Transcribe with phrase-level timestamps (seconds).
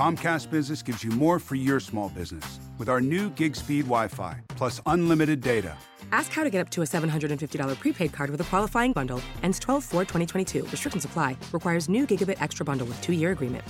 [0.00, 4.08] Comcast Business gives you more for your small business with our new gig speed Wi
[4.08, 5.74] Fi plus unlimited data.
[6.12, 9.20] Ask how to get up to a $750 prepaid card with a qualifying bundle.
[9.42, 10.62] Ends 12 4 2022.
[10.70, 11.36] Restrictions apply.
[11.52, 13.64] Requires new gigabit extra bundle with two year agreement.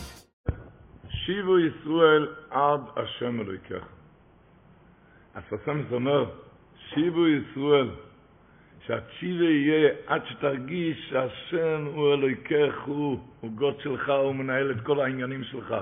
[1.26, 3.86] שיבו ישראל עד השם אלוהיכך.
[5.34, 6.24] אז פסם זה אומר,
[6.94, 7.90] שיבו ישראל,
[8.86, 15.00] שהתשיבה יהיה עד שתרגיש שהשם הוא אלוהיכך, הוא, הוא גוד שלך, הוא מנהל את כל
[15.00, 15.74] העניינים שלך.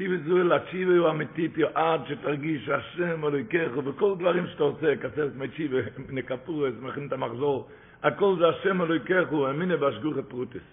[0.00, 5.78] שיבה זוהל, התשיבה הוא אמיתית, עד שתרגיש שהשם אלוהיכך, ובכל דברים שאתה עושה, כסרת משיבה,
[6.08, 7.68] נקפורס, מכין את המחזור,
[8.02, 10.68] הכל זה השם אלוהיכך, הוא אמינה בהשגוחת פרוטס.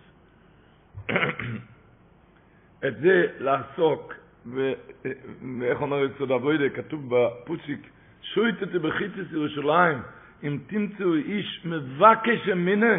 [2.88, 4.13] את זה לעסוק,
[4.45, 7.90] ואיך אומר יצוד אבוידה, כתוב בפוסיק,
[8.21, 9.98] שויטת בחיצס ירושלים,
[10.44, 12.96] אם תמצאו איש מבקש אמינה,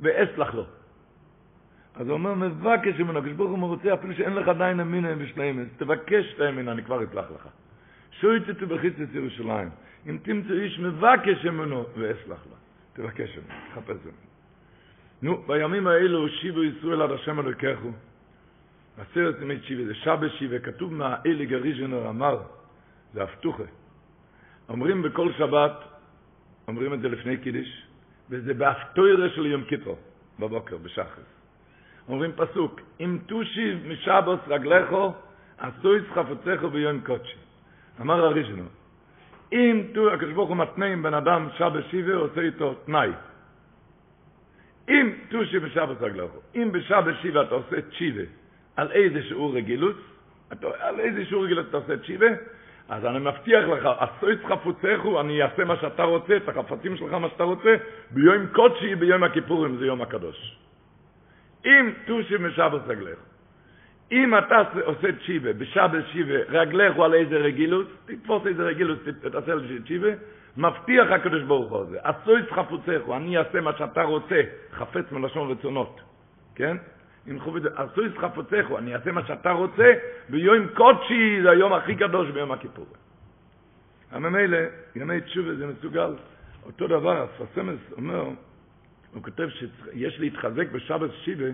[0.00, 0.64] ואסלח לו.
[2.00, 6.34] אז הוא אומר, מבקש אמינה, כשברוך הוא רוצה, אפילו שאין לך עדיין אמינה בשלמס, תבקש
[6.34, 7.48] את האמינה, אני כבר אסלח לך.
[8.10, 9.68] שויטת בחיצס ירושלים,
[10.06, 12.56] אם תמצאו איש מבקש אמינו, ואסלח לו.
[12.92, 14.16] תבקש אמינה, תחפש אמינה.
[15.22, 17.90] נו, בימים האלו שיבו ישראל עד השם אלוקיכו.
[18.98, 22.40] עשרת ימי שיבה, זה שבת שיבה, כתוב מהאליג הראשונר אמר,
[23.14, 23.68] זה הפתוחה.
[24.68, 25.76] אומרים בכל שבת,
[26.68, 27.86] אומרים את זה לפני קידיש,
[28.30, 29.98] וזה בהפטוירה של יום כיפור,
[30.38, 31.39] בבוקר, בשחר.
[32.10, 35.12] אומרים פסוק, אם תושיב משבוס רגלךו,
[35.58, 37.36] עשו יצחפוצךו ביום קודשי.
[38.00, 38.64] אמר הראשונר,
[39.52, 43.10] אם תו, הקדוש ברוך הוא מתנה עם בן אדם שבת שיבה, עושה איתו תנאי.
[44.88, 48.22] אם תושיב משבוס רגלךו, אם בשבת שיבה אתה עושה תשיבה,
[48.76, 49.96] על איזה שיעור רגילות,
[50.80, 52.26] על איזה שיעור רגילות אתה עושה תשיבה,
[52.88, 54.38] אז אני מבטיח לך, עשו את
[55.20, 57.76] אני אעשה מה שאתה רוצה, את החפצים שלך מה שאתה רוצה,
[58.10, 60.56] ביום קודשי, ביום הכיפורים, זה יום הקדוש.
[61.66, 63.18] אם תושי משבת רגלך,
[64.12, 68.98] אם אתה עושה תשיבה, בשבת שיבה, רגלך הוא על איזה רגילות, תתפוס איזה רגילות,
[69.32, 69.52] תעשה
[69.84, 70.08] תשיבה,
[70.56, 74.42] מבטיח הקדוש ברוך הוא הזה, עשו את חפוציך, אני אעשה מה שאתה רוצה,
[74.72, 76.00] חפץ מלשון רצונות,
[76.54, 76.76] כן?
[77.30, 79.92] אם חובד, עשו את חפוציך, אני אעשה מה שאתה רוצה,
[80.28, 82.86] ביום קודשי זה היום הכי קדוש ביום הכיפור.
[84.10, 84.58] הממילא,
[84.96, 86.14] ימי תשובה זה מסוגל.
[86.66, 88.24] אותו דבר, הספסמס אומר,
[89.14, 91.46] הוא כותב שיש להתחזק בשבת שיבה,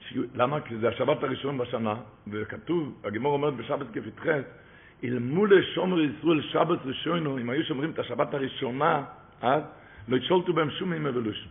[0.00, 0.14] ש...
[0.34, 0.60] למה?
[0.60, 1.94] כי זה השבת הראשון בשנה,
[2.28, 4.40] וכתוב, הגמור אומרת בשבת כפתח,
[5.02, 9.04] אילמולה שומר ישראל שבת ראשונו, אם היו שומרים את השבת הראשונה,
[9.42, 9.62] אז
[10.08, 11.48] לא ישולטו בהם שום ימי ולושן.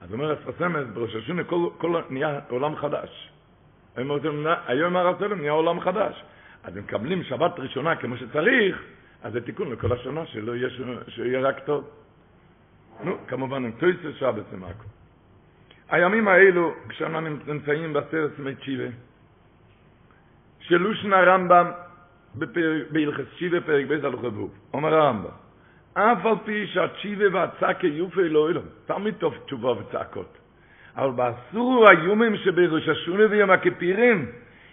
[0.00, 3.30] אז אומר הספסמס, בראש השונה כל, כל נהיה עולם חדש.
[3.96, 6.22] היום הרב צלם נהיה עולם חדש.
[6.64, 8.82] אז הם מקבלים שבת ראשונה כמו שצריך,
[9.22, 10.68] אז זה תיקון לכל השנה, שלא יהיה,
[11.08, 11.84] שיהיה רק טוב.
[13.04, 14.84] נו, כמובן, הם טויסר שבת זה מקו.
[15.88, 18.84] הימים האלו, כשאנחנו נמצאים בסרט מצ'יבה,
[20.60, 21.70] שלושן הרמב"ם
[22.90, 24.34] בהלכס שיבה פרק בית הלכות
[24.74, 25.30] אומר הרמב"ם,
[25.94, 30.38] אף על פי שהתשיבה והצעקה יופי לא אלו, תמיד טוב תשובה וצעקות.
[30.96, 34.26] אבל באסור היומים שבראש השונה ויום הכפירים,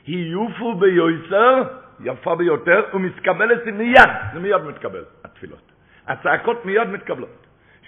[0.07, 1.63] יופו ביועצר,
[2.03, 5.71] יפה ביותר, ומתקבלת מיד, זה מיד מתקבל, התפילות.
[6.07, 7.42] הצעקות מיד מתקבלות.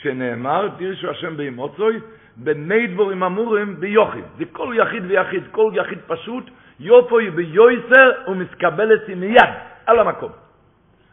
[0.05, 1.99] שנאמר, תרשו השם באמוצוי,
[2.35, 4.23] בני דבורים אמורים ביוחיד.
[4.37, 6.49] זה כל יחיד ויחיד, כל יחיד פשוט,
[6.79, 9.53] יופו ביועצר ומתקבלת מיד,
[9.85, 10.31] על המקום.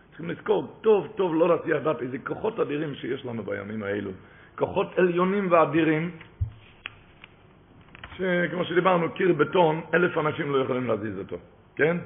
[0.09, 4.11] צריכים לזכור טוב טוב לא להצליח לדעת איזה כוחות אדירים שיש לנו בימים האלו.
[4.59, 6.11] כוחות עליונים ואדירים,
[8.17, 11.37] שכמו שדיברנו, קיר בטון, אלף אנשים לא יכולים להזיז אותו,
[11.77, 11.97] כן?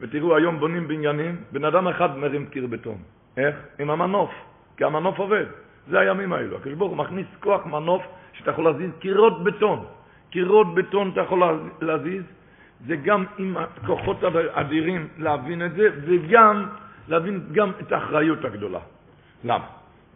[0.00, 2.98] ותראו, היום בונים בניינים, בן אדם אחד מרים קיר בטון.
[3.36, 3.56] איך?
[3.78, 4.30] עם המנוף,
[4.76, 5.46] כי המנוף עובד.
[5.88, 6.56] זה הימים האלו.
[6.56, 8.02] הקדוש ברוך הוא מכניס כוח מנוף
[8.32, 9.84] שאתה יכול להזיז קירות בטון.
[10.30, 11.42] קירות בטון אתה יכול
[11.80, 12.22] להזיז,
[12.86, 13.56] זה גם עם
[13.86, 16.66] כוחות אדירים להבין את זה, וגם
[17.08, 18.80] להבין גם את האחריות הגדולה.
[19.44, 19.64] למה?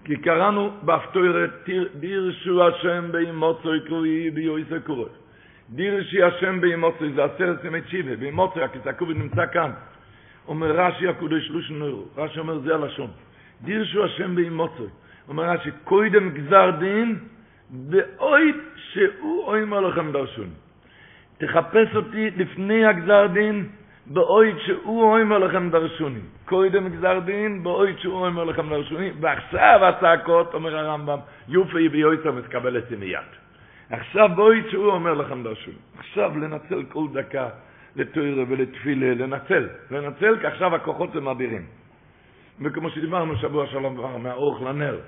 [0.05, 5.09] כי קראנו בהפטורת, דירשו השם באמוצוי קרוי ביועיסה קורא.
[5.71, 9.71] דירשי השם באמוצוי, זה עשרת ימי צ'יבה, באמוצוי, הכסקובי נמצא כאן.
[10.49, 13.11] אומר רש"י הקודש לושן נוירו, רש"י אומר זה הלשון.
[13.63, 14.89] דירשו השם באמוצוי.
[15.29, 17.19] אומר רש"י, קוידם גזר דין,
[17.71, 20.51] באויד שהוא אוימר לכם דרשון.
[21.39, 23.69] תחפש אותי לפני הגזר דין,
[24.07, 26.21] באויד שהוא אומר לכם דרשוני.
[26.45, 32.79] קודם גזר דין, באויד שהוא אומר לכם דרשוני, ועכשיו הצעקות, אומר הרמב"ם, יופי ביועצר מתקבל
[32.79, 33.29] את מיד.
[33.91, 35.77] עכשיו באויד שהוא אומר לכם דרשוני.
[35.99, 37.49] עכשיו לנצל כל דקה
[37.97, 41.67] לתוירה ולתפילה, לנצל, לנצל, כי עכשיו הכוחות הם אדירים.
[42.61, 44.99] וכמו שדיברנו שבוע שלום כבר מהאורך לנר,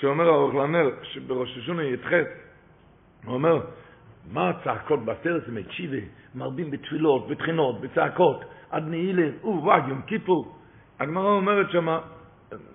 [0.00, 2.12] שאומר האורך לנר, שבראש השונה י"ח,
[3.24, 3.60] הוא אומר,
[4.32, 5.96] מה הצעקות בסרט עם צ'יבה,
[6.34, 10.56] מרבים בתפילות, בתחינות, בצעקות, עד נעילה, וואי, יום כיפור.
[11.00, 12.00] הגמרא אומרת שמה,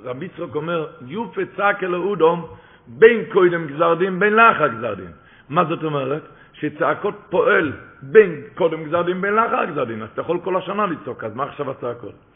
[0.04, 2.48] רבי יצחוק אומר, יופה צעק אל אודום,
[2.88, 5.12] בין קודם גזר דין, בין לאחר גזר דין.
[5.50, 6.24] מה זאת אומרת?
[6.54, 10.02] שצעקות פועל בין קודם גזר דין, בין לאחר גזר דין.
[10.02, 12.35] אז אתה יכול כל השנה לצעוק, אז מה עכשיו הצעקות?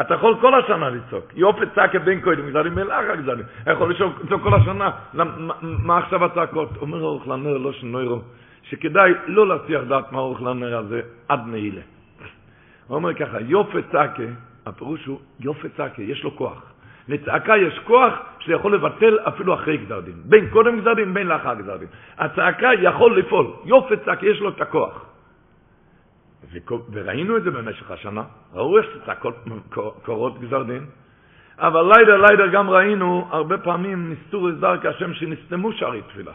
[0.00, 1.24] אתה יכול כל השנה לצעוק.
[1.34, 2.20] יופי צעקה בין
[2.86, 3.44] לאחר גזר דין.
[3.62, 4.90] אתה יכול לצעוק כל השנה.
[5.60, 6.68] מה עכשיו הצעקות?
[6.80, 8.20] אומר אורך לנר, לא שנוירו,
[8.62, 11.80] שכדאי לא להצליח דעת מה אורך לנר הזה עד נעילה.
[12.86, 14.22] הוא אומר ככה, יופי צעקה,
[14.66, 16.62] הפירוש הוא יופי צעקה, יש לו כוח.
[17.08, 20.14] לצעקה יש כוח שיכול לבטל אפילו אחרי גזר דין.
[20.24, 21.88] בין קודם גזר דין, בין לאחר גזר דין.
[22.18, 23.46] הצעקה יכול לפעול.
[23.64, 25.13] יופי צעקה, יש לו את הכוח.
[26.92, 28.86] וראינו את זה במשך השנה, ראו איך
[30.04, 30.86] קורות גזר דין,
[31.58, 36.32] אבל לידר לידר גם ראינו הרבה פעמים נסתור הזר כשם שנסתמו שערי תפילה.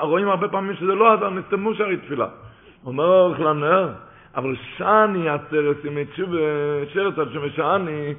[0.00, 2.26] רואים הרבה פעמים שזה לא עזר, נסתמו שערי תפילה.
[2.84, 3.92] אומר אורך לנר,
[4.36, 6.38] אבל שאני עצרת עם תשובה,
[6.92, 8.14] שרת על שמשעני,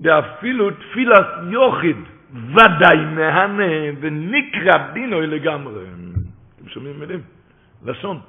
[0.00, 1.96] ואפילו תפילת יוחיד
[2.32, 5.84] ודאי מהנה ונקרא דינוי לגמרי.
[6.56, 7.20] אתם שומעים מילים?
[7.84, 8.20] לשון.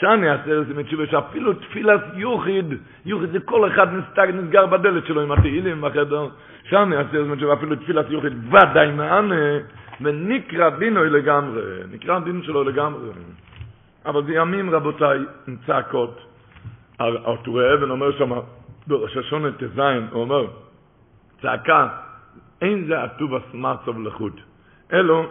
[0.00, 2.74] שאני עצרת עם תשובה שאפילו תפילת יוחיד,
[3.06, 6.28] יוחיד זה כל אחד נסתג, נסגר בדלת שלו עם התהילים בחדר.
[6.70, 9.44] שאני עצרת עם תשובה אפילו תפילת יוחיד ודאי מהנה
[10.00, 11.62] ונקרא דינוי לגמרי.
[11.92, 13.08] נקרא דין שלו לגמרי.
[14.06, 15.18] אבל זה ימים רבותיי
[15.48, 16.20] עם צעקות.
[17.00, 18.32] ארתורי אבן אומר שם,
[18.86, 19.78] בראש השונה ט"ז,
[20.10, 20.46] הוא אומר,
[21.42, 21.88] צעקה,
[22.62, 24.40] אין זה עטוב הסמרצוב לחוט,
[24.92, 25.26] אלו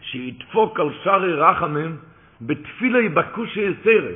[0.00, 1.96] שידפוק על שערי רחמים
[2.40, 4.12] בתפילה יבקושי יסרה.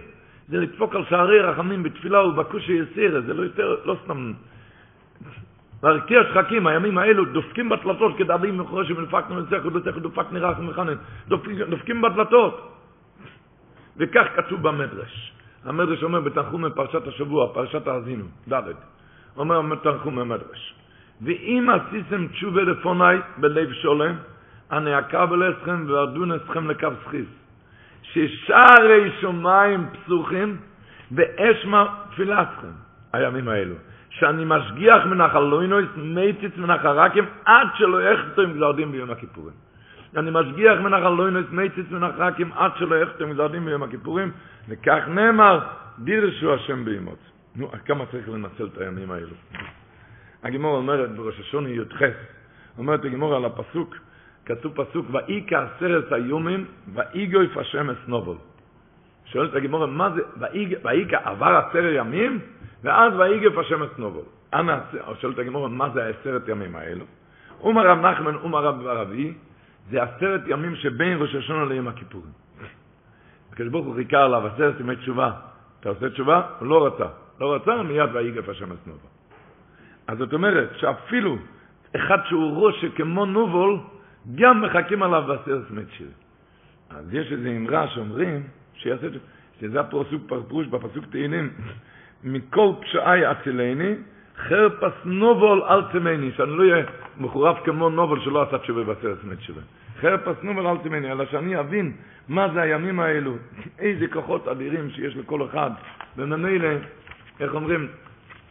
[0.48, 4.32] זה לדפוק על שערי רחמים בתפילה ובקושי יסרה, זה לא יותר, לא סתם.
[5.82, 10.94] להרקיע שחקים, הימים האלו דופקים בדלתות כדאבים מחורש שמלפקנו לצחו דצחו דופק נרח ומכנן,
[11.68, 12.78] דופקים בדלתות.
[13.96, 15.32] וכך כתוב במדרש.
[15.64, 18.62] המדרש אומר בתנחום בפרשת השבוע, פרשת האזינו, ד',
[19.36, 20.74] אומר תנחום במדרש.
[21.22, 24.14] ואם עשיתם תשובה לפוני בלב שולם,
[24.72, 27.41] אני אקבל אתכם ואדון אתכם לקו סחיס.
[28.12, 30.56] ששערי שמיים פסוחים
[31.10, 31.66] באש
[32.10, 32.72] תפילתכם,
[33.12, 33.74] הימים האלו.
[34.10, 39.54] שאני משגיח מנח הלוינויס, מייציץ מנח הרקים, עד שלא יחתו עם גזר דין ביום הכיפורים.
[40.16, 44.30] אני משגיח מנח הלוינויס, מייציץ מנח הרקים, עד שלא יחתו עם גזר דין ביום הכיפורים,
[44.68, 45.60] וכך נאמר,
[45.98, 47.18] דירשו השם באימוץ.
[47.56, 49.36] נו, כמה צריך לנצל את הימים האלו?
[50.42, 52.02] הגימור אומרת בראש השונה י"ח,
[52.78, 53.96] אומרת הגימור על הפסוק,
[54.46, 58.36] כתוב פסוק, ואיכה עשרת היומים, ואיגו יפשם אסנובול.
[59.24, 60.22] שואלת הגימור, מה זה,
[60.82, 62.38] ואיכה עבר עשרת ימים,
[62.82, 63.12] ואז
[63.42, 64.24] יפשם אסנובול.
[64.54, 64.78] אנא,
[65.20, 67.04] שואלת הגימור, מה זה העשרת ימים האלו?
[67.60, 69.34] אומר רב נחמן, אומר רב ערבי,
[69.90, 72.32] זה עשרת ימים שבין ראש השונה ליום הכיפורים.
[73.52, 75.30] הקדוש ברוך הוא חיכה עליו עשרת ימי תשובה.
[75.80, 76.42] אתה עושה תשובה?
[76.58, 77.06] הוא לא רצה.
[77.40, 79.10] לא רצה, מיד ויגף השם אסנובול.
[80.06, 81.36] אז זאת אומרת שאפילו
[81.96, 83.78] אחד שהוא ראש כמו נובול,
[84.34, 86.08] גם מחכים עליו בעשרת מת שיר.
[86.90, 88.42] אז יש איזו אמרה שאומרים,
[88.74, 89.06] שיעשה,
[89.60, 91.50] שזה הפרסוק פרפרוש בפסוק תהילים,
[92.24, 93.94] מכל פשעי אצילני,
[94.36, 96.84] חרפס נובול אל תמני, שאני לא אהיה
[97.18, 99.54] מחורף כמו נובול שלא עשה תשובה בעשרת מת שיר.
[100.00, 101.92] חרפס נובול אל תמני, אלא שאני אבין
[102.28, 103.36] מה זה הימים האלו,
[103.78, 105.70] איזה כוחות אדירים שיש לכל אחד,
[106.16, 106.68] וממילא,
[107.40, 107.88] איך אומרים,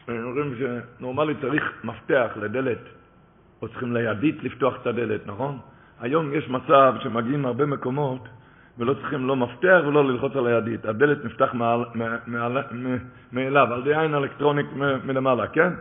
[0.09, 3.00] אומרים שנורמלי צריך מפתח לדלת,
[3.61, 5.57] או צריכים לידית לפתוח את הדלת, נכון?
[5.99, 8.27] היום יש מצב שמגיעים הרבה מקומות
[8.77, 10.85] ולא צריכים לא מפתח ולא ללחוץ על הידית.
[10.85, 11.53] הדלת נפתח
[12.27, 14.65] מאליו, על ידי עין אלקטרוניק
[15.03, 15.73] מלמעלה, כן?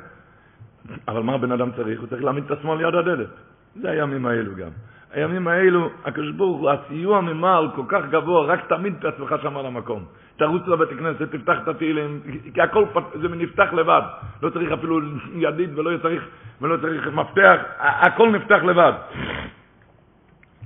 [1.09, 2.01] אבל מה הבן אדם צריך?
[2.01, 3.29] הוא צריך להעמיד את עצמו ליד הדלת.
[3.77, 4.71] זה הימים האלו גם.
[5.13, 9.57] הימים האלו, הקדוש ברוך הוא, הסיוע ממעל כל כך גבוה, רק תעמיד את עצמך שם
[9.57, 10.05] על המקום.
[10.37, 12.21] תרוץ לבית הכנסת, תפתח את התהילים,
[12.55, 12.85] כי הכל
[13.21, 14.03] זה נפתח לבד.
[14.43, 15.01] לא צריך אפילו
[15.35, 16.29] ידית ולא צריך,
[16.61, 18.93] ולא צריך מפתח, הכל נפתח לבד.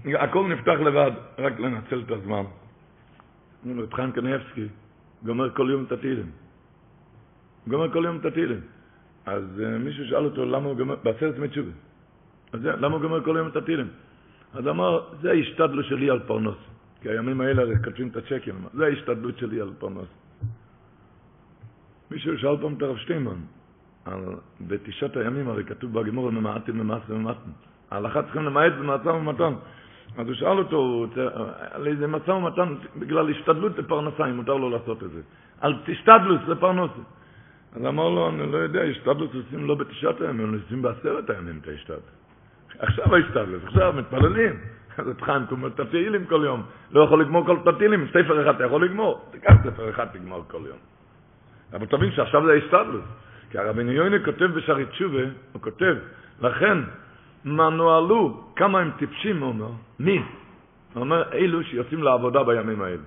[0.05, 2.45] הכל נפתח לבד, רק לנצל את הזמן.
[3.67, 4.69] רב חיים קניאבסקי
[5.25, 6.31] גומר כל יום את התהילים.
[7.67, 8.61] גומר כל יום את התהילים.
[9.27, 11.71] אז uh, מישהו שאל אותו למה הוא גומר, בעשרת ימי תשובה.
[12.53, 13.89] אז למה הוא גומר כל יום את התהילים?
[14.55, 16.57] אז אמר, זה ההשתדלות שלי על פרנוס.
[17.01, 20.09] כי הימים האלה הרי כותבים את הצ'קים, זה ההשתדלות שלי על פרנוס.
[22.11, 23.41] מישהו שאל פעם את הרב שטיינמן,
[24.61, 27.53] בתשעת הימים הרי כתוב בגמור ממעטים ממעט וממעטים.
[27.91, 29.55] ההלכה צריכים למעט במשא ומתן.
[30.19, 31.07] אז הוא שאל אותו
[31.71, 35.21] על איזה משא ומתן, בגלל השתדלות לפרנסה, אם מותר לו לעשות את זה.
[35.61, 37.03] על תשתדלות לפרנסה.
[37.73, 41.69] אז אמר לו, אני לא יודע, השתדלות עושים לא בתשעת הימים, עושים בעשרת הימים את
[41.69, 42.24] ההשתדלות.
[42.79, 44.55] עכשיו ההשתדלות, עכשיו מתפללים.
[44.99, 46.63] אז את חיים, את התהילים כל יום.
[46.93, 49.21] לא יכול לגמור כל התהילים, ספר אחד אתה יכול לגמור.
[49.31, 50.79] תיקח ספר אחד, תגמור כל יום.
[51.73, 53.03] אבל תבין שעכשיו זה ההסתדלות.
[53.51, 55.95] כי הרבי יוינה כותב בשערי תשובה, הוא כותב,
[56.43, 56.79] לכן,
[57.45, 60.23] מה נוהלו, כמה הם טיפשים, הוא אומר, מי?
[60.95, 63.03] הוא אומר, אלו שיוצאים לעבודה בימים האלה.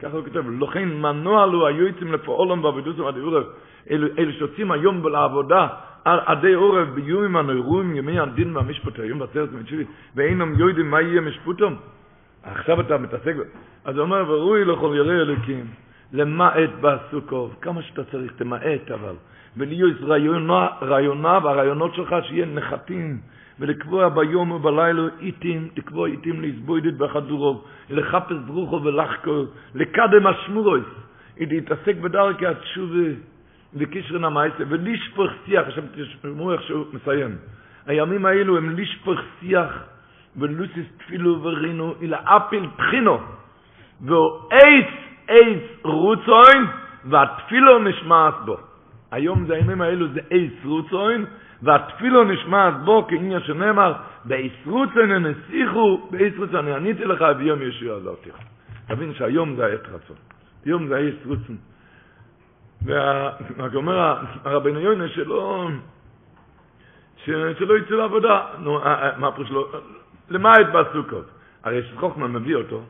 [0.00, 3.44] ככה הוא כותב, לכן מנוע לו היו יוצאים לפועלם בעבודוסם עד עורב,
[3.90, 5.68] אלו, אלו שיוצאים היום לעבודה
[6.04, 9.84] עדי עורב ביומים הנוירויים ימי הדין והמשפט היום בעצרת מצ'יבי
[10.16, 11.74] ואינם יודעים מה יהיה משפוטם
[12.42, 13.34] עכשיו אתה מתעסק
[13.84, 15.66] אז הוא אומר וראוי לכל ירא אלוקים
[16.12, 19.14] למעט בסוכות כמה שאתה צריך תמעט אבל.
[19.56, 19.96] ולהיות
[20.82, 23.18] רעיונה והרעיונות שלך שיהיה נחתים.
[23.60, 30.84] ולקבוע ביום ובלילה עיתים, לקבוע עיתים להסבוידת בחדורוב, לחפש ברוכו ולחקור, לקדם השמורויס,
[31.40, 33.08] להתעסק בדרכי התשובה
[33.74, 37.36] וקשרן המייסה, ולשפוך שיח, עכשיו תשמעו איך שהוא מסיים.
[37.86, 39.84] הימים האלו הם לשפוך שיח
[40.36, 43.18] ולוסיס תפילו ורינו, אלא אפל בחינו,
[44.00, 44.86] ואייס
[45.28, 46.64] אייס רוצוין,
[47.04, 48.56] והתפילו נשמעת בו.
[49.10, 51.24] היום זה הימים האלו זה אייס רוצוין,
[51.62, 53.92] והתפילו נשמעת בו כעניין שנאמר,
[54.24, 58.34] בישרוצן הנסיכו, בישרוצן אני עניתי לך, ביום ישוע עזרתיך.
[58.86, 60.16] תבין שהיום זה העת רצון.
[60.64, 61.54] היום זה הישרוצן.
[62.84, 65.68] ומה אומר הרבנו יוינה שלא,
[67.26, 68.46] שלא יצאו לעבודה.
[68.58, 68.80] נו,
[69.16, 69.80] מה פירוש לא?
[70.30, 71.26] למעט בסוכות.
[71.62, 72.82] הרי שחוכמה מביא אותו,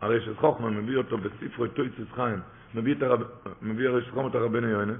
[0.00, 2.38] הרי שחוכמה מביא אותו בספרו טויצס חיים,
[2.74, 3.22] מביא את הרב,
[3.62, 4.92] מביא הרי שחוכמה את הרבנו יוינה,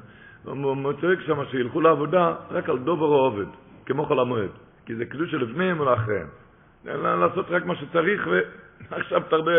[0.45, 3.47] הוא צועק שם שילכו לעבודה רק על דובר או עובד,
[3.87, 4.51] כמו חול המועד,
[4.87, 6.27] כי זה קדוש שלפניהם ולאחריהם.
[6.85, 8.29] לעשות רק מה שצריך,
[8.91, 9.53] ועכשיו תרבה,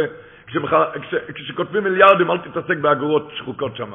[1.34, 3.92] כשכותבים מיליארדים אל תתעסק באגורות שחוקות שם.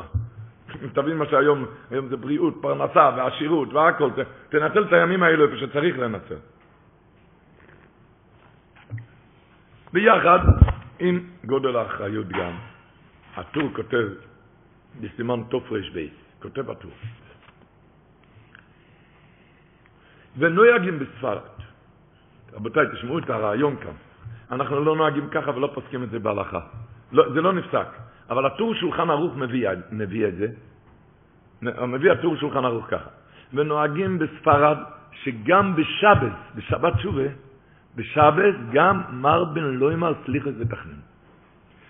[0.92, 4.10] תבין מה שהיום, היום זה בריאות, פרנסה ועשירות והכל,
[4.48, 6.36] תנצל את הימים האלו איפה שצריך לנצל.
[9.92, 10.38] ביחד
[10.98, 12.52] עם גודל האחריות גם,
[13.36, 14.06] הטור כותב
[15.00, 15.98] בסימן תר"ב,
[16.42, 16.90] כותב הטור.
[20.38, 21.38] ונויגים בספרד.
[22.52, 23.92] רבותיי, תשמעו את הרעיון כאן.
[24.50, 26.60] אנחנו לא נוהגים ככה ולא פוסקים את זה בהלכה.
[27.12, 27.88] לא, זה לא נפסק.
[28.30, 30.48] אבל הטור שולחן ערוך מביא, מביא את זה.
[31.86, 33.10] מביא הטור שולחן ערוך ככה.
[33.54, 34.78] ונוהגים בספרד
[35.12, 37.28] שגם בשבת, בשבת שובה,
[37.96, 41.00] בשבת גם מר בן לא ימר סליחס ותכנן.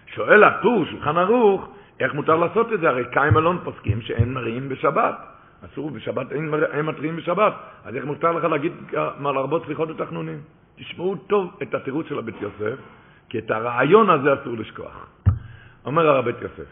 [0.07, 1.69] שואל הטור שולחן ערוך,
[2.01, 2.89] איך מותר לעשות את זה?
[2.89, 5.39] הרי קיים אלון פוסקים שאין מריעים בשבת.
[5.65, 7.53] אסור בשבת, אין, אין מתריעים בשבת.
[7.85, 8.73] אז איך מותר לך להגיד
[9.19, 10.41] מה לרבות סליחות ותחנונים?
[10.77, 12.79] תשמעו טוב את התירוץ של הבית יוסף,
[13.29, 15.07] כי את הרעיון הזה אסור לשכוח.
[15.89, 16.71] אומר הרב בית יוסף,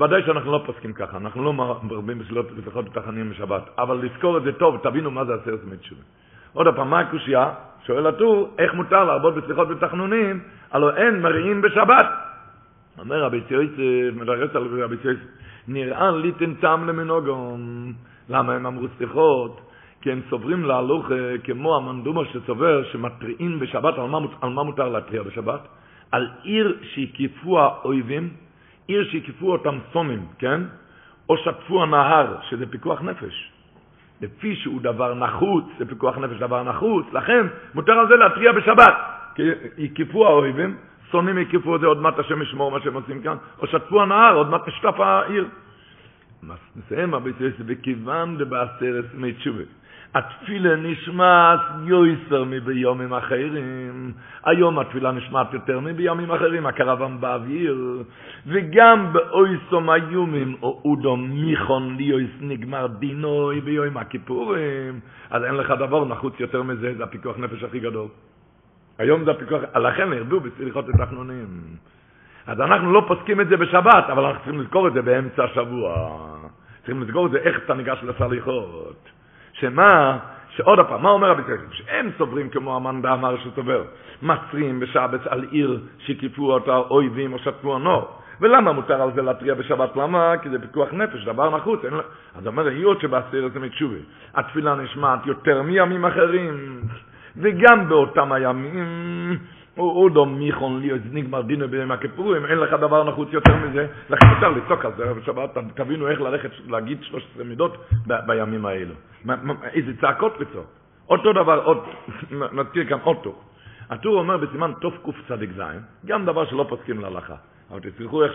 [0.00, 4.52] ודאי שאנחנו לא פוסקים ככה, אנחנו לא מרבים בסליחות ותחנונים בשבת, אבל לזכור את זה
[4.52, 6.02] טוב, תבינו מה זה עשרת ימי תשובה.
[6.52, 7.54] עוד פעם, מה הקושייה?
[7.86, 10.40] שואל הטור, איך מותר להרבות בסליחות ותחנונים,
[10.70, 12.06] הלוא אין מריעים בשבת.
[12.98, 13.70] אומר רבי ציויס,
[14.14, 15.20] מדרס על רבי ציויס,
[15.68, 17.92] נראה ליתן טעם למנוגום.
[18.28, 19.60] למה הם אמרו סליחות?
[20.00, 21.10] כי הם סוברים להלוך
[21.44, 25.60] כמו המנדומו שסובר שמתריעים בשבת, על מה, על מה מותר להתריע בשבת?
[26.12, 28.30] על עיר שהקיפו האויבים,
[28.86, 30.60] עיר שהקיפו אותם סונים, כן?
[31.28, 33.50] או שטפו הנהר, שזה פיקוח נפש.
[34.20, 38.94] לפי שהוא דבר נחוץ, זה פיקוח נפש דבר נחוץ, לכן מותר על זה להתריע בשבת.
[39.34, 39.42] כי
[39.78, 40.76] הקיפו האויבים,
[41.10, 44.34] שונאים הקיפו את זה, עוד מעט השם ישמור מה שהם עושים כאן, או שטפו הנהר,
[44.34, 45.48] עוד מעט נשטף העיר.
[46.76, 49.62] מסיים יוסף, וכיוון דבעשרת מי תשובה.
[50.14, 54.12] התפילה נשמעת יויסר מביומים אחרים.
[54.44, 58.02] היום התפילה נשמעת יותר מביומים אחרים, הקרבן באוויר.
[58.46, 65.00] וגם באויסום איומים, או אודום מיכון ליויס נגמר דינוי ביום הכיפורים.
[65.30, 68.08] אז אין לך דבר נחוץ יותר מזה, זה הפיקוח נפש הכי גדול.
[68.98, 71.46] היום זה הפיקוח, לכן הרבו בסליחות ותחנונים.
[72.46, 76.18] אז אנחנו לא פוסקים את זה בשבת, אבל אנחנו צריכים לזכור את זה באמצע השבוע.
[76.76, 79.21] צריכים לזכור את זה איך אתה ניגש לסליחות.
[79.52, 80.18] שמה,
[80.50, 81.72] שעוד פעם, מה אומר רבי יוסף?
[81.72, 83.82] שהם סוברים כמו המן באמר שסובר,
[84.22, 88.18] מצרים בשבת על עיר שקיפו אותה אויבים או שטפו הנור.
[88.40, 89.96] ולמה מותר על זה להתריע בשבת?
[89.96, 90.32] למה?
[90.42, 91.84] כי זה פיקוח נפש, דבר נחוץ.
[91.84, 91.94] אין...
[92.34, 93.98] אז אומר, היות שבעשיר זה מתשובי,
[94.34, 96.80] התפילה נשמעת יותר מימים אחרים,
[97.36, 99.38] וגם באותם הימים
[99.78, 104.50] אודו מיכון לי, נגמר דינו בימים הכיפורים, אין לך דבר נחוץ יותר מזה, לכן אפשר
[104.50, 108.94] לצעוק על זה בשבת, תבינו איך ללכת, להגיד 13 מידות בימים האלו.
[109.64, 110.66] איזה צעקות לצעוק.
[111.08, 111.78] אותו דבר, עוד,
[112.58, 113.42] נזכיר כאן טור.
[113.90, 115.32] הטור אומר בסימן תקצ"ז,
[116.06, 117.36] גם דבר שלא פוסקים להלכה,
[117.70, 118.32] אבל תראו איך,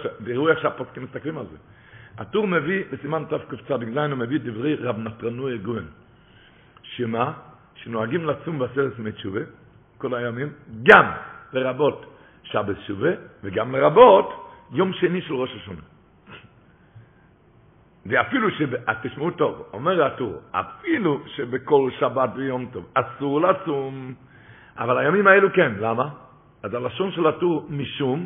[0.49, 1.57] איך שהפוסקים מסתכלים על זה.
[2.17, 5.85] הטור מביא בסימן תקצ"ז, הוא מביא דברי רב נתרנוי גוהן,
[6.83, 7.33] שמה?
[7.75, 9.39] שנוהגים לצום בעשרת ימי תשובה,
[9.97, 10.49] כל הימים,
[10.83, 11.05] גם
[11.53, 12.05] לרבות
[12.43, 13.09] שבת שובה,
[13.43, 15.81] וגם לרבות יום שני של ראש השונה.
[18.07, 18.61] ואפילו ש...
[19.01, 24.13] תשמעו טוב, אומר הטור, אפילו שבכל שבת ויום טוב אסור לצום,
[24.77, 26.09] אבל הימים האלו כן, למה?
[26.63, 28.25] אז הלשון של הטור, משום,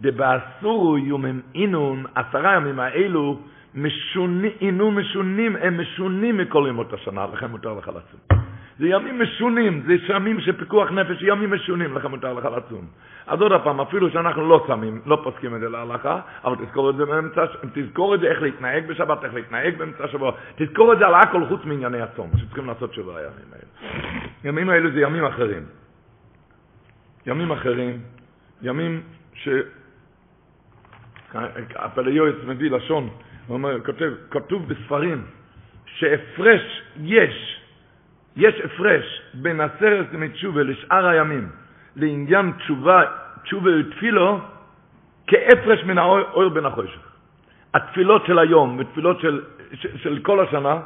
[0.00, 3.38] דבאסורו יומם אינון, עשרה ימים האלו,
[3.74, 8.39] משונים, אינון משונים, הם משונים מכל ימות השנה, לכן מותר לך לצום.
[8.80, 12.86] זה ימים משונים, זה ימים של פיקוח נפש, ימים משונים, לכן מותר לך לצום.
[13.26, 16.96] אז עוד פעם, אפילו שאנחנו לא צמים, לא פוסקים את זה להלכה, אבל תזכור את
[16.96, 17.44] זה באמצע,
[17.74, 21.44] תזכור את זה איך להתנהג בשבת, איך להתנהג באמצע השבוע, תזכור את זה על הכל
[21.48, 23.90] חוץ מענייני הצום, שצריכים לעשות שבע הימים האלה.
[24.44, 25.62] ימים האלה זה ימים אחרים.
[27.26, 28.00] ימים אחרים,
[28.62, 29.02] ימים
[29.34, 29.48] ש...
[31.74, 33.08] הפלאיועץ מביא לשון,
[33.46, 35.24] הוא אומר, כותב, כתוב בספרים
[35.86, 37.59] שהפרש יש,
[38.36, 41.48] יש הפרש בין עשרת ימי תשובה לשאר הימים
[41.96, 43.02] לעניין תשובה,
[43.42, 44.40] תשובה ותפילו
[45.26, 47.00] כהפרש מן האור בין החושך.
[47.74, 49.40] התפילות של היום ותפילות של,
[49.74, 50.80] של, של כל השנה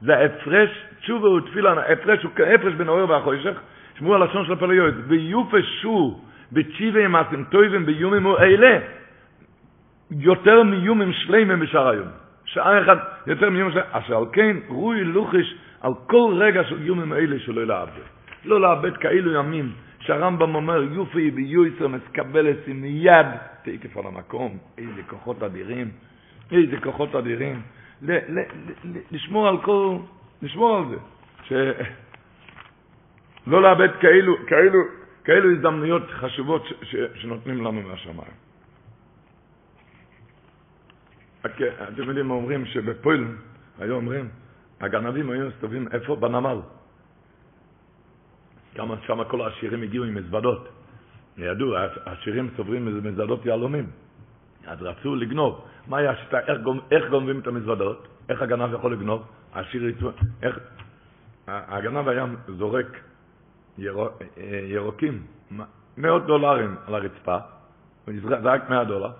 [0.00, 3.60] זה ההפרש, תשובה ותפילה, ההפרש הוא כהפרש בין האור והחושך,
[3.98, 6.20] שמעו הלשון של הפלאיועץ, ויופשו
[6.52, 8.78] בתשיבי מעשים טובים ביומים אלה
[10.10, 12.08] יותר מיומים שלמים בשאר היום.
[12.44, 13.88] שעה אחת יותר מיומים שלמים.
[13.92, 18.02] אשר על כן, רוי לוחש על כל רגע של יומים אלה שלא לאבד.
[18.44, 23.26] לא לאבד כאלו ימים שהרמב"ם אומר, יופי ביועצר מסקבלת מיד
[23.62, 24.58] תקף על המקום.
[24.78, 25.90] איזה כוחות אדירים,
[26.52, 27.62] איזה כוחות אדירים.
[28.02, 28.38] ל- ל-
[28.84, 29.96] ל- לשמור על כל,
[30.42, 30.96] לשמור על זה.
[31.44, 31.52] ש...
[33.46, 34.80] לא לאבד כאלו, כאלו,
[35.24, 38.32] כאלו הזדמנויות חשובות ש- ש- שנותנים לנו מהשמיים.
[41.46, 43.24] אתם יודעים אומרים שבפועל,
[43.78, 44.28] היו אומרים,
[44.80, 46.16] הגנבים היו מסתובבים איפה?
[46.16, 46.58] בנמל.
[48.74, 50.68] כמה שם כל העשירים הגיעו עם מזוודות.
[51.38, 53.86] ידעו, העשירים סוברים מזוודות יהלומים.
[54.66, 55.64] אז רצו לגנוב.
[55.86, 56.38] מה היה השיטה?
[56.38, 56.58] איך,
[56.90, 58.08] איך גונבים את המזוודות?
[58.28, 59.22] איך הגנב יכול לגנוב?
[59.52, 60.10] העשיר יצאו...
[60.42, 60.58] איך...
[61.48, 63.00] הגנב היה זורק
[63.78, 64.22] ירוק,
[64.68, 65.22] ירוקים,
[65.96, 67.38] מאות דולרים על הרצפה,
[68.06, 69.10] הוא זרק מאה דולר,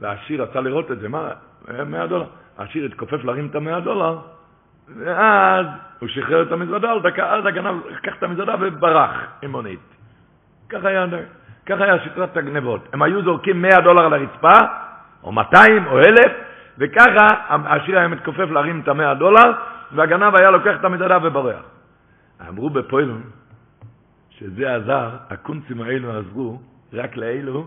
[0.00, 1.30] והעשיר רצה לראות את זה, מה,
[1.86, 2.26] מאה דולר.
[2.58, 4.18] העשיר התכופף להרים את המאה דולר,
[4.94, 5.66] ואז
[5.98, 9.80] הוא שחרר את המזוודה, על דקה, אז הגנב לקח את המזוודה וברח עם מונית.
[10.68, 11.06] ככה היה,
[11.66, 12.88] ככה היה שיטת הגנבות.
[12.92, 14.58] הם היו זורקים 100 דולר על הרצפה,
[15.22, 16.32] או 200 או 1,000,
[16.78, 19.52] וככה העשיר היה מתכופף להרים את ה-100 דולר,
[19.92, 21.62] והגנב היה לוקח את המזוודה ובורח.
[22.48, 23.22] אמרו בפוילון
[24.30, 26.60] שזה עזר, הקונצים האלו עזרו
[26.92, 27.66] רק לאלו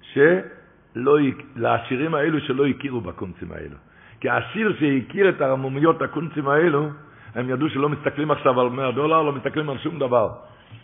[0.00, 1.18] שלא,
[1.56, 3.76] לעשירים האלו שלא הכירו בקונצים האלו.
[4.20, 6.88] כי העשיר שהכיר את הרמומיות הקונצים האלו,
[7.34, 10.28] הם ידעו שלא מסתכלים עכשיו על 100 דולר, לא מסתכלים על שום דבר.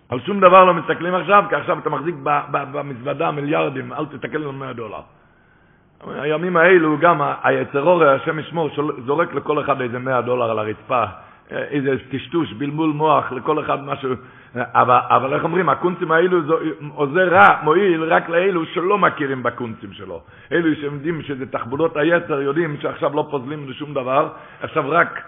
[0.09, 2.15] על שום דבר לא מסתכלים עכשיו, כי עכשיו אתה מחזיק
[2.51, 5.01] במזוודה מיליארדים, אל תסתכל על 100 דולר.
[6.07, 8.71] הימים האלו גם היצר אור, השם ישמור,
[9.07, 11.05] זורק לכל אחד איזה 100 דולר על הרצפה,
[11.51, 14.15] איזה טשטוש, בלבול מוח, לכל אחד משהו.
[14.55, 16.39] אבל, אבל איך אומרים, הקונצים האלו
[16.95, 20.23] עוזר רע, מועיל רק לאלו שלא מכירים בקונצים שלו.
[20.53, 24.29] אלו שיודעים שזה תחבולות היצר, יודעים שעכשיו לא פוזלים לשום דבר,
[24.61, 25.23] עכשיו רק,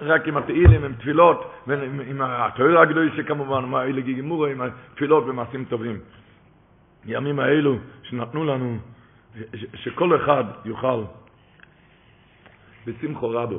[0.00, 5.64] רק עם התהילים, עם תפילות, ועם התואר הגדול שכמובן, מה אלה גיגמורו, עם התפילות ומעשים
[5.64, 5.98] טובים.
[7.06, 8.78] ימים האלו שנתנו לנו,
[9.74, 11.02] שכל אחד יוכל
[12.86, 13.58] בשמחו רבו.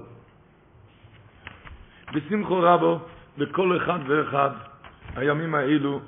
[2.13, 2.99] בשמחו רבו,
[3.37, 4.49] לכל אחד ואחד,
[5.15, 5.99] הימים האלו,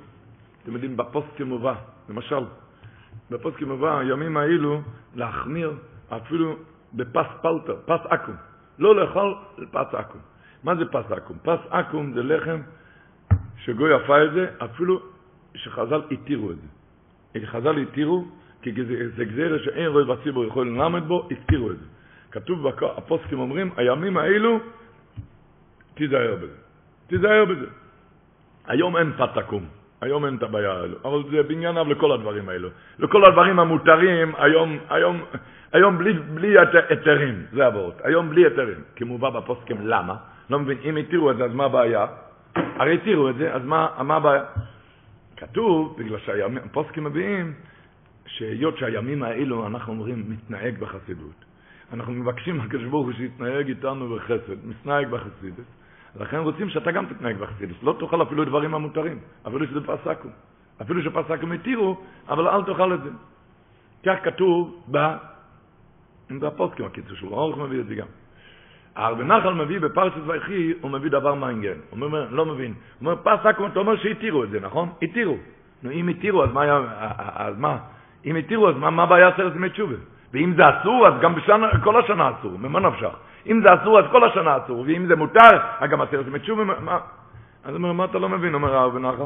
[0.63, 1.75] אתם יודעים, בפוסטים מובא,
[2.09, 2.43] למשל,
[3.31, 4.81] בפוסטים מובא, הימים האלו,
[5.15, 5.73] להחמיר
[6.09, 6.55] אפילו
[6.93, 8.35] בפס פלטר, פס אקום.
[8.79, 9.35] לא לאכול
[9.71, 10.21] פס אקום.
[10.63, 11.37] מה זה פס אקום?
[11.43, 12.61] פס אקום זה לחם
[13.57, 15.01] שגוי עפה את זה, אפילו
[15.55, 16.67] שחז"ל התירו את זה.
[17.45, 18.25] חז"ל התירו,
[18.61, 18.71] כי
[19.15, 21.85] זה גזירה שאין רואי בציבור יכול ללמד בו, התירו את זה.
[22.31, 24.59] כתוב, הפוסקים אומרים, הימים האלו,
[25.93, 26.57] תיזהר בזה.
[27.07, 27.82] תיזהר בזה.
[28.67, 29.65] היום אין פת עקום,
[30.01, 32.69] היום אין את הבעיה האלו, אבל זה בענייניו לכל הדברים האלו.
[32.99, 35.21] לכל הדברים המותרים, היום, היום,
[35.73, 36.55] היום בלי, בלי
[36.89, 38.01] היתרים, זה עבורת.
[38.03, 40.15] היום בלי היתרים, מובא בפוסקים, למה?
[40.49, 42.05] לא מבין, אם התירו את זה, אז מה הבעיה?
[42.55, 44.43] הרי התירו את זה, אז מה, מה הבעיה?
[45.37, 47.53] כתוב, בגלל שהפוסקים מביאים,
[48.25, 51.45] שהיות שהימים האלו, אנחנו אומרים, מתנהג בחסידות.
[51.93, 55.65] אנחנו מבקשים מהקדוש ברוך הוא שיתנהג איתנו בחסד, מתנהג בחסידות.
[56.19, 57.83] לכן רוצים שאתה גם תתנהג בחסידות.
[57.83, 60.29] לא תאכל אפילו דברים המותרים, אפילו שזה פסקו.
[60.81, 63.09] אפילו שפסקו התירו, אבל אל תאכל את זה.
[64.05, 65.15] כך כתוב ב...
[66.31, 68.07] בפוסקים, הקיצור שלו, אורך מביא את זה גם.
[68.95, 71.77] הרב נחל מביא בפרשת ויחי, הוא מביא דבר מעניין.
[71.89, 72.73] הוא אומר, לא מבין.
[72.99, 74.89] הוא אומר, פסק, אתה אומר שהתירו את זה, נכון?
[75.01, 75.37] התירו.
[75.83, 76.79] נו, אם התירו, אז מה היה,
[77.35, 77.77] אז מה?
[78.25, 79.95] אם התירו, אז מה הבעיה עשרת ימי תשובה?
[80.33, 83.13] ואם זה אסור, אז גם בשנה, כל השנה אסור, ממה נפשך?
[83.47, 86.63] אם זה אסור, אז כל השנה אסור, ואם זה מותר, אז גם עשרת ימי תשובה?
[87.63, 89.23] אז הוא אומר, מה אתה לא מבין, אומר הרב נחל?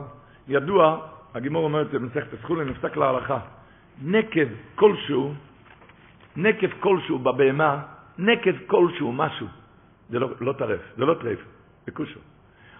[0.47, 0.97] ידוע,
[1.35, 3.39] הגימור אומר את זה במסכת הסחולה, נפסק להלכה.
[4.01, 5.33] נקב כלשהו,
[6.35, 7.79] נקב כלשהו בבהמה,
[8.17, 9.47] נקב כלשהו, משהו,
[10.09, 11.39] זה לא, לא טרף, זה לא טרף,
[11.85, 12.19] זה כושו.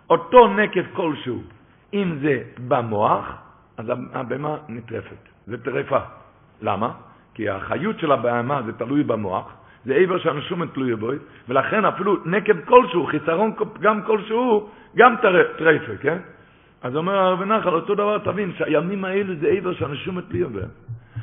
[0.10, 1.41] אותו נקב כלשהו,
[1.93, 3.26] אם זה במוח,
[3.78, 6.00] אז הבהמה נטרפת, זה טרפה.
[6.62, 6.91] למה?
[7.34, 9.54] כי החיות של הבהמה זה תלוי במוח,
[9.88, 11.10] זה עבר שהנשומת תלוי בו,
[11.50, 15.15] ולכן אפילו נקב כלשהו, חיסרון גם כלשהו, גם
[15.58, 16.17] טרפה, כן?
[16.84, 20.69] אז אומר הרב נחל, אותו דבר תבין, שהימים האלו זה עבר שהנשומת תלוי בהם.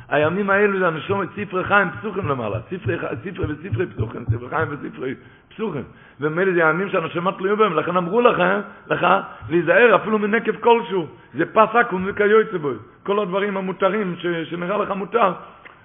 [0.09, 5.15] הימים האלו זה הנשומת ספרי חיים פסוחים למעלה, ספרי, ספרי וספרי פסוחים, ספרי חיים וספרי
[5.49, 5.83] פסוחים.
[6.19, 9.07] ומילא זה הימים שהנשמה תלויים בהם, לכן אמרו לכם, לך,
[9.49, 11.07] להיזהר אפילו מנקב כלשהו.
[11.33, 12.71] זה פס עכו"ם וכיוצא בו.
[13.03, 15.33] כל הדברים המותרים ש, שנראה לך מותר,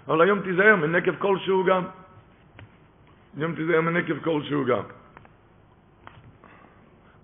[0.09, 1.83] אבל היום תיזהר מנקב כלשהו גם.
[3.37, 4.83] היום תיזהר מנקב כלשהו גם.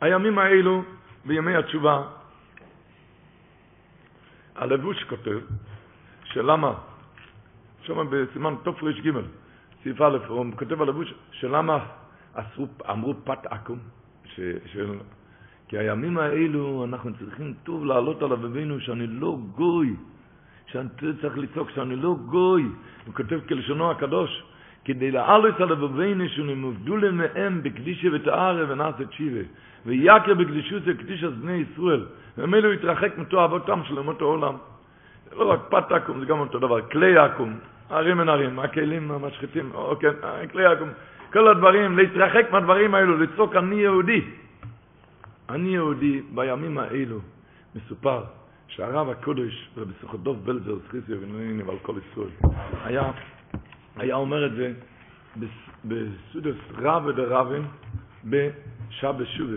[0.00, 0.82] הימים האלו,
[1.24, 2.02] בימי התשובה,
[4.56, 5.38] הלבוש כותב,
[6.24, 6.74] שלמה,
[7.82, 9.10] שם בסימן תר"ג,
[9.82, 11.78] סעיף א', הוא כותב הלבוש, שלמה
[12.34, 13.78] עשו, אמרו פת עכו"ם,
[15.68, 19.96] כי הימים האלו אנחנו צריכים טוב לעלות על אבינו שאני לא גוי,
[20.66, 20.88] שאני
[21.20, 22.62] צריך לצעוק שאני לא גוי,
[23.06, 24.42] הוא כותב כלשונו הקדוש,
[24.86, 29.40] כדי לעלות על אבינו שנמובדו למהם בקדישה ותארה ונעשת שיבה,
[29.86, 32.06] ויקר בקדישות זה קדישת בני ישראל,
[32.38, 34.54] ומילא הוא התרחק מתועבותם של אומות העולם.
[35.30, 37.54] זה לא רק פת עכו"ם, זה גם אותו דבר, כלי עכו"ם,
[37.90, 40.14] הרים אין הרים, הכלים המשחיתים, או כן,
[40.52, 40.88] כלי עכו"ם,
[41.32, 44.20] כל הדברים, להתרחק מהדברים האלו, לצעוק אני יהודי.
[45.48, 47.18] אני יהודי בימים האלו,
[47.74, 48.22] מסופר
[48.68, 52.30] שהרב הקודש, רבי סוכדוב בלזר, סחיסיה ונויני ועל כל ישראל,
[52.84, 53.10] היה,
[53.96, 54.72] היה אומר את זה
[55.84, 57.66] בסודס רב ודרבין
[58.24, 59.56] בשעה שובה.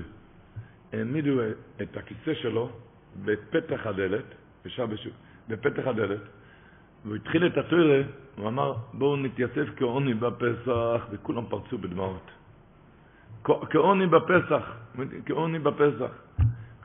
[0.94, 1.42] העמידו
[1.82, 2.70] את הכיסא שלו
[3.26, 4.26] בפתח הדלת,
[4.66, 5.16] בשעה שובה,
[5.48, 6.22] בפתח הדלת,
[7.06, 8.02] והוא התחיל את התוירה,
[8.38, 12.32] הוא אמר, בואו נתייצב כעוני בפסח, וכולם פרצו בדמעות.
[13.44, 14.72] כעוני בפסח,
[15.26, 16.12] כעוני בפסח.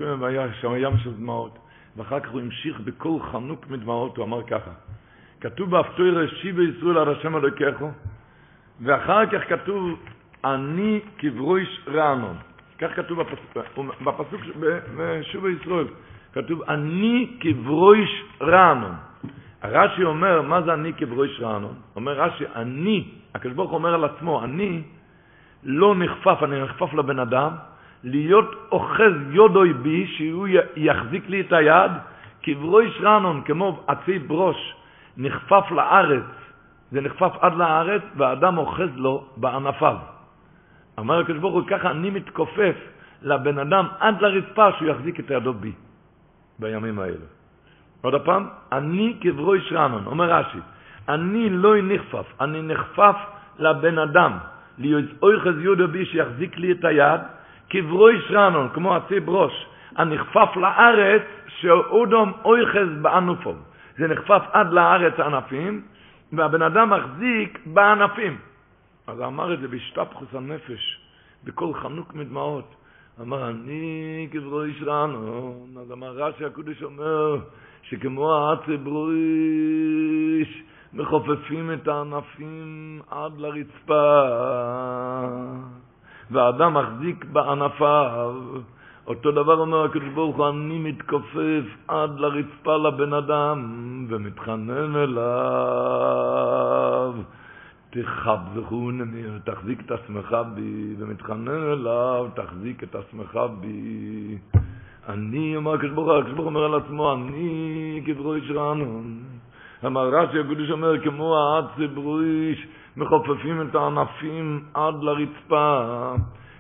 [0.01, 1.59] והיה שם ים של דמעות.
[1.97, 4.71] ואחר כך הוא המשיך בקול חנוק מדמעות, הוא אמר ככה,
[5.45, 7.91] כתוב באפטוירה, שיבה ישראל על השם אלוקיכו,
[8.81, 10.01] ואחר כך כתוב,
[10.45, 12.37] אני כברויש רענון.
[12.79, 14.41] כך כתוב בפסוק, בפסוק
[14.97, 15.87] בשובה ישראל,
[16.33, 18.95] כתוב, אני כברויש רענון.
[19.65, 21.75] רש"י אומר, מה זה אני כברויש רענון?
[21.97, 24.83] אומר רש"י, אני, הקדוש ברוך אומר על עצמו, אני
[25.65, 27.51] לא נחפף, אני נחפף לבן אדם,
[28.05, 31.93] להיות אוחז יודוי בי, שהוא יחזיק לי את היד,
[32.43, 34.75] כברויש רענון, כמו עצי ברוש,
[35.17, 36.25] נחפף לארץ,
[36.93, 39.97] זה נחפף עד לארץ, והאדם אוחז לו בענפיו.
[40.99, 42.77] אומר הקדוש ברוך הוא, ככה אני מתכופף
[43.23, 45.73] לבן אדם עד לרצפה שהוא יחזיק את ידו בי,
[46.59, 47.27] בימים האלה.
[48.03, 50.59] עוד פעם, אני כברוי שרנון, אומר רש"י,
[51.09, 53.17] אני לא נכפף, אני נחפף
[53.59, 54.33] לבן אדם,
[54.79, 55.05] להיות
[55.61, 57.21] יהודה בי שיחזיק לי את היד,
[57.71, 63.55] כברוי שרנון, כמו עצי ברוש, הנכפף לארץ שאודום אויכז בענופו.
[63.99, 65.83] זה נחפף עד לארץ הענפים,
[66.33, 68.39] והבן אדם מחזיק בענפים.
[69.07, 71.01] אז אמר את זה בהשתפכוס הנפש,
[71.45, 72.75] בקול חנוק מדמעות.
[73.21, 75.77] אמר, אני כברוי שרנון.
[75.81, 77.39] אז אמר רש"י הקודש אומר,
[77.83, 79.85] שכמו האצברויש
[80.93, 84.23] מחופפים את הענפים עד לרצפה,
[86.31, 88.35] והאדם מחזיק בענפיו.
[89.07, 96.35] אותו דבר אומר הקדוש ברוך הוא, אני מתכופף עד לרצפה לבן אדם ומתחנן אליו.
[97.91, 104.39] תכבזכוני, תחזיק את עצמך בי, ומתחנן אליו, תחזיק את עצמך בי.
[105.09, 109.23] אני, אומר הקדוש ברוך הוא, הקדוש ברוך אומר על עצמו, אני כברויש רענון.
[109.87, 116.15] אמר רש"י הקדוש אומר, כמו האצברויש, מחופפים את הענפים עד לרצפה.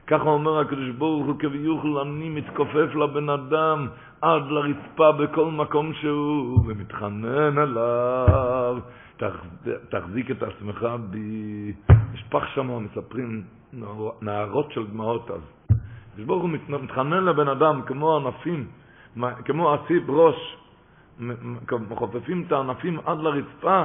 [0.06, 3.88] ככה אומר הקדוש ברוך הוא, כביוכל אני מתכופף לבן אדם
[4.20, 8.78] עד לרצפה בכל מקום שהוא, ומתחנן אליו.
[9.88, 11.72] תחזיק את עצמך בי.
[12.14, 13.42] יש פח שם, מספרים
[14.22, 15.40] נערות של דמעות אז.
[16.10, 18.66] הקדוש ברוך הוא מתחנן לבן אדם כמו ענפים,
[19.44, 20.56] כמו עשי בראש,
[21.90, 23.84] מחופפים את הענפים עד לרצפה,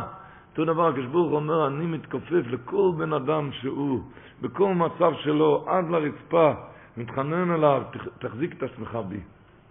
[0.59, 4.03] אותו דבר הקשבורך אומר, אני מתכופף לכל בן אדם שהוא,
[4.41, 6.53] בכל מצב שלו, עד לרצפה,
[6.97, 7.83] מתחנן אליו,
[8.19, 9.19] תחזיק את עצמך בי,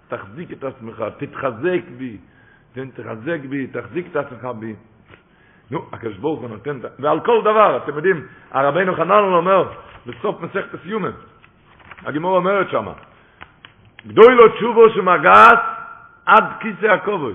[0.09, 2.16] תחזיק את עצמך, תתחזק בי,
[2.72, 4.74] תתחזק בי, תחזיק את עצמך בי.
[5.70, 9.72] נו, הקדוש ברוך הוא נותן, ועל כל דבר, אתם יודעים, הרבינו חנן אומר,
[10.07, 11.14] בסוף מסכת הסיומת,
[12.05, 12.92] הגימור אומרת שמה,
[14.07, 15.61] גדוי לו תשובו שמגעת
[16.27, 17.35] עד כיסא הכובד.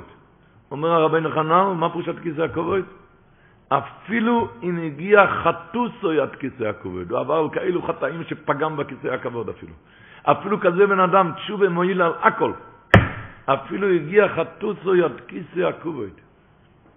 [0.72, 2.82] אומר הרבינו חנן, מה פרושת כיסא הכובד?
[3.78, 9.50] אפילו אם הגיע חטוסו עד כיסא הכובד, הוא עבר על כאלו חטאים שפגם בכיסא הכבוד
[9.50, 9.74] אפילו.
[10.24, 12.52] אפילו כזה בן אדם, תשובה מועיל על הכל.
[13.46, 16.14] אפילו הגיע חטוסו עד כיסא הכובד.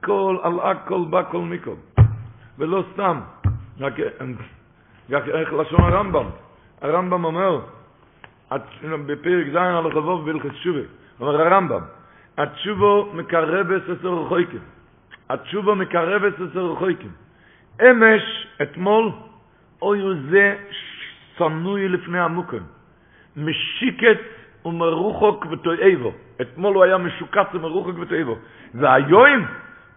[0.04, 1.74] כל על הכל בא כל מכל.
[2.58, 3.20] ולא סתם,
[3.80, 3.94] רק
[5.28, 6.26] איך לשון הרמב"ם.
[6.82, 7.60] הרמב"ם אומר,
[9.06, 10.80] בפרק ז' על החבוב בהלכס שובה,
[11.20, 11.80] אומר הרמב"ם,
[12.38, 14.75] התשובו מקרבס עשר רחויקים.
[15.30, 17.10] התשובה מקרבס עשר רחויקים.
[17.82, 19.10] אמש, אתמול,
[19.82, 20.56] אוי זה
[21.38, 22.62] שנוי לפני המוקם.
[23.36, 24.18] משיקת
[24.64, 26.12] ומרוחוק ותועבו.
[26.40, 28.36] אתמול הוא היה משוקץ ומרוחק ותועבו.
[28.74, 29.46] והיום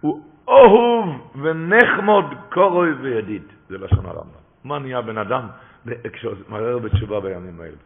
[0.01, 1.09] הוא אוהב
[1.41, 3.43] ונחמוד קורוי וידיד.
[3.69, 4.39] זה לשון הרמב"ם.
[4.63, 5.47] מה נהיה בן אדם
[6.13, 7.77] כשמרר בתשובה בימים האלה?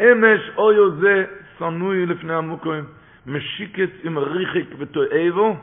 [0.00, 1.24] אמש אוי זה
[1.58, 2.84] שנוי לפני המוקרים,
[3.26, 5.56] משיקת עם ריחק ותועבו,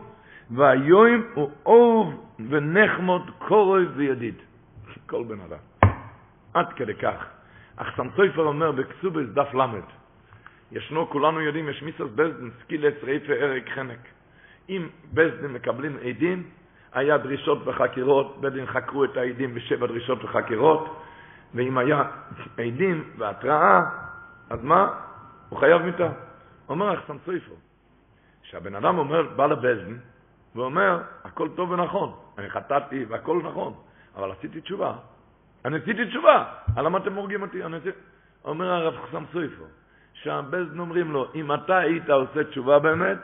[0.51, 2.07] והיום הוא אוהב
[2.49, 4.35] ונחמוד קורוי וידיד.
[5.05, 5.91] כל בן אדם.
[6.53, 7.25] עד כדי כך.
[7.75, 9.81] אך סמסויפר אומר בכסובס דף למד,
[10.71, 13.99] ישנו, כולנו יודעים, יש מיסוס בזדן, סקילס, רייפה, ארק, חנק.
[14.69, 16.43] אם בזדין מקבלים עדים,
[16.93, 21.01] היה דרישות וחקירות, בדין חקרו את העדים בשבע דרישות וחקירות,
[21.53, 22.03] ואם היה
[22.57, 23.81] עדים והתראה,
[24.49, 24.93] אז מה?
[25.49, 26.09] הוא חייב מיתה.
[26.69, 27.53] אומר אחסם סויפו,
[28.43, 29.99] שהבן אדם אומר, בא לבזדין,
[30.55, 33.73] ואומר, הכל טוב ונכון, אני חטאתי והכל נכון,
[34.15, 34.93] אבל עשיתי תשובה.
[35.65, 36.43] אני עשיתי תשובה,
[36.77, 37.63] למה אתם הורגים אותי?
[37.63, 37.97] אני עשיתי...
[38.45, 39.63] אומר הרב חסם סויפו,
[40.13, 43.17] שהבזדין אומרים לו, אם אתה היית עושה תשובה באמת,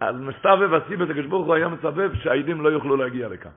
[0.00, 3.50] אז מסתובב הסיבס, הקדוש ברוך הוא היה מסבב שהעדים לא יוכלו להגיע לכאן.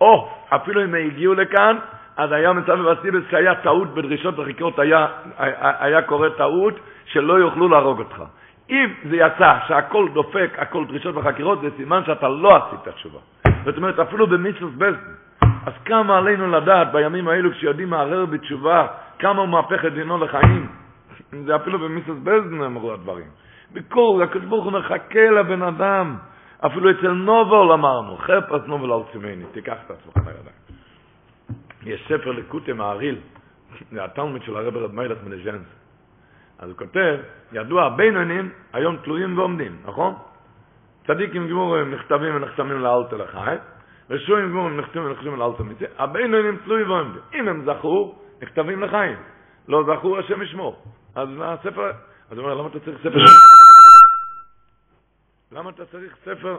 [0.00, 1.76] או, אפילו אם הגיעו לכאן,
[2.16, 5.06] אז היה מסבב הסיבס שהיה טעות בדרישות וחקירות, היה,
[5.38, 8.22] היה, היה קורה טעות שלא יוכלו להרוג אותך.
[8.70, 13.18] אם זה יצא שהכל דופק, הכל דרישות וחקירות, זה סימן שאתה לא עשית תשובה.
[13.64, 15.14] זאת אומרת, אפילו במיסוס בסדן.
[15.40, 18.86] אז כמה עלינו לדעת בימים האלו, כשיודעים מערער בתשובה,
[19.18, 20.68] כמה הוא מהפך את דינו לחיים.
[21.46, 23.26] זה אפילו במיסוס בסדן אמרו הדברים.
[23.72, 26.16] בכל, הקדוש ברוך הוא מחכה לבן אדם.
[26.66, 30.58] אפילו אצל נובל אמרנו, חפש נובל על צימני, תיקח את עצמך לידיים.
[31.82, 33.18] יש ספר לקוטה מעריל,
[33.92, 35.77] זה התלמיד של הרב רב מיילך מנז'נס.
[36.58, 37.16] אז הוא כותב,
[37.52, 40.14] ידוע הבינונים היום תלויים ועומדים, נכון?
[41.06, 43.56] צדיקים גמורים נכתבים ונחתמים לאלתר לחי,
[44.10, 47.22] רשועים גמורים נכתבים ונחתמים לאלתר מזה, הבינונים תלויים ועומדים.
[47.34, 49.16] אם הם זכו, נכתבים לחיים.
[49.68, 50.82] לא זכו, השם ישמור.
[51.14, 51.90] אז הספר,
[52.30, 53.24] אז הוא אומר, למה אתה צריך ספר?
[55.52, 56.58] למה אתה צריך ספר,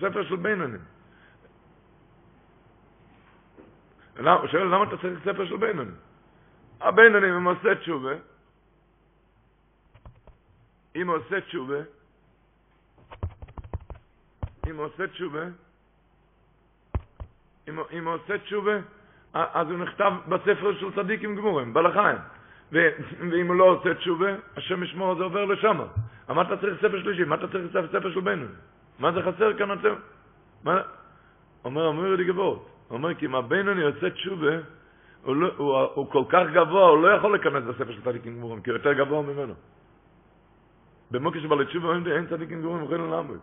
[0.00, 0.80] ספר של בינונים?
[4.18, 5.94] הוא שואל, למה אתה צריך ספר של בינונים?
[6.80, 8.14] הבינונים, אם עושה תשובה,
[11.02, 11.78] אם עושה תשובה,
[14.70, 15.44] אם עושה תשובה,
[17.68, 18.76] אם עושה תשובה,
[19.32, 22.18] אז הוא נכתב בספר של צדיקים גמורים, בלחיים.
[22.72, 25.78] ואם הוא לא עושה תשובה, השם ישמור, זה עובר לשם.
[26.28, 27.24] מה אתה צריך ספר שלישי?
[27.24, 28.52] מה אתה צריך ספר של בינון?
[28.98, 29.94] מה זה חסר כאן אתם?
[30.64, 30.82] מה?
[31.64, 32.68] אומר, אומר לי גבוהות.
[32.90, 34.56] אומר, כי אם הבינוני יוצא תשובה,
[35.22, 38.62] הוא, לא, הוא, הוא כל כך גבוה, הוא לא יכול להיכנס לספר של צדיקים גמורים,
[38.62, 39.54] כי הוא יותר גבוה ממנו.
[41.10, 43.38] במוקר שבא לתשובה אומרים אין צדיקים גמורים יכולים לעמוד.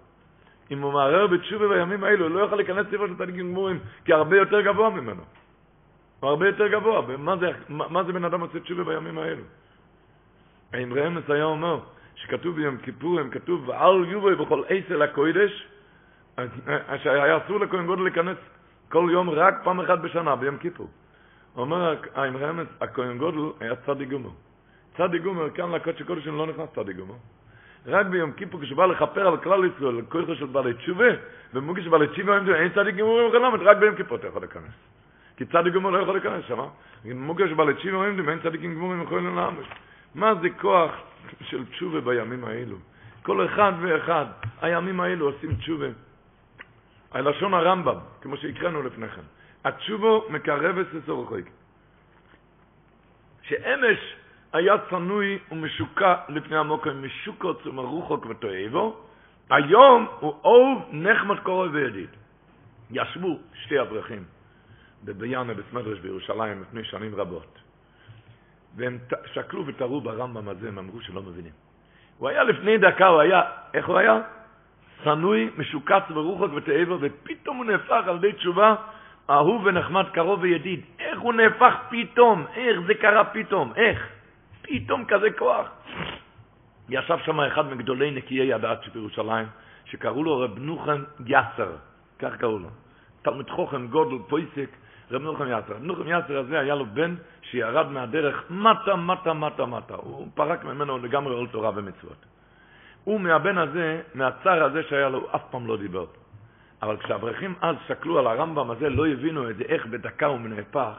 [0.72, 4.38] אם הוא מערער בתשובה בימים האלו, לא יכול להיכנס לספר של צדיקים גמורים, כי הרבה
[4.38, 5.22] יותר גבוה ממנו.
[6.20, 7.02] הוא הרבה יותר גבוה.
[7.08, 9.44] ומה זה, מה זה בן אדם עושה תשובה בימים האלו?
[10.74, 11.80] האמרי אמס היה אומר,
[12.16, 15.68] שכתוב ביום כיפורים, כתוב, ועל יובי בכל עשר הקוידש,
[17.04, 18.38] שהיה אסור לכהן גודל להיכנס
[18.90, 20.90] כל יום רק פעם אחת בשנה, ביום כיפור.
[21.58, 24.30] אומר, האמרי אמס, הכהן גודל היה צדי גומר.
[24.98, 27.16] צדי גומר, כאן לקודש הקודש לא נכנס צדי גומר.
[27.88, 31.10] רק ביום כיפור, כשבא לכפר על כלל ישראל, כוחו של בעלי תשובה,
[31.54, 34.74] ומוגי של בעלי תשובה, אין צדיק גמורים חלמת, רק ביום כיפור אתה יכול להיכנס.
[35.38, 36.60] כי צדיק גמור לא יכול להיכנס שם.
[37.06, 39.66] מוגי של בעלי תשובה אין צדיקים גמורים יכולים לעמוד.
[40.16, 40.92] מה זה כוח
[41.42, 42.76] של תשובה בימים האלו?
[43.24, 44.26] כל אחד ואחד,
[44.62, 45.88] הימים האלו עושים תשובה.
[47.12, 49.22] הלשון הרמב"ם, כמו שהקראנו לפני כן,
[49.66, 51.30] התשובו מקרבת לצורך
[53.42, 54.16] שאמש
[54.56, 58.96] היה צנוי ומשוקע לפני המוקר, משוקות ומרוחוק ותועבו,
[59.50, 62.10] היום הוא אוב נחמד קורא וידיד.
[62.92, 64.24] ישבו שתי אברכים
[65.04, 67.60] בביאנה בסמדרש בירושלים לפני שנים רבות.
[68.76, 68.98] והם
[69.34, 71.52] שקלו ותראו ברמב"ם הזה, הם אמרו שלא מבינים.
[72.18, 73.42] הוא היה לפני דקה, הוא היה,
[73.74, 74.22] איך הוא היה?
[75.04, 78.76] שנוי, משוקץ ורוחק ותאבר, ופתאום הוא נהפך על ידי תשובה
[79.30, 80.82] אהוב ונחמד, קרוב וידיד.
[81.00, 82.46] איך הוא נהפך פתאום?
[82.56, 83.74] איך זה קרה פתאום?
[83.76, 84.15] איך?
[84.68, 85.68] פתאום כזה כוח.
[86.90, 89.48] ישב שם אחד מגדולי נקיי הדעת שבירושלים,
[89.86, 91.72] שקראו לו רב נוחם יסר,
[92.20, 92.70] כך קראו לו.
[93.22, 94.70] תלמיד חוכם גודל פויסק,
[95.12, 95.74] רב נוחם יסר.
[95.74, 99.96] רב נוחם יסר הזה היה לו בן שירד מהדרך מטה, מטה, מטה, מטה.
[99.96, 102.26] הוא פרק ממנו לגמרי עול תורה ומצוות.
[103.04, 106.06] הוא מהבן הזה, מהצער הזה שהיה לו, אף פעם לא דיבר.
[106.82, 110.96] אבל כשהאברכים אז שקלו על הרמב"ם הזה, לא הבינו את זה, איך בדקה הוא נהפך,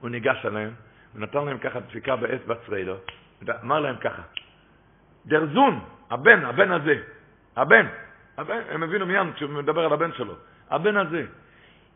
[0.00, 0.70] הוא ניגש אליהם,
[1.14, 2.94] ונתן להם ככה דפיקה באצבע צריידו,
[3.62, 4.22] אמר להם ככה,
[5.26, 6.94] דרזון, הבן, הבן הזה,
[7.56, 7.86] הבן,
[8.38, 10.34] הבן, הם הבינו מיד כשהוא מדבר על הבן שלו,
[10.70, 11.26] הבן הזה,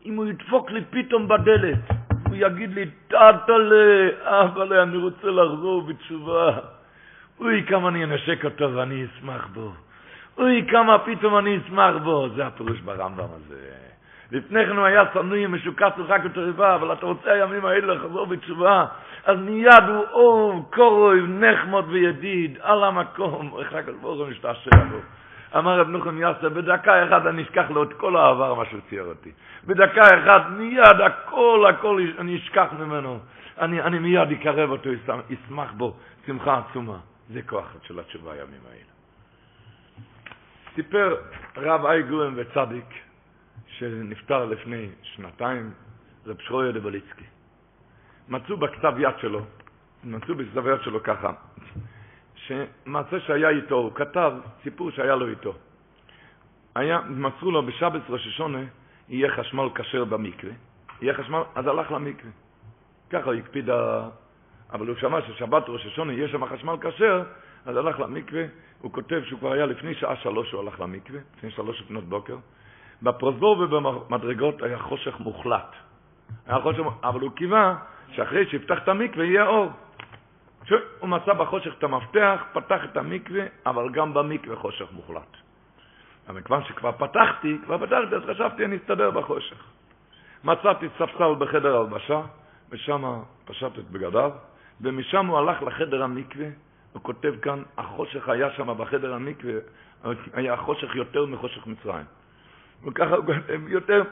[0.05, 1.79] אם הוא ידפוק לי פתאום בדלת,
[2.27, 6.59] הוא יגיד לי, טאטלה, אבל אני רוצה לחזור בתשובה.
[7.39, 9.73] אוי, כמה אני אנשק אותו ואני אשמח בו.
[10.37, 12.29] אוי, כמה פתאום אני אשמח בו.
[12.35, 13.94] זה הפירוש ברמב"ם הזה.
[14.31, 18.85] לפני כן הוא היה שנוי משוקץ ורק בתריבה, אבל אתה רוצה הימים האלה לחזור בתשובה,
[19.25, 24.97] אז מיד הוא אור, קורוי, נחמוד וידיד, על המקום, איך הקדוש הוא משתעשע בו.
[25.57, 29.05] אמר רב נוחם יאסר, בדקה אחת אני אשכח לו את כל העבר, מה שהוא צייר
[29.05, 29.31] אותי.
[29.65, 33.19] בדקה אחת, מיד הכל, הכל אני אשכח ממנו.
[33.59, 34.89] אני, אני מיד אקרב אותו,
[35.33, 36.97] אשמח בו, שמחה עצומה.
[37.29, 38.95] זה כוח של התשובה הימים האלה.
[40.75, 41.15] סיפר
[41.57, 43.04] רב אייגורם וצדיק,
[43.79, 45.71] שנפטר לפני שנתיים,
[46.25, 47.23] רב שרויה דבליצקי.
[48.29, 49.41] מצאו בכתב יד שלו,
[50.03, 51.33] מצאו בכתב יד שלו ככה,
[52.35, 54.33] שמעשה שהיה איתו, הוא כתב
[54.63, 55.53] סיפור שהיה לו איתו.
[56.75, 58.63] היה, מסרו לו בשבת ראש השונה,
[59.09, 60.53] יהיה חשמל כשר במקווה,
[61.01, 62.31] יהיה חשמל, אז הלך למקווה.
[63.09, 63.69] ככה הוא הקפיד,
[64.71, 67.23] אבל הוא שמע ששבת ראש השונה יהיה שם חשמל כשר,
[67.65, 68.43] אז הלך למקווה,
[68.81, 72.37] הוא כותב שהוא כבר היה לפני שעה שלוש הוא הלך למקווה, לפני שלוש לפנות בוקר.
[73.01, 75.75] בפרוזדור ובמדרגות היה חושך מוחלט.
[76.47, 77.75] היה חושך, אבל הוא קיווה
[78.11, 79.71] שאחרי שיפתח את המקווה יהיה אור.
[80.99, 85.37] הוא מצא בחושך את המפתח, פתח את המקווה, אבל גם במקווה חושך מוחלט.
[86.27, 89.63] אבל מכיוון שכבר פתחתי, כבר פתחתי, אז חשבתי אני אסתדר בחושך.
[90.43, 92.21] מצאתי ספסל בחדר הלבשה,
[92.69, 94.31] ושם פשט את בגדיו,
[94.81, 96.47] ומשם הוא הלך לחדר המקווה,
[96.93, 99.53] הוא כותב כאן, החושך היה שם בחדר המקווה,
[100.33, 102.05] היה חושך יותר מחושך מצרים.
[102.85, 104.03] הוא כותב, יותר,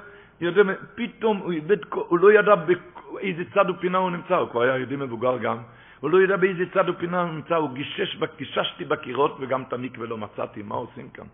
[0.41, 0.61] יותר,
[0.95, 4.95] פתאום הוא איבד, הוא לא ידע באיזה צד ופינה הוא נמצא, הוא כבר היה יהודי
[4.95, 5.57] מבוגר גם,
[5.99, 10.07] הוא לא ידע באיזה צד ופינה הוא נמצא, הוא גישש, גיששתי בקירות וגם את המקווה
[10.07, 11.25] לא מצאתי, מה עושים כאן?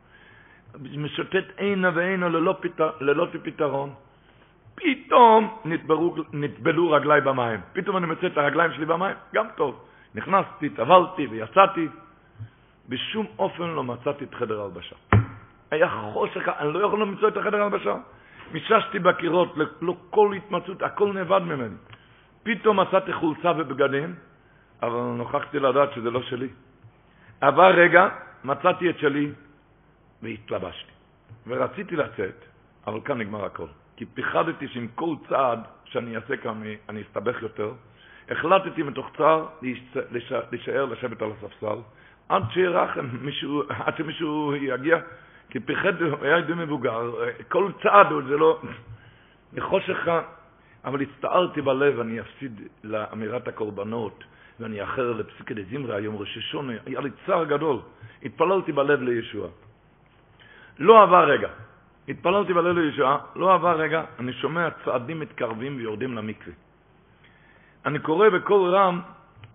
[0.82, 3.90] משוטט עינה ועינה ללא, פתר, ללא פתרון.
[4.76, 7.60] פתאום נטבלו, נטבלו רגליי במים.
[7.74, 9.80] פתאום אני מוצא את הרגליים שלי במים, גם טוב.
[10.16, 11.88] נכנסתי, טבלתי ויצאתי.
[12.90, 14.96] בשום אופן לא מצאתי את חדר ההלבשה.
[15.72, 17.96] היה חושך, אני לא יכול למצוא את החדר ההלבשה.
[18.52, 21.76] מיששתי בקירות, לא כל התמצאות, הכל נאבד ממני.
[22.44, 24.16] פתאום מצאתי חולצה ובגדים,
[24.82, 26.48] אבל נוכחתי לדעת שזה לא שלי.
[27.42, 28.08] עבר רגע,
[28.44, 29.32] מצאתי את שלי
[30.22, 30.92] והתלבשתי.
[31.48, 32.46] ורציתי לצאת,
[32.88, 33.68] אבל כאן נגמר הכל.
[33.96, 37.72] כי פחדתי שעם כל צעד שאני אעשה כאן אני אסתבך יותר.
[38.30, 39.46] החלטתי מתוך צער
[40.52, 41.78] להישאר לשבת על הספסל,
[42.30, 44.98] עד שירחם מישהו, עד שמישהו יגיע,
[45.50, 47.12] כי פחד, היה די מבוגר,
[47.48, 48.62] כל צעד זה לא...
[49.54, 50.08] מחושך,
[50.86, 54.24] אבל הצטערתי בלב, אני אפסיד לאמירת הקורבנות,
[54.60, 57.80] ואני אחר לפסיקי דזמרה, היום ראש השונה, היה לי צער גדול.
[58.24, 59.48] התפללתי בלב לישוע.
[60.80, 61.50] לא עבר רגע.
[62.08, 66.54] התפללתי בלב לישוע, לא עבר רגע, אני שומע צעדים מתקרבים ויורדים למקווה.
[67.86, 69.02] אני קורא בקול רם,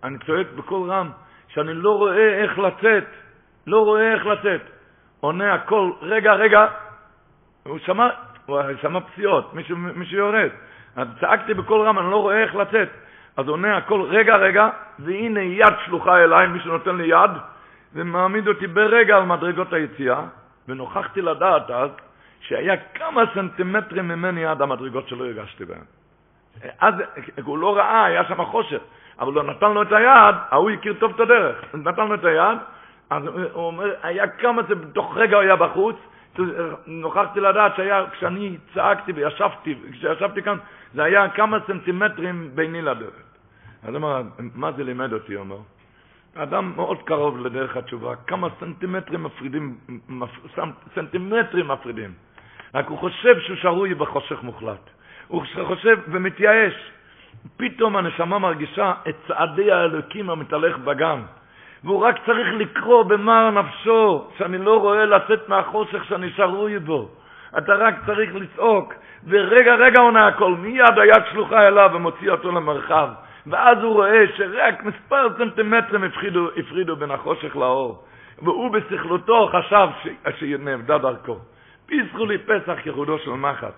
[0.03, 1.09] אני צועק בקול רם,
[1.47, 3.07] שאני לא רואה איך לצאת,
[3.67, 4.61] לא רואה איך לצאת.
[5.19, 6.65] עונה הכל, רגע, רגע,
[7.63, 8.09] הוא שמע,
[8.45, 10.49] הוא שמע פציעות, מישהו, מישהו יורד.
[10.95, 12.89] אז צעקתי בקול רם, אני לא רואה איך לצאת.
[13.37, 17.31] אז עונה הכל, רגע, רגע, והנה יד שלוחה אליי, מישהו נותן לי יד,
[17.93, 20.21] ומעמיד אותי ברגע על מדרגות היציאה,
[20.67, 21.89] ונוכחתי לדעת אז
[22.39, 25.83] שהיה כמה סנטימטרים ממני עד המדרגות שלא הרגשתי בהן.
[26.79, 26.93] אז
[27.43, 28.79] הוא לא ראה, היה שם חושך,
[29.19, 32.57] אבל הוא נתן לו את היד, ההוא הכיר טוב את הדרך, נתן לו את היד,
[33.09, 35.95] אז הוא אומר, היה כמה זה, בתוך רגע הוא היה בחוץ,
[36.87, 40.57] נוכחתי לדעת שהיה, כשאני צעקתי וישבתי, כשישבתי כאן,
[40.93, 43.13] זה היה כמה סנטימטרים ביני לדרך.
[43.83, 44.21] אז אומר,
[44.55, 45.57] מה זה לימד אותי, הוא אומר?
[46.35, 49.77] אדם מאוד קרוב לדרך התשובה, כמה סנטימטרים מפרידים,
[50.95, 52.13] סנטימטרים מפרידים.
[52.73, 54.89] רק הוא חושב שהוא שרוי בחושך מוחלט.
[55.27, 56.73] הוא חושב ומתייאש.
[57.57, 61.21] פתאום הנשמה מרגישה את צעדי האלוקים המתהלך בגן.
[61.85, 67.09] והוא רק צריך לקרוא במר נפשו, שאני לא רואה לצאת מהחושך שאני שרוי בו.
[67.57, 68.93] אתה רק צריך לצעוק,
[69.27, 73.09] ורגע רגע עונה הכל, מיד היד שלוחה אליו ומוציא אותו למרחב.
[73.47, 78.03] ואז הוא רואה שרק מספר סנטימטרים הפרידו, הפרידו בין החושך לאור.
[78.41, 80.07] והוא בשכלותו חשב ש...
[80.39, 81.37] שנאבדה דרכו.
[81.85, 83.73] פיסחו לי פסח כחודו של מחט.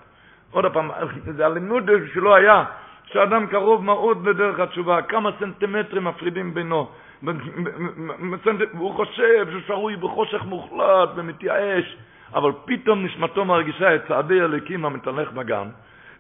[0.52, 0.92] עוד פעם,
[1.36, 2.64] זה הלימוד שלו היה,
[3.06, 6.90] שאדם קרוב מאוד בדרך התשובה, כמה סנטימטרים מפרידים בינו.
[7.24, 11.98] והוא חושב שהוא שרוי בחושך מוחלט ומתייאש,
[12.34, 15.68] אבל פתאום נשמתו מרגישה את צעדי הליקים המתהלך בגן,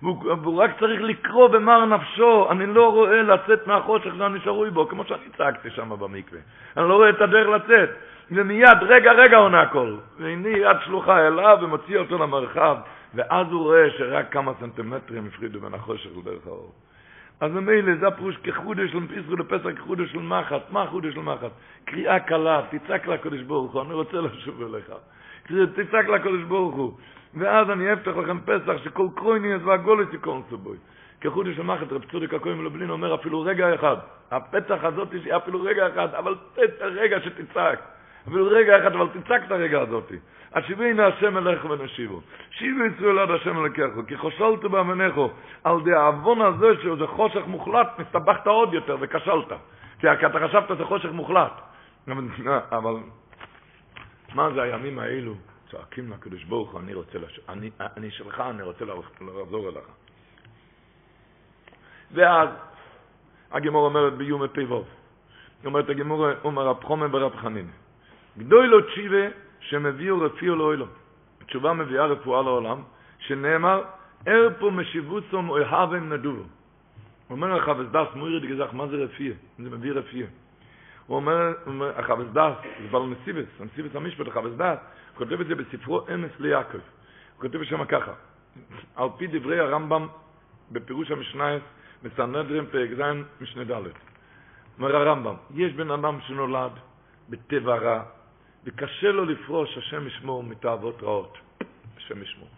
[0.01, 5.03] והוא רק צריך לקרוא במר נפשו, אני לא רואה לצאת מהחושך שאני שרוי בו, כמו
[5.03, 6.39] שאני צעקתי שם במקווה.
[6.77, 7.89] אני לא רואה את הדרך לצאת.
[8.31, 9.95] ומיד, רגע, רגע עונה הכל.
[10.19, 12.77] והנה יד שלוחה אליו ומוציא אותו למרחב,
[13.13, 16.71] ואז הוא רואה שרק כמה סנטימטרים הפרידו בין החושך לדרך האור.
[17.41, 20.61] אז ממילא זה הפירוש כחודש של פיסחו לפסח כחודש של מחט.
[20.71, 21.51] מה חודש של מחט?
[21.85, 24.91] קריאה קלה, תצעק לקדוש ברוך הוא, אני רוצה לשוב אליך.
[25.75, 26.97] תצעק לקדוש ברוך הוא.
[27.33, 30.77] ואז אני אפתח לכם פסח שכל קרויני אז והגולת ייכנסו בוי.
[31.21, 33.95] כחודש של מחט, רב צודק הכהן מלובלין אומר אפילו רגע אחד.
[34.31, 37.79] הפתח הזאת יש אפילו רגע אחד, אבל פתח רגע שתצעק.
[38.27, 40.11] אפילו רגע אחד, אבל תצעק את הרגע הזאת.
[40.53, 42.21] השיבי השם אליך ונשיבו.
[42.51, 45.29] שיבו ישראל עד השם אלוקיכו, כי חושלת באמנךו,
[45.63, 49.51] על די העוון הזה שזה חושך מוחלט, נסתבכת עוד יותר וכשלת.
[49.99, 51.51] כי אתה חשבת שזה חושך מוחלט.
[52.71, 52.95] אבל
[54.35, 55.33] מה זה הימים האלו?
[55.71, 57.39] צועקים לקדוש ברוך הוא, אני רוצה, לש...
[57.49, 59.87] אני, אני שלך, אני רוצה לחזור אליך.
[62.11, 62.49] ואז
[63.51, 64.87] הגמור אומרת ביום פיבוב,
[65.65, 67.67] אומרת הגמור, אומר רב חומם ורב חנין,
[68.37, 69.27] גדוי לו תשיבה
[69.59, 70.85] שמביאו רפיו לאוילו.
[71.41, 72.81] התשובה מביאה רפואה לעולם,
[73.19, 73.83] שנאמר,
[74.27, 76.43] ארפו משיבוצום אוהבם נדובו.
[77.29, 79.33] אומר החבס דס, מוירד גזח, מה זה רפייה?
[79.59, 80.27] זה מביא רפייה.
[81.07, 81.53] הוא אומר,
[81.95, 84.77] החבס דס, זה בעל נסיבס, נסיבס המשפט, החבס דס,
[85.13, 86.77] הוא כותב את זה בספרו אמס ליעקב.
[86.77, 88.11] הוא כותב שם ככה,
[88.95, 90.07] על פי דברי הרמב"ם
[90.71, 91.63] בפירוש המשנייס,
[92.03, 93.01] מסנדרים פרק ז'
[93.41, 93.87] משנה ד'.
[94.79, 96.71] אומר הרמב"ם, יש בן אדם שנולד
[97.29, 98.03] בטבע רע,
[98.67, 101.37] וקשה לו לפרוש, השם ישמור, מתאוות רעות.
[101.97, 102.49] השם ישמור.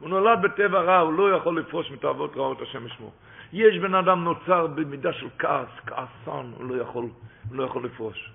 [0.00, 3.12] הוא נולד בטבע רע, הוא לא יכול לפרוש מתאוות רעות, השם ישמור.
[3.52, 7.04] יש בן אדם נוצר במידה של כעס, כעסן, הוא לא יכול,
[7.48, 8.30] הוא לא יכול לפרוש.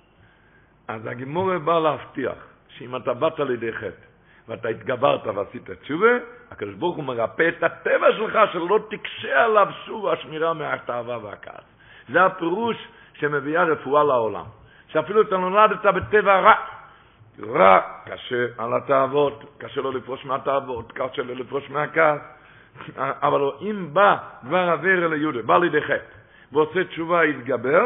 [0.88, 2.38] אז הגימורה בא להבטיח
[2.70, 4.06] שאם אתה באת לידי חטא,
[4.48, 6.12] ואתה התגברת ועשית תשובה,
[6.52, 11.66] הקדוש ברוך הוא מרפא את הטבע שלך, שלא תקשה עליו שוב השמירה מהתאווה והכעס.
[12.10, 12.78] זה הפירוש
[13.14, 14.46] שמביאה רפואה לעולם.
[14.88, 16.56] שאפילו אתה נולדת בטבע רע,
[17.44, 22.22] רע, קשה על התאוות, קשה לו לפרוש מהתאוות, קשה לו לפרוש מהכעס.
[22.98, 26.16] אבל אם בא דבר אוויר אל יהודה, בא לידי חטא,
[26.52, 27.84] ועושה תשובה, יתגבר,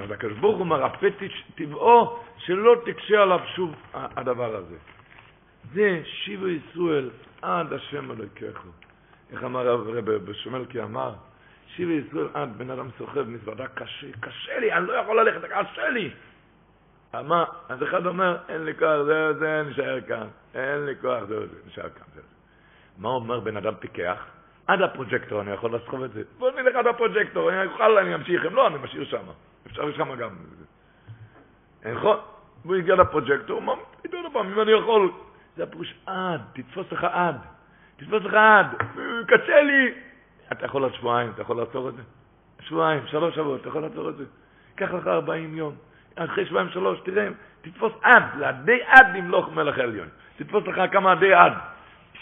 [0.00, 1.08] אז הקדוש ברוך הוא מרפא
[1.54, 4.76] טבעו, שלא תקשה עליו שוב הדבר הזה.
[5.74, 7.10] זה שיבו ישראל
[7.42, 8.62] עד השם אלוקיך.
[9.32, 11.12] איך אמר הרב בשומלקי אמר,
[11.76, 15.88] שיבו ישראל עד בן אדם סוחב מזוודה קשה, קשה לי, אני לא יכול ללכת, קשה
[15.88, 16.10] לי.
[17.14, 20.26] מה, אז אחד אומר, אין לי כוח, זה, זה, נשאר כאן.
[20.54, 22.04] אין לי כוח, זה, זה, נשאר כאן.
[22.14, 22.20] זה.
[22.98, 24.26] מה אומר בן אדם פיקח?
[24.66, 26.22] עד הפרוג'קטור אני יכול לסחוב את זה.
[26.38, 28.46] בוא נלך עד הפרוג'קטור, אני אוכל, אני אמשיך.
[28.46, 29.24] אם לא, אני משאיר שם.
[29.66, 30.30] אפשר שם גם.
[31.92, 32.16] נכון?
[32.64, 33.74] והוא הגיע לפרוג'קטור, הוא אומר,
[34.12, 35.12] עוד פעם, אם אני יכול.
[35.56, 37.36] זה הפירוש עד, תתפוס לך עד.
[37.96, 38.66] תתפוס לך עד.
[39.28, 39.94] קשה לי.
[40.52, 42.02] אתה יכול עוד שבועיים, אתה יכול לעצור את זה?
[42.60, 44.24] שבועיים, שלוש שבועות, אתה יכול לעצור את זה?
[44.74, 45.74] קח לך ארבעים יום.
[46.16, 47.28] אחרי שבועיים שלוש, תראה,
[47.62, 50.08] תתפוס עד, לעדי עד נמלוך מלך עליון.
[50.36, 51.52] תתפוס לך כמה עדי עד.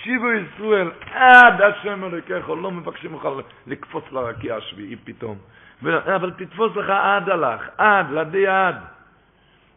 [0.03, 3.29] שיבו ישראל, עד השם אלוקיך, לא מבקשים לך
[3.67, 5.39] לקפוץ לרקיע השביעי פתאום.
[5.83, 8.77] אבל תתפוס לך עד הלך, עד, לעדי עד.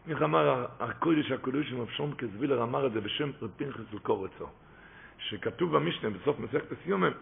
[0.09, 4.47] איך אמר הקודש הקודש עם אבשום קזבילר, אמר את זה בשם פנחס וקורצו,
[5.18, 7.14] שכתוב במשנה בסוף מסכת הסיומים,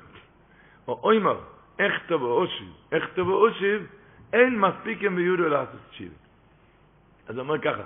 [0.88, 1.40] או אוימר,
[1.80, 3.88] איך תבוא אושיב, איך תבוא אושיב,
[4.34, 6.12] אין מספיקים ביודו לעשות שיב.
[7.30, 7.82] אז הוא אומר ככה,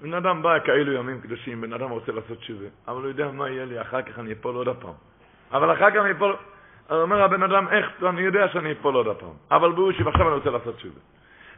[0.00, 3.48] בן אדם בא כאלו ימים קדושים, בן אדם רוצה לעשות שווה, אבל הוא יודע מה
[3.48, 4.92] יהיה לי, אחר כך אני אפול עוד הפעם.
[5.52, 6.36] אבל אחר כך אני אפול,
[6.88, 10.34] אז אומר הבן אדם, איך, אני יודע שאני אפול עוד הפעם, אבל באושיב עכשיו אני
[10.34, 11.00] רוצה לעשות שווה.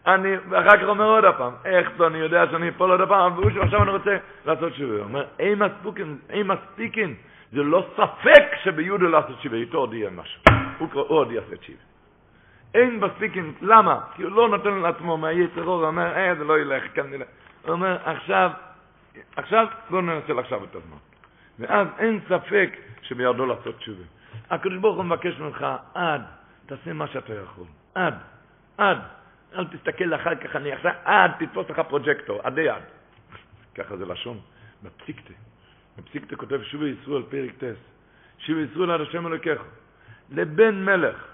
[0.07, 3.62] אני, ואחר כך אומר עוד הפעם, איך אני יודע שאני אפול עוד הפעם, אבל באושיב
[3.62, 4.16] עכשיו אני רוצה
[4.47, 4.97] לעשות שווה.
[4.97, 7.14] הוא אומר, אין מספיקין, אין מספיקין,
[7.53, 10.42] זה לא ספק שביודו לעשות שווה, איתו עוד יהיה משהו,
[10.78, 11.95] הוא עוד יעשה שווה.
[12.75, 14.01] אין מספיקין, למה?
[14.14, 17.27] כי הוא לא נותן לעצמו מהיצר אור, הוא אומר, אה, זה לא ילך, כן ילך.
[17.62, 18.51] הוא אומר, עכשיו,
[19.37, 20.97] עכשיו, בואו ננצל עכשיו את הזמן.
[21.59, 24.05] ואז אין ספק שבידו לעשות תשובה.
[24.51, 26.23] הקדוש ברוך הוא מבקש ממך, עד,
[26.67, 27.67] תעשה מה שאתה יכול.
[27.95, 28.14] עד,
[28.79, 28.99] עד.
[29.55, 32.83] אל תסתכל אחר כך, אני עכשיו, עד, תתפוס לך פרוג'קטור, עדי עד.
[33.77, 34.41] ככה זה לשון,
[34.83, 35.33] בפסיקתא.
[35.99, 37.77] בפסיקתא כותב שובי ישראל פרק טס.
[38.39, 39.62] שובי ישראל עד השם אלוקיך.
[40.31, 41.25] לבן מלך,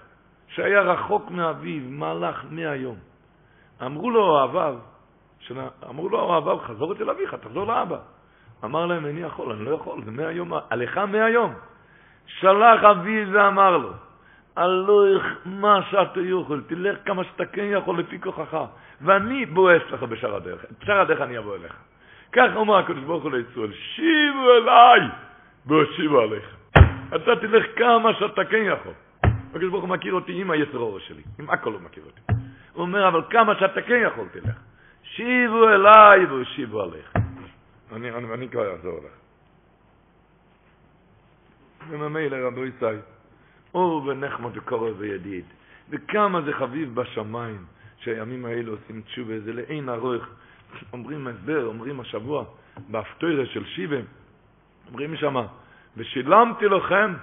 [0.55, 2.95] שהיה רחוק מאביו, מהלך מאה יום.
[3.85, 4.75] אמרו לו אוהביו,
[5.39, 7.97] שנה, אמרו לו אוהביו, חזור אצל אביך, תחזור לאבא.
[8.63, 11.53] אמר להם, איני יכול, אני לא יכול, זה מאה יום, עליך מאה יום.
[12.27, 13.91] שלח אבי ואמר לו,
[14.55, 18.57] הלוך מה שאתה יכול, תלך כמה שאתה כן יכול לפי כוחך,
[19.01, 21.75] ואני בועס לך בשאר הדרך, בשאר הדרך אני אבוא אליך.
[22.31, 25.01] כך אומר הקדוש ברוך הוא לישראל, שיבו אליי,
[25.65, 26.55] והושיבו עליך.
[27.15, 28.93] אתה תלך כמה שאתה כן יכול.
[29.53, 32.21] הקדוש ברוך הוא מכיר אותי עם היצר שלי, עם הכל הוא מכיר אותי.
[32.73, 34.55] הוא אומר, אבל כמה שאתה כן יכול תלך.
[35.03, 37.13] שיבו אליי והושיבו עליך.
[37.91, 39.13] אני, אני, אני כבר אעזור לך.
[41.89, 42.99] וממילא רבו ישראל,
[43.73, 45.45] אור ונחמד וקורב וידיד,
[45.89, 47.65] וכמה זה חביב בשמיים
[47.97, 50.23] שהימים האלה עושים תשובה, זה לאין ארוך.
[50.93, 52.45] אומרים הסבר, אומרים השבוע,
[52.87, 53.97] באפטוירה של שיבה,
[54.87, 55.47] אומרים שמה,
[55.97, 57.13] ושילמתי לכם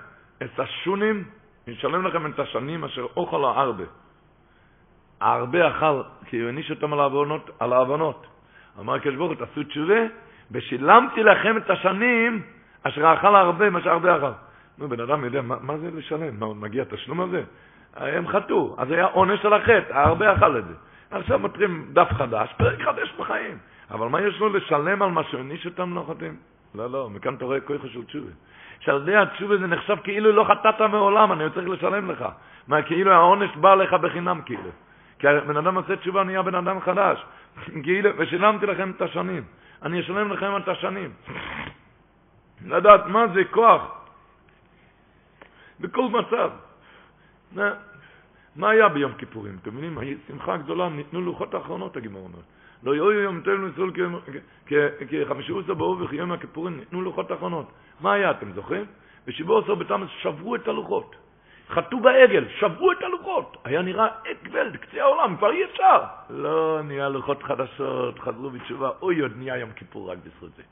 [0.43, 1.25] את השונים,
[1.71, 3.85] אני אשלם לכם את השנים אשר אוכל הארבה.
[5.21, 8.27] הארבה אכל, כי הוא העניש אותם על העוונות, על העוונות.
[8.81, 10.01] אמר הקדוש ברוך הוא, תעשו תשובה,
[10.51, 12.43] ושילמתי לכם את השנים
[12.83, 14.33] אשר אכל הרבה, מה שהרבה אכל.
[14.79, 16.41] נו, בן אדם יודע, מה, מה זה לשלם?
[16.41, 17.43] מה, מגיע התשלום הזה?
[17.97, 20.75] הם חטאו, אז היה עונש על החטא, הרבה אכל את זה.
[21.11, 23.59] עכשיו מתחילים דף חדש, פרק חדש בחיים.
[23.91, 26.37] אבל מה יש לו לשלם על מה שהעניש אותם לא חטאים?
[26.75, 28.31] לא, לא, מכאן אתה רואה כוח של תשובה.
[28.81, 32.25] שעל ידי התשובה זה נחשב כאילו לא חטאת מעולם, אני צריך לשלם לך.
[32.69, 34.71] מה, כאילו העונש בא לך בחינם, כאילו.
[35.19, 37.25] כי הבן אדם עושה תשובה, נהיה בן אדם חדש.
[37.85, 39.43] כאילו, ושילמתי לכם את השנים.
[39.83, 41.11] אני אשלם לכם את השנים.
[42.67, 43.83] לדעת מה זה כוח.
[45.81, 46.51] בכל מצב.
[47.53, 47.71] מה,
[48.57, 49.57] מה היה ביום כיפורים?
[49.63, 50.19] אתם מבינים?
[50.29, 52.45] שמחה גדולה, ניתנו לוחות האחרונות, הגמרא אומרת.
[52.83, 53.91] לא יהיו יום תלנו ישראל
[55.07, 57.73] כחמישי עושה באור וכי יום הכיפורים ניתנו לוחות האחרונות.
[58.01, 58.85] מה היה, אתם זוכרים?
[59.27, 61.17] בשיבו עשר בתמס שברו את הלוחות.
[61.71, 63.57] חטאו בעגל, שברו את הלוחות.
[63.65, 65.99] היה נראה אקבל, קצה העולם, כבר אי אפשר.
[66.31, 68.91] לא, נהיה לוחות חדשות, חזרו בתשובה.
[69.03, 70.63] אוי, עוד נהיה יום כיפור רק בזכות זה.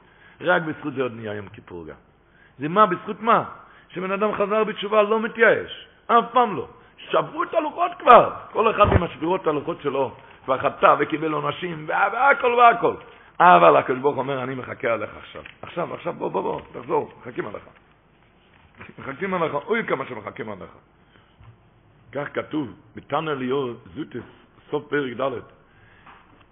[0.41, 1.95] רק בזכות זה עוד נהיה יום כיפור גם.
[2.59, 3.45] זה מה, בזכות מה?
[3.89, 5.87] שבן אדם חזר בתשובה לא מתייאש.
[6.07, 6.69] אף פעם לא.
[6.99, 8.31] שברו את הלוחות כבר.
[8.53, 10.15] כל אחד עם השבירות הלוחות שלו
[10.45, 12.95] כבר חטא וקיבל עונשים והכל והכל.
[13.41, 15.43] אבל הקדוש ברוך אומר, אני מחכה עליך עכשיו.
[15.63, 17.63] עכשיו, עכשיו, בוא, בוא, בוא, תחזור, מחכים עליך.
[18.99, 20.71] מחכים עליך, אוי כמה שמחכים עליך.
[22.13, 24.29] כך כתוב, בתנא ליאור זוטס,
[24.71, 25.31] סוף פרק ד',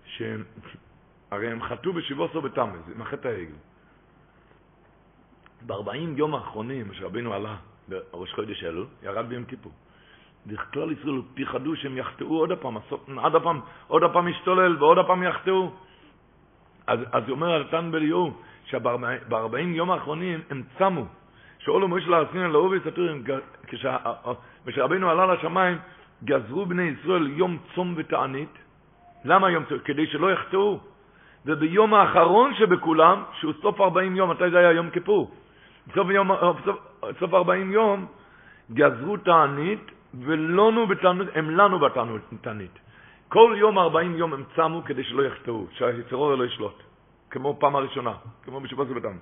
[0.05, 3.55] שהרי הם חטאו בשבעו בתמוז, עם החטא העגל.
[5.62, 7.57] בארבעים יום האחרונים, שרבינו עלה
[7.89, 9.72] בראש חודש אלול, ירד ביום כיפור.
[10.47, 12.76] וכלל ישראל פיחדו שהם יחטאו עוד הפעם,
[13.18, 15.72] עד הפעם, עוד הפעם ישתולל ועוד הפעם יחטאו.
[16.87, 18.32] אז, אז אומר תן בליאור,
[18.64, 21.07] שבארבעים יום האחרונים הם צמו,
[21.59, 23.24] שאולו מויש לארסין לאובי סטורים,
[24.66, 25.78] כשרבינו עלה לשמיים,
[26.24, 28.59] גזרו בני ישראל יום צום ותענית.
[29.24, 29.78] למה יום צום?
[29.78, 30.78] כדי שלא יחטאו.
[31.47, 34.72] וביום האחרון שבכולם, שהוא סוף 40 יום, מתי זה היה?
[34.72, 35.30] יום כיפור.
[35.95, 36.30] סוף, יום,
[36.64, 36.76] סוף,
[37.18, 38.07] סוף 40 יום,
[38.72, 41.78] גזרו תענית, ולונו בתענית, הם לנו
[42.32, 42.78] בתענית.
[43.29, 46.83] כל יום 40 יום הם צמו כדי שלא יחטאו, שהיצרור לא ישלוט.
[47.31, 48.12] כמו פעם הראשונה,
[48.45, 49.16] כמו בשבוע סבתם.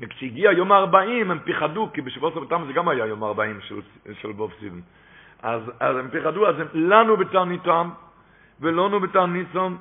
[0.00, 3.80] וכשהגיע יום ה-40 הם פיחדו, כי בשבוע סבתם זה גם היה יום ה-40 של,
[4.20, 4.80] של בוב סיבן.
[5.42, 7.90] אז, אז הם פיחדו, אז הם לנו בתעניתם,
[8.60, 9.76] ולונו בתעניתם,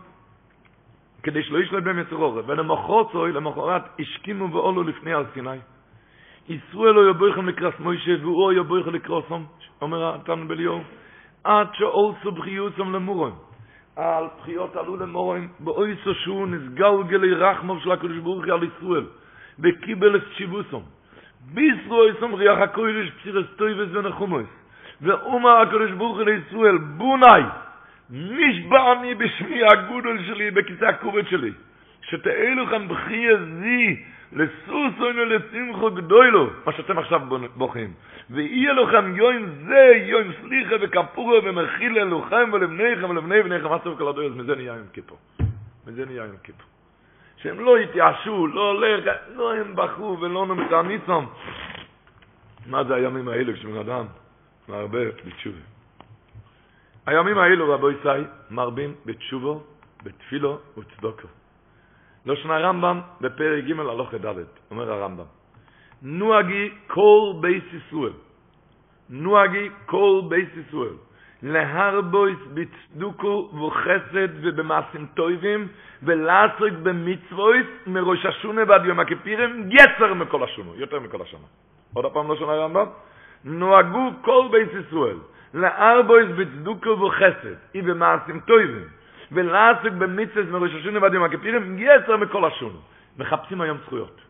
[1.24, 2.42] כדי שלא ישלט בהם יצרור.
[2.46, 5.58] ולמחרצוי, למחרת, השכימו ועולו לפני הר סיני.
[6.50, 9.44] ישראל לא יבויכם לקרס מוישה, והוא יבויכם לקרוסם,
[9.82, 10.82] אומר התן בליאור,
[11.44, 13.32] עד שאולסו בחיוסם למורם.
[13.96, 19.06] על בחיות עלו למורם, באויסו שהוא נסגלגלי רחמוב של הקדוש ברוך הוא על ישראל,
[19.60, 20.80] וקיבל את שיבוסם.
[21.54, 24.46] בישרו איסם ריח הקוירש פסירס טויבס ונחומוס.
[25.02, 27.44] ואומר הקדוש ברוך הוא לישראל, בוני,
[28.10, 31.52] נשבע אני בשמי הגודל שלי, בכיסא הכובד שלי,
[32.02, 33.38] שתהיה לכם בחייה
[34.34, 37.22] זי, לסוסון ולשמחו גדולו, מה שאתם עכשיו
[37.56, 37.94] בוכים.
[38.30, 44.08] ויהיה לכם יום זה, יום סליחה וכפורה ומכיל אלוכם ולבניכם ולבני בניכם, מה טוב כל
[44.08, 45.18] הדויות, מזה נהיה יום כיפור.
[45.88, 46.68] מזה נהיה יום כיפור.
[47.38, 49.06] שהם לא התייאשו, לא הולך,
[49.36, 51.30] לא הם בכו ולא נמצא ניצום.
[52.66, 54.06] מה זה הימים האלה כשבן אדם
[54.70, 55.58] מרבה בתשובה?
[57.06, 59.64] הימים האלו, רבו ישי, מרבים בתשובו,
[60.04, 61.28] בתפילו וצדוקו.
[62.26, 64.36] לא שנה רמב"ם בפרק ג' הלוך ד',
[64.72, 65.26] אומר הרמב"ם.
[66.02, 68.14] נוהגי כל בייס ישראל.
[69.10, 70.96] נוהגי כל בייס ישראל.
[71.44, 75.68] להרבויס בצדוקו וחסד ובמעשים טויבים
[76.04, 81.48] ולעסק במצוויס מראש השונה ועד יום הכפירים יצר מכל השונו, יותר מכל השנה.
[81.94, 82.86] עוד הפעם לא שונה הרמב"ם?
[83.44, 85.18] נוהגו כל בית ישראל
[85.54, 92.80] להרבויס בצדוקו וחסד ובמעשים טויבים ולעסק מראש השונה ועד יום הכפירים יצר מכל השונו.
[93.18, 94.22] מחפשים היום זכויות.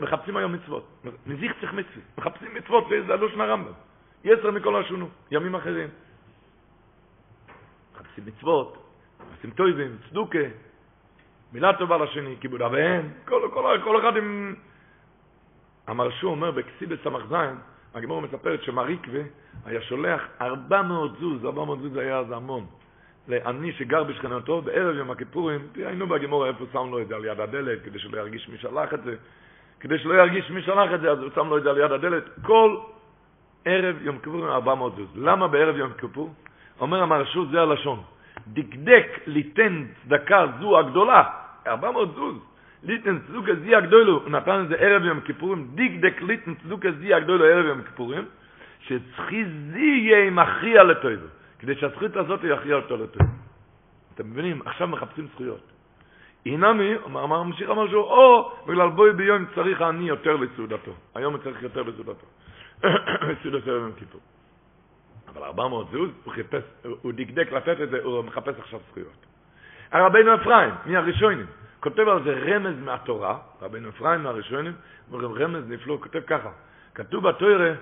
[0.00, 1.04] מחפשים היום מצוות.
[1.26, 2.04] מזיך צריך מצוות.
[2.18, 3.72] מחפשים מצוות, זה הלושן הרמב"ם.
[4.24, 5.88] יצר מכל השונו, ימים אחרים.
[7.94, 8.76] מחפשים מצוות,
[9.36, 10.38] עושים טויבים, צדוקה,
[11.52, 14.54] מילה טובה לשני, כיבוד אביהם, כל, כל, כל אחד עם...
[15.86, 17.34] המרשו אומר בכסיבס ס"ז,
[17.94, 19.20] הגמור מספרת שמריקווה
[19.64, 22.66] היה שולח 400 זוז, 400 זוז היה אז המון,
[23.28, 27.40] לעני שגר בשכנתו, בערב יום הכיפורים, היינו בגמור איפה שם לו את זה על יד
[27.40, 29.14] הדלת, כדי שלא ירגיש מי שלח את זה,
[29.80, 31.92] כדי שלא ירגיש מי שלח את זה, אז הוא שם לו את זה על יד
[31.92, 32.76] הדלת, כל
[33.64, 35.08] ערב יום כיפור 400 זוז.
[35.16, 36.34] למה בערב יום כיפור?
[36.80, 38.02] אומר המרשות, זה הלשון.
[38.46, 41.22] דקדק ליתן צדקה זו הגדולה,
[41.66, 42.36] 400 זוז.
[42.82, 47.14] ליתן צדוקה זי הגדולו, הוא נתן את זה ערב יום כיפורים, דקדק ליתן צדוקה זי
[47.14, 48.24] הגדולו ערב יום כיפורים,
[48.80, 51.26] שצחי זי יהיה מכריע לטויבו,
[51.60, 53.32] כדי שהזכות הזאת יכריע אותו לטויבו.
[54.14, 54.62] אתם מבינים?
[54.64, 55.72] עכשיו מחפשים זכויות.
[56.46, 60.92] אינמי, אמר ממשיך אמר שהוא, או בגלל בואי ביום צריך אני יותר לסעודתו.
[61.14, 62.26] היום הוא צריך יותר לסעודתו.
[63.42, 64.20] סעודת ערב יום כיפור.
[65.28, 66.62] אבל 400 זוז, הוא חיפש,
[67.02, 69.26] הוא דקדק לתת את זה, הוא מחפש עכשיו זכויות.
[69.92, 71.46] הרבינו אפרים, מהראשונים,
[71.80, 74.72] כותב על זה רמז מהתורה, רבינו אפרים מהראשונים,
[75.10, 76.50] הוא רמז נפלא, כותב ככה,
[76.94, 77.72] כתוב בתוירה,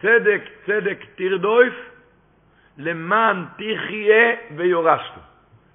[0.00, 1.74] צדק צדק תרדויף,
[2.78, 5.12] למען תחיה ויורשת.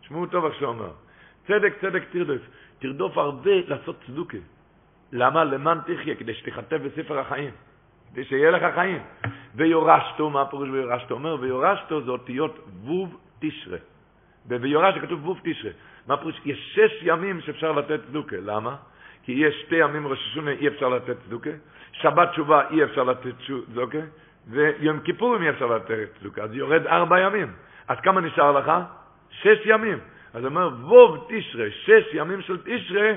[0.02, 0.92] שמעו טוב שהוא אומר.
[1.48, 2.42] צדק צדק תרדוף.
[2.80, 4.38] תרדוף הרבה לעשות צדוקה.
[5.12, 5.44] למה?
[5.44, 7.52] למען תחיה, כדי שתיכתב בספר החיים.
[8.12, 9.02] כדי שיהיה לך חיים.
[9.56, 11.14] ויורשתו, מה הפירוש ויורשתו?
[11.14, 13.78] אומר, ויורשתו זה אותיות ווב תשרה.
[14.46, 15.72] ויורשתו כתוב ווב תשרה.
[16.08, 16.42] מה הפירוש?
[16.46, 18.36] יש שש ימים שאפשר לתת צדוקה.
[18.46, 18.76] למה?
[19.24, 21.50] כי יש שתי ימים ראש השונה אי אפשר לתת צדוקה,
[21.92, 23.34] שבת תשובה אי אפשר לתת
[23.68, 23.98] צדוקה,
[24.48, 26.44] ויום כיפורים אי אפשר לתת צדוקה.
[26.44, 27.48] אז יורד ארבע ימים.
[27.88, 28.72] אז כמה נשאר לך?
[29.30, 29.98] שש ימים.
[30.34, 33.12] אז אומר, ווב תשרה, שש ימים של תשרה,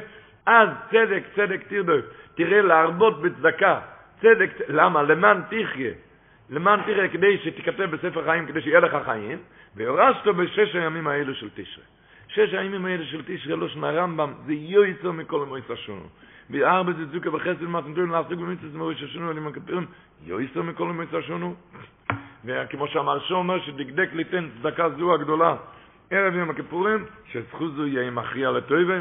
[0.47, 2.05] אז צדק, צדק תרדוף.
[2.35, 3.81] תראה להרבות בצדקה.
[4.20, 5.03] צדק, למה?
[5.03, 5.93] למען תחיה.
[6.51, 9.39] למען תחיה, כדי שתיכתב בספר חיים, כדי שיהיה לך חיים,
[9.77, 11.85] ויורשת בשש הימים האלו של תשרה.
[12.29, 16.07] שש הימים האלה של תשרה, לא שנה רמב"ם, זה יויצר מכל המועצה שונו.
[16.51, 19.87] וארבע זה צוקה וחסד מתנתון לעסוק במצווה מראש השונו, אני מכפירים,
[20.23, 21.55] יויצר מכל המועצה שונו.
[22.45, 25.57] וכמו שאמר שו אומר, שדקדק ליתן צדקה זו הגדולה,
[26.11, 29.01] ערב יום הכיפורים, שזכות זו יהיה מכריע לטויבה.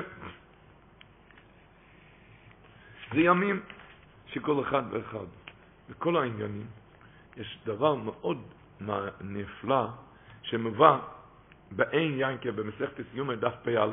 [3.13, 3.59] זה ימים
[4.27, 5.25] שכל אחד ואחד,
[5.89, 6.67] בכל העניינים,
[7.37, 8.41] יש דבר מאוד
[9.21, 9.87] נפלא
[10.43, 10.99] שמובא
[11.71, 13.87] בעין ינקה במסכת סיום דף פ"א,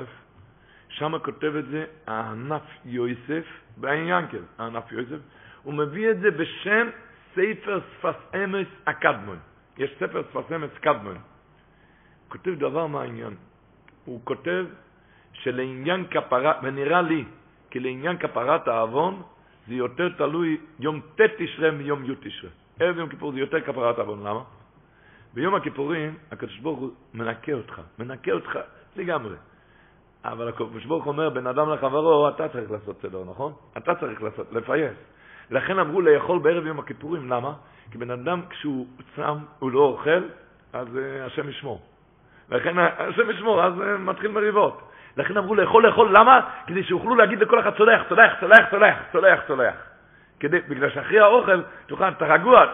[0.90, 3.44] שם כותב את זה הענף יוסף,
[3.76, 5.18] בעין ינקל, הענף יוסף,
[5.62, 6.88] הוא מביא את זה בשם
[7.34, 9.38] ספר שפת אמס הקדמון.
[9.78, 11.18] יש ספר שפת אמס קדמון.
[12.28, 13.34] כותב דבר מעניין.
[14.04, 14.66] הוא כותב
[15.32, 17.24] שלעניין כפרה, ונראה לי,
[17.70, 19.22] כי לעניין כפרת העוון,
[19.68, 22.50] זה יותר תלוי יום ט' תשרה מיום י' תשרה.
[22.80, 24.42] ערב יום כיפור זה יותר כפרת העוון, למה?
[25.34, 28.58] ביום הכיפורים הקדוש ברוך הוא מנקה אותך, מנקה אותך
[28.96, 29.36] לגמרי.
[30.24, 33.52] אבל הקדוש ברוך אומר, בין אדם לחברו, אתה צריך לעשות סדר, נכון?
[33.78, 34.92] אתה צריך לעשות, לפייס.
[35.50, 37.52] לכן אמרו לאכול בערב יום הכיפורים, למה?
[37.90, 40.22] כי בן אדם כשהוא צם, הוא לא אוכל,
[40.72, 41.80] אז uh, השם ישמור.
[42.50, 44.80] לכן השם ישמור, אז uh, מתחיל מריבות.
[45.16, 46.40] לכן אמרו לאכול, לאכול, למה?
[46.66, 49.74] כדי שיוכלו להגיד לכל אחד צולח, צולח, צולח, צולח, צולח, צולח.
[50.40, 52.64] כדי, בגלל שאחרי האוכל, תוכל, אתה רגוע,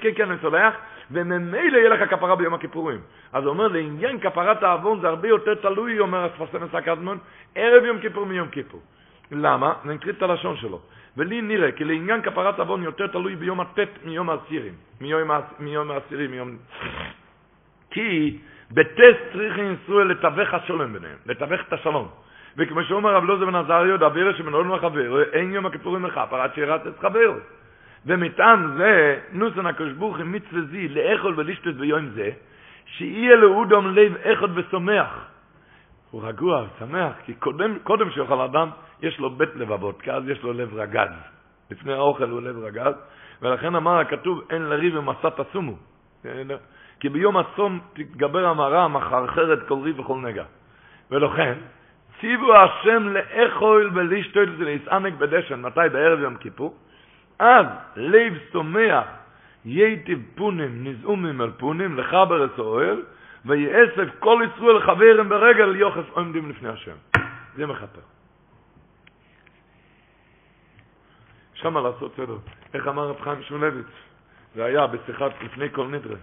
[0.00, 0.74] כן, כן, אני צולח,
[1.10, 3.00] וממילא יהיה לך כפרה ביום הכיפורים.
[3.32, 7.18] אז הוא אומר, לעניין כפרת העוון זה הרבה יותר תלוי, אומר הספסמס הקדמון,
[7.54, 8.80] ערב יום כיפור מיום כיפור.
[9.30, 9.72] למה?
[9.84, 10.80] אני אקריא את הלשון שלו.
[11.16, 14.74] ולי נראה כי לעניין כפרת עוון יותר תלוי ביום הט' מיום העשירים.
[15.00, 16.56] מיום, מיום העשירים, מיום...
[17.90, 18.38] כי
[18.70, 22.08] בטס צריכים ישראל לתווך השלום ביניהם, לתווך את השלום.
[22.56, 26.86] וכמו שאומר רב לוזר בן עזריו, דביר שמנהל מחבר, אין יום הכיפורים לך, פרט שירת
[26.86, 27.32] את חבר.
[28.06, 32.30] ומטעם זה, נוסן הקדוש ברוך הוא מצווה זי לאכול ולשתות ביום זה,
[32.86, 35.26] שיהיה לאודום לב אחד ושמח.
[36.10, 38.68] הוא רגוע, שמח, כי קודם, קודם שיאכל אדם,
[39.02, 41.10] יש לו בית לבבות, כי אז יש לו לב רגז.
[41.70, 42.94] לפני האוכל הוא לב רגז,
[43.42, 45.76] ולכן אמר הכתוב, אין לריב ומסע תשומו.
[47.00, 50.44] כי ביום הצום תתגבר המרה, מחרחרת כל ריב וכל נגע.
[51.10, 51.54] ולכן,
[52.22, 55.80] ציוו השם לאכול ולשתות ולהסענק בדשן, מתי?
[55.92, 56.74] בערב יום כיפור,
[57.38, 57.66] אז
[57.96, 59.06] לב סומח
[59.64, 63.02] ייטיב פונים נזעומים על פונים לחבר האוהל
[63.44, 66.96] ויאסף כל ישראל חברם ברגל יוחס עומדים לפני השם.
[67.56, 68.00] זה מכפר.
[71.54, 72.36] שמה לעשות סדר.
[72.74, 73.86] איך אמר רב חיים שמולביץ?
[74.54, 76.16] זה היה בשיחת לפני כל נדרה.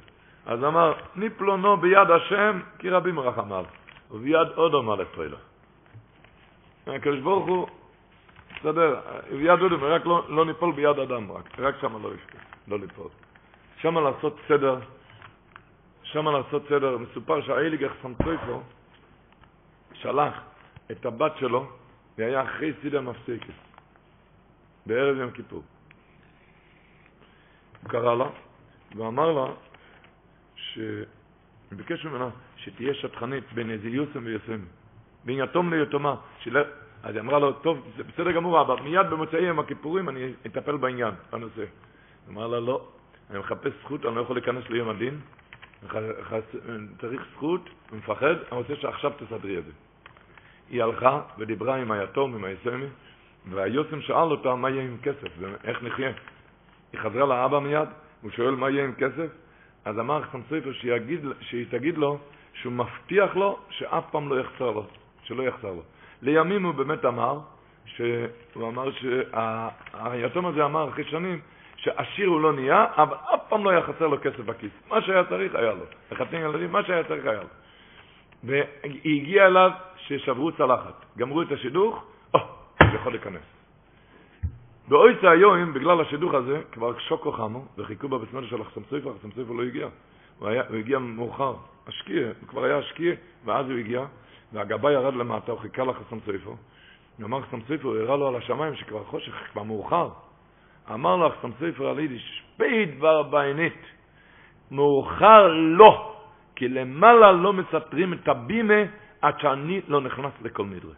[0.45, 3.65] אז אמר, ניפלונו ביד השם, כי רבים רחמיו,
[4.11, 5.48] וביד עוד מלך פועלו.
[6.95, 7.67] הקדוש ברוך הוא,
[8.59, 8.99] בסדר,
[9.31, 12.11] ביד עוד רק לא, לא ניפול ביד אדם, רק, רק שם לא
[12.67, 13.07] לא ליפול.
[13.77, 14.79] שם לעשות סדר,
[16.03, 18.61] שם לעשות סדר, מסופר שהאיליגר סמצויפו
[19.93, 20.33] שלח
[20.91, 21.71] את הבת שלו,
[22.17, 23.53] והיה אחרי סידה מפסיקת,
[24.85, 25.63] בערב יום כיפור.
[27.81, 28.29] הוא קרא לה,
[28.95, 29.45] ואמר לה,
[30.55, 34.59] שביקש ממנה שתהיה שטחנית בין איזה יוסם ויוסם,
[35.26, 36.15] בין יתום ליתומה.
[36.39, 36.57] של...
[37.03, 40.78] אז היא אמרה לו, טוב, זה בסדר גמור, אבל מיד במוצאי יום הכיפורים אני אטפל
[40.78, 41.63] בעניין, בנושא.
[42.30, 42.88] אמרה לה, לא,
[43.30, 45.20] אני מחפש זכות, אני לא יכול להיכנס ליום הדין,
[46.99, 49.72] צריך זכות, הוא מפחד, אני רוצה שעכשיו תסדרי את זה.
[50.70, 52.86] היא הלכה ודיברה עם היתום, עם היסמי,
[53.49, 55.28] והיוסם שאל אותה מה יהיה עם כסף,
[55.63, 56.11] איך נחיה.
[56.93, 57.89] היא חזרה לאבא מיד,
[58.22, 59.28] הוא שואל מה יהיה עם כסף,
[59.86, 60.22] אז אמר
[60.72, 62.20] שיגיד, שהיא תגיד לו
[62.53, 64.88] שהוא מבטיח לו שאף פעם לא יחסר לו,
[65.30, 65.82] שלא יחסר לו.
[66.21, 67.39] לימים הוא באמת אמר,
[67.86, 71.39] שהוא אמר שהיתום הזה אמר אחרי שנים,
[71.75, 74.71] שעשיר הוא לא נהיה, אבל אף פעם לא היה חסר לו כסף בכיס.
[74.89, 75.84] מה שהיה צריך היה לו.
[76.11, 77.49] לחתן ילדים, מה שהיה צריך היה לו.
[78.43, 81.05] והיא הגיעה אליו ששברו צלחת.
[81.17, 82.03] גמרו את השידוך,
[82.34, 82.39] או,
[82.80, 83.41] הוא יכול להיכנס.
[84.88, 89.53] באויצה היום, בגלל השידוך הזה, כבר שוקו חמו, וחיכו בבסמל של החסם סופר, החסם סופר
[89.53, 89.88] לא הגיע.
[90.39, 91.53] הוא, היה, הוא הגיע מאוחר,
[91.88, 93.13] השקיע, הוא כבר היה השקיע,
[93.45, 94.05] ואז הוא הגיע,
[94.53, 96.49] והגבאי ירד למטה, הוא חיכה לחסם סופר.
[96.49, 100.09] הוא אמר חסם סופר, הראה לו על השמיים שכבר חושך, כבר מאוחר.
[100.93, 103.81] אמר לו חסם סופר על יידיש, שפי דבר בעינית,
[104.71, 106.15] מאוחר לא,
[106.55, 108.83] כי למעלה לא מספרים את הבימה
[109.21, 110.93] עד שאני לא נכנס לכל נדרה.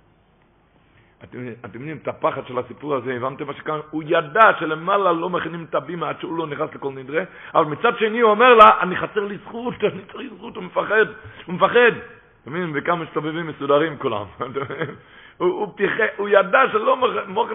[1.23, 3.79] אתם, אתם מבינים את הפחד של הסיפור הזה, הבנתם מה שקרה?
[3.91, 7.23] הוא ידע שלמעלה לא מכינים את הבימה עד שהוא לא נכנס לכל נדרה,
[7.55, 11.05] אבל מצד שני הוא אומר לה, אני חסר לי זכות, אני צריך זכות, הוא מפחד,
[11.45, 12.20] הוא מפחד.
[12.43, 14.25] אתם מבינים, וכמה מסתובבים מסודרים כולם.
[15.37, 16.97] הוא, הוא, פיחה, הוא ידע שלא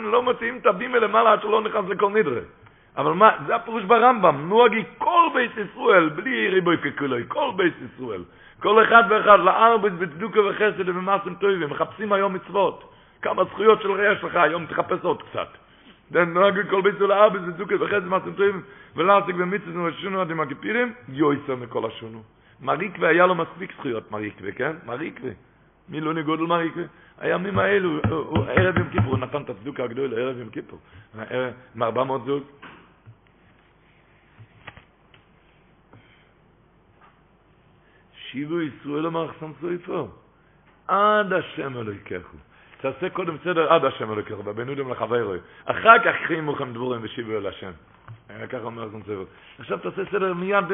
[0.03, 2.41] לא מוציאים את הבימה למעלה עד שהוא לא נכנס לכל נדרה.
[2.97, 8.23] אבל מה, זה הפירוש ברמב"ם, נוהגי כל בית ישראל, בלי ריבוי ככולוי, כל בית ישראל.
[8.61, 12.93] כל אחד ואחד, לארבית בצדוקה וחסד ובמעשים טובים, מחפשים היום מצוות.
[13.23, 15.49] כמה זכויות של יש לך, היום תחפש עוד קצת.
[16.11, 18.63] נוהג כל בית ישראל ארבע בצדוקה וחסד ובמעשים טובים,
[18.97, 22.36] ולעסק במצווה ושונו עד עם הכפירים, יויסר מכל השונו.
[22.61, 24.73] מריקווה היה לו מספיק זכויות מריקווה, כן?
[24.87, 25.31] מריקווה.
[25.89, 26.85] מי לא ניגוד על מריקווה?
[27.19, 28.01] הימים האלו,
[28.49, 30.79] ערב יום כיפור, הוא נתן את הצדוקה הגדולה, ערב יום כיפור.
[31.75, 32.43] מארבע מאות זוג.
[38.31, 40.09] שיבו ישראל אמר חסם סויפו,
[40.89, 42.37] עד השם אלוהיקחו.
[42.81, 45.39] תעשה קודם סדר עד השם אלוהיקחו, בבנודם לחברוי.
[45.65, 47.71] אחר כך חיימו לכם דבורים ושיבו אל השם.
[48.49, 49.25] ככה אומר סויפו.
[49.59, 50.65] עכשיו תעשה סדר מיד,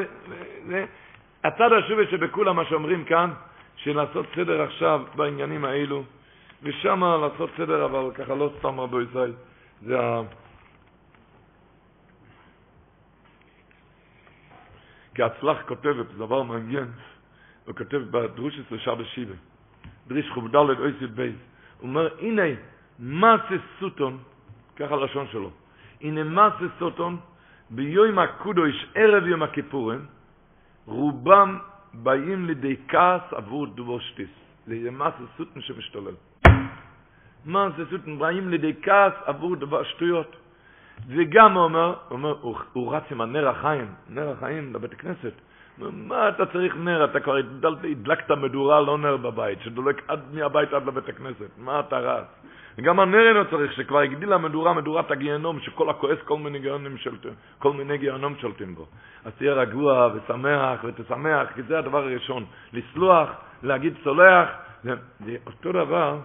[1.43, 3.31] הצד השובי שבכולם מה שאומרים כאן,
[3.75, 6.03] שלעשות סדר עכשיו בעניינים האלו,
[6.63, 9.33] ושם לעשות סדר, אבל ככה לא סתם רבו ישראל.
[9.81, 10.21] זה ה...
[15.15, 16.87] כי הצלח כותבת, זה דבר מעניין,
[17.65, 19.35] הוא כותב בדרושס לשבת שיבה,
[20.07, 21.35] דריש ח"ד אויסיד בייס,
[21.79, 22.43] הוא אומר, הנה,
[22.99, 24.17] מעשה סוטון,
[24.75, 25.51] ככה הלשון שלו,
[26.01, 27.17] הנה מעשה סוטון,
[27.69, 30.05] ביום הקודש, ערב יום הכיפורים,
[30.85, 31.57] רובם
[31.93, 34.29] באים לידי כעס עבור דבושטיס.
[34.67, 36.15] מעשה סוטון שמשתולל.
[37.45, 40.35] מעשה סוטון באים לידי כעס עבור דבר שטויות.
[41.07, 45.33] וגם הוא אומר, הוא, אומר, הוא, הוא רץ עם הנר החיים, נר החיים לבית הכנסת.
[45.77, 47.05] מה אתה צריך נר?
[47.05, 47.35] אתה כבר
[47.83, 51.49] הדלקת מדורה, לא נר בבית, שדולק עד מהבית עד לבית הכנסת.
[51.57, 52.25] מה אתה רץ?
[52.77, 57.33] וגם הנר אינו צריך, שכבר הגדילה מדורה, מדורת הגיהנום, שכל הכועס כל מיני גיהנום שולטים,
[57.59, 58.85] כל גיהנום שולטים בו.
[59.25, 62.45] אז תהיה רגוע ושמח ותשמח, כי זה הדבר הראשון.
[62.73, 63.29] לסלוח,
[63.63, 64.49] להגיד סולח,
[64.83, 64.93] זה,
[65.25, 66.19] זה אותו דבר,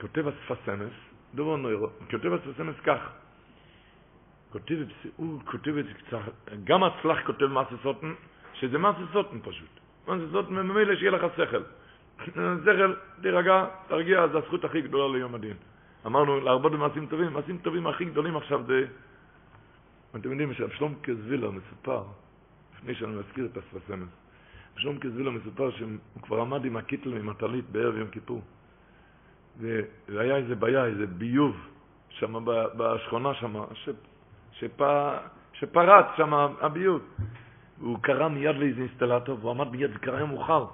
[0.00, 0.92] כותב השפת סמס,
[1.34, 3.00] דובר נוירו, כותב השפת סמס כך,
[4.52, 4.74] כותב,
[5.16, 5.74] הוא כותב
[6.64, 8.12] גם הצלח כותב מעשה סוטן,
[8.62, 9.80] שזה מעשה סוטן פשוט.
[10.06, 11.62] מעשה סוטן ממילא שיהיה לך שכל.
[12.64, 15.56] שכל, תירגע, תרגיע, זו הזכות הכי גדולה ליום הדין.
[16.06, 18.86] אמרנו להרבות במעשים טובים, מעשים טובים הכי גדולים עכשיו זה...
[20.16, 22.02] אתם יודעים שאבשלום קזווילה מסופר,
[22.78, 24.08] לפני שאני מזכיר את הספסמס,
[24.74, 25.90] אבשלום קזווילה מסופר שהוא
[26.22, 28.42] כבר עמד עם הקיטל עם הטלית בערב יום כיפור.
[29.60, 31.56] והיה איזה בעיה, איזה ביוב,
[32.08, 32.44] שם
[32.76, 33.54] בשכונה שם,
[35.52, 37.02] שפרץ שם הביוב.
[37.80, 40.66] הוא קרא מיד לאיזה אינסטלטור, והוא עמד מיד, זה קרה מאוחר.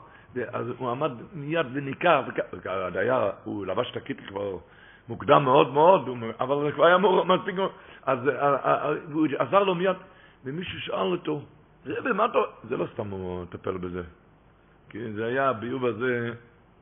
[0.52, 2.22] אז הוא עמד מיד וניכר,
[2.64, 4.56] הדייר, הוא לבש את הקיטל כבר
[5.08, 6.08] מוקדם מאוד מאוד,
[6.40, 7.54] אבל זה כבר היה מספיק,
[8.06, 8.18] אז
[9.12, 9.96] הוא עזר לו מיד,
[10.44, 11.40] ומישהו שאל אותו,
[11.86, 12.38] רבי, מה אתה...
[12.68, 14.02] זה לא סתם הוא מטפל בזה.
[14.90, 16.30] כי זה היה, הביוב הזה,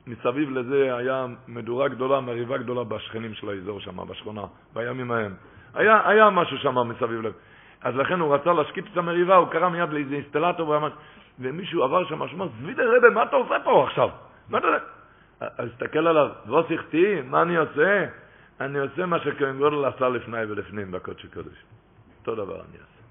[0.07, 4.45] מסביב לזה היה מדורה גדולה, מריבה גדולה בשכנים של האזור שם, בשכונה,
[4.75, 5.35] בימים ההם.
[5.75, 7.33] היה, היה משהו שם מסביב לב.
[7.87, 10.89] אז לכן הוא רצה להשקיט את המריבה, הוא קרא מיד לאיזה אינסטלטור, ואמר,
[11.39, 14.09] ומישהו עבר שם, שאמר, זבידה רבי, מה אתה עושה פה עכשיו?
[14.49, 14.67] מה אתה...
[15.41, 18.07] אז הסתכל עליו, ווס איכתי, מה אני עושה?
[18.61, 21.65] אני עושה מה שכהן גודל עשה לפני ולפנים בקודש הקודש.
[22.21, 23.03] אותו דבר אני אעשה.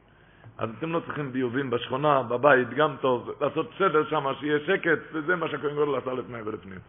[0.57, 5.36] אז אתם לא צריכים ביובים בשכונה, בבית, גם טוב, לעשות סדר שם, שיהיה שקט, וזה
[5.36, 6.80] מה שהכהן גודל עשה לפני ולפנים.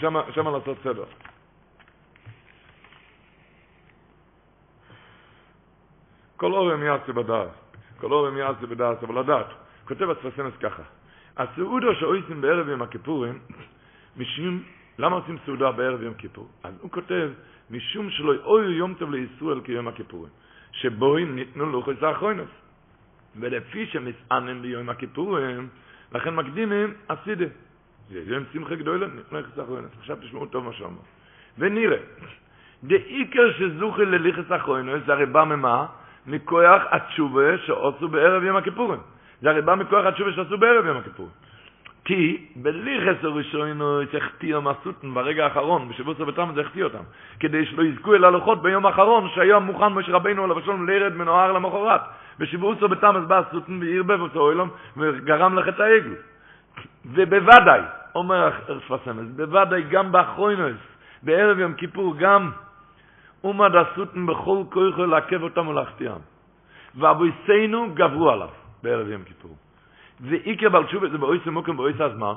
[0.34, 1.04] שם לעשות סדר.
[6.38, 7.48] כל אורם יעשה בדעת,
[8.00, 9.46] כל אורם יעשה בדעת, אבל לדעת,
[9.84, 10.82] כותב הספסנס ככה,
[11.36, 13.38] הסעודו שעושים בערב יום הכיפורים,
[14.16, 14.62] משום,
[14.98, 16.48] למה עושים סעודה בערב יום כיפור?
[16.62, 17.30] אז הוא כותב,
[17.70, 20.30] משום שלא אוי יום טוב לישראל כיום הכיפורים.
[20.72, 22.48] שבו הם ניתנו לוחס האחרונס.
[23.36, 25.68] ולפי שמסענן ביום הכיפורים,
[26.12, 27.46] לכן מקדימים הסידה.
[28.10, 29.90] זה יום שמחה גדולה, ניתנו לוחס האחרונס.
[29.98, 31.04] עכשיו תשמעו טוב מה שאמר.
[31.58, 31.98] ונראה,
[32.84, 35.86] דאיקר שזוכה לליחס האחרונס, זה הרי בא ממה?
[36.28, 39.00] מכוח התשובה שעשו בערב יום הכיפורים.
[39.40, 41.32] זה הרי בא מכוח התשובה שעשו בערב יום הכיפורים.
[42.04, 47.02] כי בלי חסר ראשונו החטיא מסותן ברגע האחרון, בשבוע עשר בתרם זה החטיא אותם,
[47.40, 51.52] כדי שלא יזכו אל הלוחות ביום האחרון, שהיום מוכן משה רבינו עליו השלום לירד מנוהר
[51.52, 52.00] למחרת.
[52.38, 56.14] בשבוע עשר בתרם בא סותן וערבב אותו אוילום, וגרם לחטא העגל.
[57.06, 57.80] ובוודאי,
[58.14, 60.80] אומר הרשפסמס, בוודאי גם באחרונוס,
[61.22, 62.50] בערב יום כיפור גם,
[63.44, 66.20] אומד הסותן בכל כוחו לעכב אותם ולהחטיאם.
[66.94, 68.48] ואבויסנו גברו עליו
[68.82, 69.56] בערב יום כיפור.
[70.20, 72.34] ואיקר בעל תשובה זה באויס המוקם באויס הזמן,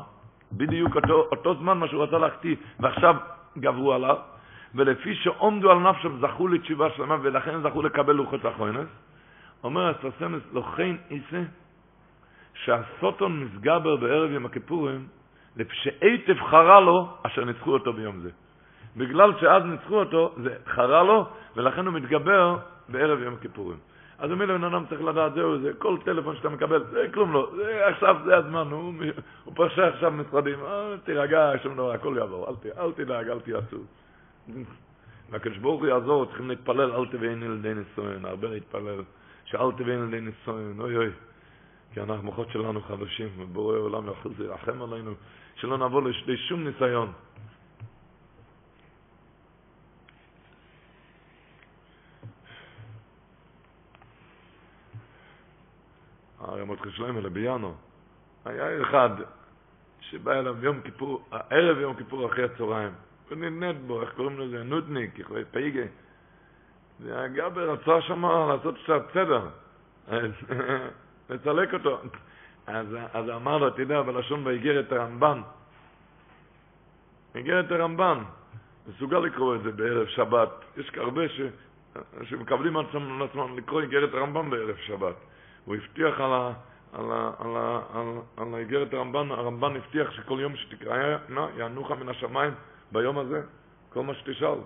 [0.52, 3.16] בדיוק אותו, אותו זמן מה שהוא רצה להחטיא, ועכשיו
[3.58, 4.18] גברו עליו,
[4.76, 8.88] ולפי שעומדו על נפשם זכו לתשובה שלמה, ולכן זכו לקבל לוחות אחרונס,
[9.64, 11.44] אומר הספסמס, לכן איסה,
[12.54, 15.08] שהסוטון מסגבר בערב יום הכיפורים,
[15.58, 18.30] לפשעי חרה לו, אשר ניצחו אותו ביום זה.
[18.98, 21.26] בגלל שאז ניצחו אותו, זה חרה לו,
[21.56, 22.58] ולכן הוא מתגבר
[22.90, 23.78] בערב יום הכיפורים.
[24.20, 27.52] אז מילא בן אדם צריך לדעת, זהו, זה כל טלפון שאתה מקבל, זה כלום לא,
[27.56, 28.94] זה עכשיו, זה הזמן, הוא,
[29.44, 33.78] הוא פרשה עכשיו משרדים, אה, תירגע, שום דבר, הכל יעבור, אל, אל תדאג, אל תיעצו.
[35.30, 39.04] והקדוש ברוך הוא יעזור, צריכים להתפלל, אל תביאני לידי נישואין, הרבה להתפלל,
[39.46, 41.10] שאל תביאני לידי נישואין, אוי אוי,
[41.94, 45.12] כי אנחנו, מוחות שלנו חדשים, ובורא עולם יכול לרחם עלינו,
[45.56, 47.12] שלא נבוא לשום ניסיון.
[56.72, 57.74] הרמות חשלוים אלה ביאנו.
[58.46, 59.10] היה אחד
[60.00, 62.92] שבא אליו יום כיפור, ערב יום כיפור אחרי הצהריים.
[63.30, 64.64] הוא נדנד בו, איך קוראים לזה?
[64.64, 65.20] נודניק,
[65.52, 65.84] פייגה.
[67.00, 69.48] והגבר רצה שם לעשות קצת סדר,
[71.30, 72.02] לצלק אותו.
[72.68, 75.42] אז, אז אמר לו, תדע, בלשון באיגרת הרמב"ן,
[77.36, 78.24] איגרת הרמב"ן,
[78.88, 80.50] מסוגל לקרוא את זה בערב שבת.
[80.78, 81.42] יש הרבה ש,
[82.24, 82.86] שמקבלים על
[83.30, 85.16] עצמם לקרוא איגרת הרמב"ן בערב שבת.
[85.66, 86.54] הוא הבטיח על, ה,
[86.94, 88.06] על, ה, על, ה, על,
[88.38, 91.18] על האיגרת הרמב"ן, הרמב"ן הבטיח שכל יום שתקרא,
[91.58, 92.54] יענוך מן השמיים
[92.92, 93.42] ביום הזה,
[93.90, 94.58] כל מה שתשאל.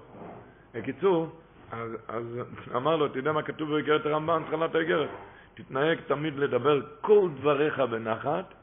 [0.74, 1.30] בקיצור,
[1.72, 2.39] אז, אז
[2.76, 5.10] אמר לו, תדע מה כתוב באיגרת הרמב"ן, תחילת האיגרת.
[5.54, 8.54] תתנהג תמיד לדבר כל דבריך בנחת,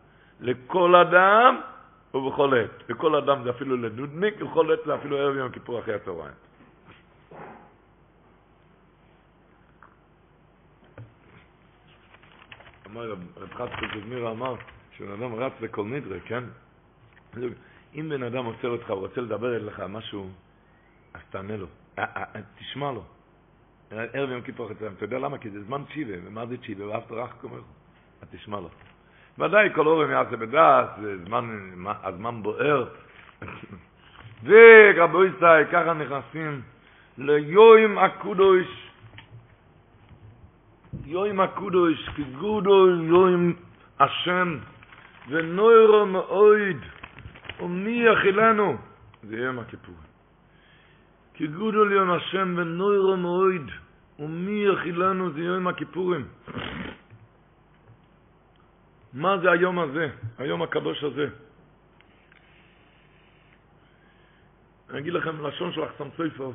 [0.41, 1.61] לכל אדם
[2.15, 2.91] ובכל עת.
[2.91, 6.35] לכל אדם זה אפילו לדודניק, לכל עת זה אפילו ערב יום כיפור אחרי הצהריים.
[12.93, 14.55] אמר רב חצקי זמירה אמר
[14.97, 16.45] שבן אדם רץ בכל נדרה, כן?
[17.95, 20.31] אם בן אדם עוצר אותך, הוא רוצה לדבר אליך משהו,
[21.15, 21.67] אז תענה לו,
[22.59, 23.05] תשמע לו.
[23.91, 25.39] ערב יום כיפור חציים, אתה יודע למה?
[25.39, 26.89] כי זה זמן צ'יבה, ומה זה צ'יבה?
[26.89, 27.65] ואף תרח כמוך,
[28.23, 28.69] אז תשמע לו.
[29.39, 30.89] ודאי כל אורם יעשה בדעת,
[32.05, 32.89] הזמן בוער.
[34.45, 36.63] ורבו ישראל, ככה נכנסים
[37.19, 38.92] ליום הקודש
[41.07, 43.57] יוים הקודש, כגודו יוים
[44.01, 44.59] השם,
[45.29, 46.77] ונוירו מאויד,
[47.61, 48.77] ומי יחילנו,
[49.23, 49.95] זה יום הכיפור.
[51.35, 53.67] כגודו יום השם ונוירו מאויד,
[54.19, 56.25] ומי יחילנו, זה יום הכיפורים.
[59.13, 61.27] מה זה היום הזה, היום הקדוש הזה?
[64.91, 66.51] אני אגיד לכם לשון של אחסם סופר,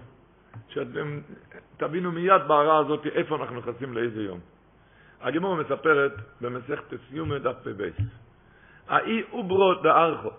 [0.70, 1.20] שאתם
[1.78, 4.40] תבינו מיד בהערה הזאת איפה אנחנו נכנסים לאיזה יום.
[5.22, 7.90] הגמור מספרת במסכת סיומא דף פ"ב.
[8.88, 10.30] האי אוברו דארכו.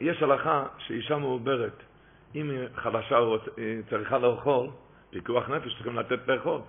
[0.00, 1.82] יש הלכה שאישה מעוברת,
[2.34, 3.18] אם היא חלשה
[3.56, 4.66] היא צריכה לאכול,
[5.10, 6.60] פיקוח נפש צריכים לתת לאכול.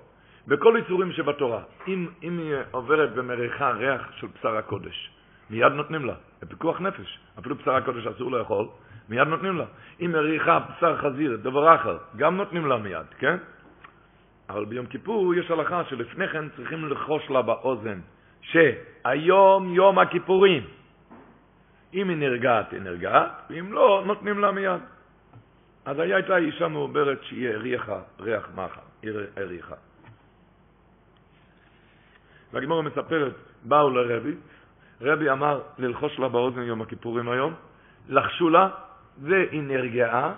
[0.48, 5.12] בכל איסורים שבתורה, אם, אם היא עוברת במריחה ריח של בשר הקודש,
[5.50, 8.68] מיד נותנים לה, בפיקוח נפש, אפילו בשר הקודש אסור לאכול,
[9.10, 9.66] מיד נותנים לה.
[10.02, 13.38] אם מריחה בשר חזיר, דבר אחר, גם נותנים לה מיד, כן?
[14.50, 18.00] אבל ביום כיפור יש הלכה שלפני כן צריכים לחוש לה באוזן,
[18.42, 20.64] שהיום יום הכיפורים.
[21.94, 24.82] אם היא נרגעת, היא נרגעת, ואם לא, נותנים לה מיד.
[25.86, 29.76] אז הייתה אישה מעוברת שהיא הריחה ריח מחל, היא הריחה.
[32.54, 33.34] והגמורה מספרת,
[33.64, 34.36] באו לרבי,
[35.02, 37.54] רבי אמר ללחוש לה באוזן יום הכיפורים היום,
[38.10, 38.70] לחשו לה,
[39.22, 40.34] והיא נרגעה.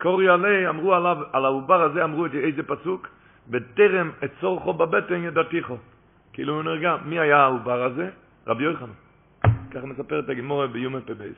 [0.00, 3.08] קורי עלי, אמרו עליו, על העובר הזה אמרו את איזה פסוק?
[3.48, 5.76] בטרם אצורכו בבטן ידעתיכו.
[6.32, 6.96] כאילו הוא נרגע.
[7.04, 8.10] מי היה העובר הזה?
[8.46, 8.96] רבי יוחנן.
[9.70, 11.36] ככה מספרת הגמורה ביומי פבייס.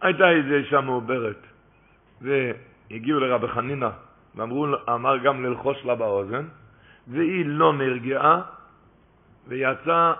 [0.00, 1.46] הייתה איזו אישה מעוברת,
[2.20, 3.90] והגיעו לרבי חנינה,
[4.34, 6.44] ואמרו, אמר גם ללחוש לה באוזן,
[7.08, 8.42] והיא לא נרגעה,
[9.48, 10.12] ויצא,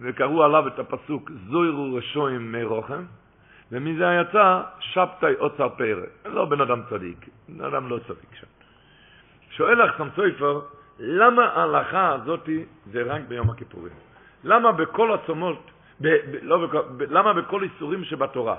[0.00, 3.04] וקראו עליו את הפסוק, זוירו רשועים מי רוחם,
[3.72, 6.06] ומזה יצא שבתאי אוצר פרא.
[6.26, 8.46] לא בן אדם צדיק, בן אדם לא צדיק שם.
[9.50, 10.60] שואל לך סמסויפר,
[10.98, 12.48] למה ההלכה הזאת
[12.92, 13.92] זה רק ביום הכיפורים?
[14.44, 18.56] למה בכל הצומות, ב, ב, לא בכל, ב, למה בכל איסורים שבתורה,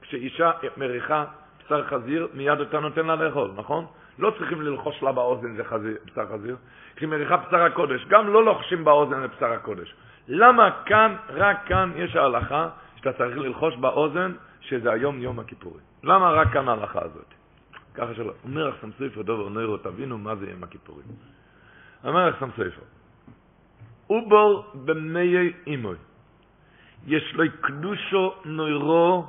[0.00, 1.24] כשאישה מריחה
[1.64, 3.86] בשר חזיר, מיד אתה נותן לה לאכול, נכון?
[4.18, 6.56] לא צריכים ללחוש לה באוזן זה חזיר, בשר חזיר,
[6.96, 9.94] כי מריחה בשר הקודש, גם לא לוחשים באוזן לבשר הקודש.
[10.28, 12.68] למה כאן, רק כאן יש ההלכה
[12.98, 15.84] שאתה צריך ללחוש באוזן שזה היום יום הכיפורים?
[16.02, 17.34] למה רק כאן ההלכה הזאת?
[17.94, 18.32] ככה שלא.
[18.44, 21.06] אומר אחסם ספר דובר נוירו, תבינו מה זה יום הכיפורים.
[22.04, 22.82] אומר אחסם ספר,
[24.10, 25.96] אובור במאי אימוי,
[27.06, 29.26] יש לו קדושו נוירו,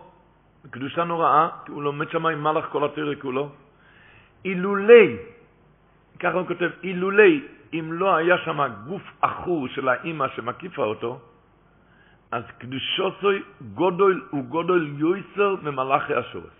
[0.69, 3.49] קדושה נוראה, כי הוא לומד שם עם מלאך כל התרא כולו,
[4.45, 5.17] אילולי,
[6.19, 11.19] ככה הוא כותב, אילולי, אם לא היה שם גוף עכור של האימא שמקיפה אותו,
[12.31, 16.59] אז קדושוסוי גודל הוא גודל יויסר ממלאכי השורס.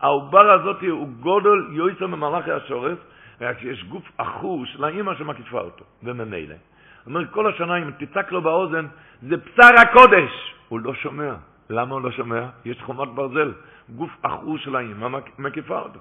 [0.00, 2.98] העובר הזאת הוא גודל יויסר ממלאכי השורס,
[3.40, 6.54] רק שיש גוף עכור של האימא שמקיפה אותו, וממילא.
[7.06, 8.86] אומר, כל השנה אם תצעק לו באוזן,
[9.22, 10.54] זה בשר הקודש.
[10.68, 11.34] הוא לא שומע.
[11.70, 12.46] למה הוא לא שומע?
[12.64, 13.52] יש חומת ברזל,
[13.88, 15.08] גוף עכור של האימא
[15.38, 16.00] מקיפה אותו.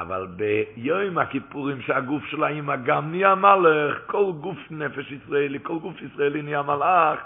[0.00, 6.02] אבל ביום הכיפורים שהגוף של האמא גם נהיה מלאך, כל גוף נפש ישראלי, כל גוף
[6.02, 7.18] ישראלי נהיה מלאך,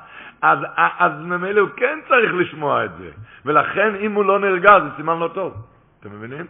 [0.43, 0.59] אז,
[0.99, 3.11] אז ממילא הוא כן צריך לשמוע את זה.
[3.45, 5.55] ולכן אם הוא לא נרגע זה סימן לא טוב.
[6.01, 6.47] אתם מבינים?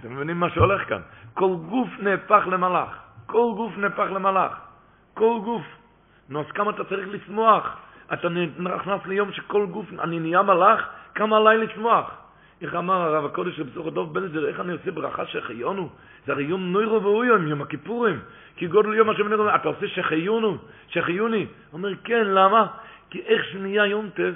[0.00, 1.00] אתם מבינים מה שהולך כאן?
[1.34, 2.98] כל גוף נהפך למלאך.
[3.26, 4.52] כל גוף נהפך למלאך.
[5.14, 5.64] כל גוף.
[6.28, 7.76] נו, אז כמה אתה צריך לשמוח?
[8.12, 12.27] אתה נכנס ליום שכל גוף, אני נהיה מלאך, כמה עליי לשמוח?
[12.62, 15.88] איך אמר הרב הקודש בסוכו דוב בלזר, איך אני עושה ברכה שחיונו?
[16.26, 18.20] זה הרי יום נוירו ואויום, יום הכיפורים.
[18.56, 21.46] כי גודל יום השם נראה, אתה עושה שחיונו, שחיוני.
[21.72, 22.66] אומר, כן, למה?
[23.10, 24.34] כי איך שנהיה יום טף,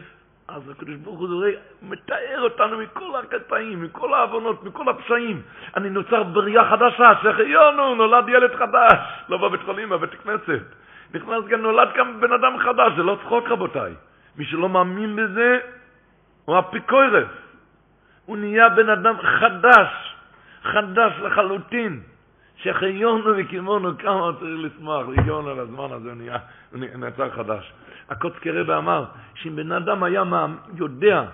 [0.48, 1.50] אז הקדוש ברוך הוא רואה,
[1.82, 5.42] מתאר אותנו מכל הקטעים, מכל העוונות, מכל הפשעים.
[5.76, 8.98] אני נוצר בריאה חדשה, שחיונו, נולד ילד חדש,
[9.28, 10.62] לא בבית חולים, בבית כנסת.
[11.14, 13.94] נכנס גם, נולד כאן בן אדם חדש, זה לא צחוק רבותיי.
[14.36, 15.58] מי שלא מאמין בזה,
[16.44, 17.41] הוא אפיקוירס.
[18.26, 20.16] הוא נהיה בן אדם חדש,
[20.62, 22.02] חדש לחלוטין.
[22.62, 26.38] שחיונו וקימונו, כמה צריך לשמוח, ליגיון על הזמן הזה, הוא נהיה,
[26.72, 27.72] הוא נעצר חדש.
[28.08, 29.04] הקוצקי רבה אמר,
[29.34, 31.24] שאם בן אדם היה מה, יודע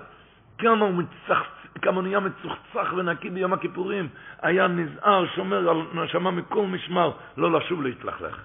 [0.58, 1.42] כמה הוא מצח,
[1.82, 4.08] כמה הוא נהיה מצוחצח ונקי ביום הכיפורים,
[4.42, 8.44] היה נזהר, שומר על נשמה מכל משמר, לא לשוב להתלכלך.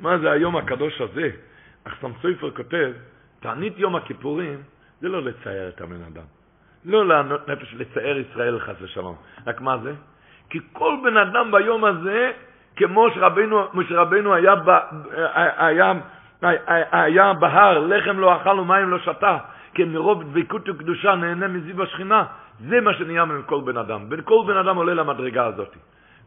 [0.00, 1.30] מה זה היום הקדוש הזה?
[1.84, 2.92] אחסם סופר כותב,
[3.40, 4.62] תענית יום הכיפורים
[5.00, 6.35] זה לא לצייר את הבן אדם.
[6.86, 9.16] לא לענות נפש, לצייר ישראל חס ושלום.
[9.46, 9.92] רק מה זה?
[10.50, 12.32] כי כל בן אדם ביום הזה,
[12.76, 14.70] כמו שרבנו, שרבנו היה, ב,
[15.56, 15.92] היה,
[16.42, 19.38] היה, היה בהר, לחם לא אכל ומים לא שתה,
[19.74, 22.24] כי מרוב דבקות וקדושה נהנה מזיו השכינה,
[22.60, 24.00] זה מה שנהיה מכל בן אדם.
[24.24, 25.76] כל בן אדם עולה למדרגה הזאת.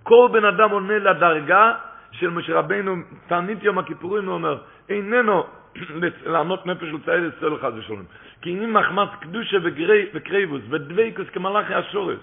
[0.03, 1.73] כל בן אדם עולה לדרגה
[2.11, 2.95] של משה רבנו,
[3.27, 4.57] תענית יום הכיפורים, הוא אומר,
[4.89, 5.43] איננו
[6.25, 8.05] לענות נפש לצער ישראל חס ושלום.
[8.41, 9.57] כי אם מחמת קדושה
[10.13, 12.19] וקרבות ודבקות כמלאכי השרת,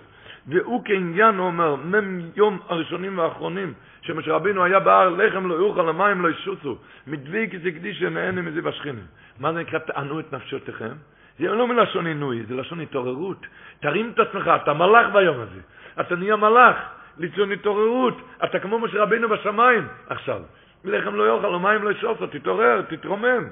[0.46, 3.72] והוא כעניין, אומר, מם יום הראשונים והאחרונים,
[4.02, 6.76] שמשה רבינו היה בהר, לחם לא יאכל, המים לא ישוצו,
[7.06, 9.04] מדוויקוס הקדישה נהנה מזיו השכינים.
[9.40, 10.94] מה זה נקרא תענו את נפשותיכם?
[11.38, 13.46] זה לא מלשון עינוי, זה לשון התעוררות.
[13.80, 15.60] תרים את עצמך, אתה מלאך ביום הזה.
[16.00, 16.76] אתה נהיה מלאך,
[17.18, 18.14] ליצון התעוררות.
[18.44, 20.40] אתה כמו משה רבינו בשמיים עכשיו.
[20.88, 23.44] לחם לא יאכל, ומים לא ישופר, תתעורר, תתרומם.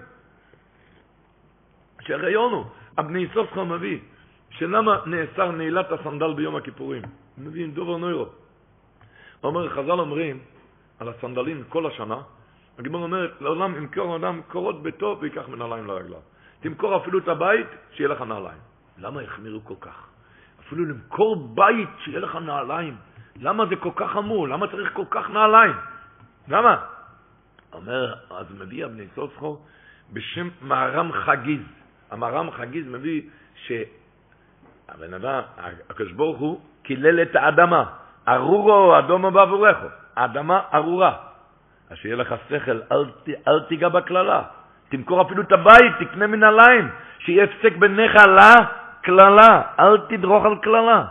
[2.01, 2.64] שהריון
[2.99, 3.99] הבני סופך מביא,
[4.51, 7.03] שלמה נאסר נעילת הסנדל ביום הכיפורים?
[7.39, 8.26] מביא עם דובר נוירו.
[9.45, 10.39] אומר, חז"ל אומרים
[11.01, 12.18] על הסנדלים כל השנה,
[12.78, 16.20] הגיבור אומר, לעולם ימכור אדם קורות ביתו ויקח מנעליים לרגליו.
[16.61, 18.59] תמכור אפילו את הבית, שיהיה לך נעליים.
[18.99, 20.07] למה החמירו כל כך?
[20.61, 22.97] אפילו למכור בית, שיהיה לך נעליים.
[23.37, 24.49] למה זה כל כך חמור?
[24.49, 25.74] למה צריך כל כך נעליים?
[26.49, 26.93] למה?
[27.75, 29.59] אומר, אז מביא אבני סוסחו
[30.12, 31.61] בשם מהר"ם חגיז.
[32.11, 33.22] המהר"ם חגיז מביא
[33.55, 35.41] שהבן אדם,
[35.91, 37.85] הקדוש ברוך הוא קילל את האדמה.
[38.29, 39.87] ארורו אדומו בעבורכו.
[40.16, 41.16] האדמה ארורה.
[41.91, 43.05] אז שיהיה לך שכל, אל,
[43.49, 44.43] אל תיגע בקללה.
[44.89, 51.05] תמכור אפילו את הבית, תקנה מנהליים, שיהיה הפסק ביניך לקללה, אל תדרוך על קללה.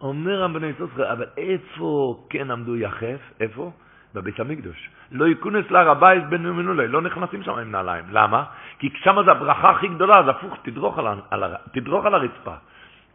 [0.00, 3.20] אומר רבני סוסחר, אבל איפה כן עמדו יחף?
[3.40, 3.70] איפה?
[4.14, 4.90] בבית המקדוש.
[5.12, 8.04] לא יכונס להר הבית בין ומנולי, לא נכנסים שם עם נעליים.
[8.10, 8.44] למה?
[8.78, 12.54] כי שם זה הברכה הכי גדולה, אז הפוך, תדרוך על, על, תדרוך על הרצפה.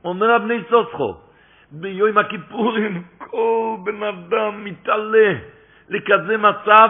[0.06, 1.16] אומר רבני סוסחו,
[1.72, 5.34] ביום הכיפורים כל בן אדם מתעלה
[5.90, 6.90] לכזה מצב,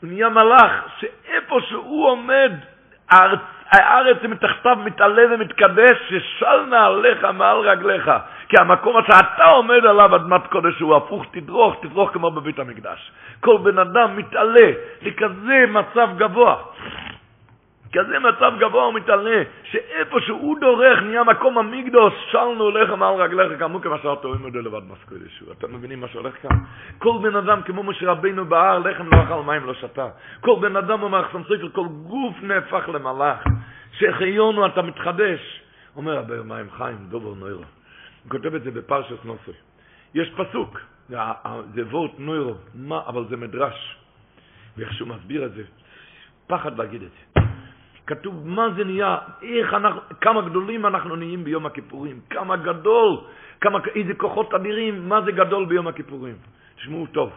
[0.00, 2.52] הוא נהיה מלאך, שאיפה שהוא עומד,
[3.10, 3.40] הארץ,
[3.70, 8.10] הארץ מתחתיו מתעלה ומתקדש, ששל נעליך מעל רגליך.
[8.48, 13.12] כי המקום שאתה עומד עליו אדמת קודש הוא הפוך, תדרוך, תדרוך כמו בבית המקדש.
[13.40, 14.70] כל בן אדם מתעלה
[15.02, 16.56] לכזה מצב גבוה.
[17.92, 23.80] כזה מצב גבוה ומתעלה, שאיפה שהוא דורך נהיה מקום המקדוש, שלנו לחם על רגליך, כמו
[23.80, 25.48] כמשל תורים עוד לבד מסקוי ישוע.
[25.58, 26.58] אתם מבינים מה שהולך כאן?
[26.98, 30.08] כל בן אדם, כמו משה רבינו בהר, לחם לא אכל, מים לא שתה.
[30.40, 33.44] כל בן אדם אומר, סופר, כל גוף נהפך למלאך.
[33.92, 35.60] שהחיונו אתה מתחדש.
[35.96, 37.62] אומר רבי מים חיים, דובר נוירו.
[38.28, 39.56] כותב את זה בפרשת נוסף.
[40.14, 40.80] יש פסוק,
[41.74, 43.96] זה וורט נוירו, מה, אבל זה מדרש.
[44.76, 45.62] ואיך שהוא מסביר את זה,
[46.46, 47.40] פחד להגיד את זה.
[48.06, 53.20] כתוב מה זה נהיה, איך אנחנו, כמה גדולים אנחנו נהיים ביום הכיפורים, כמה גדול,
[53.60, 56.36] כמה, איזה כוחות אדירים, מה זה גדול ביום הכיפורים.
[56.76, 57.30] תשמעו טוב.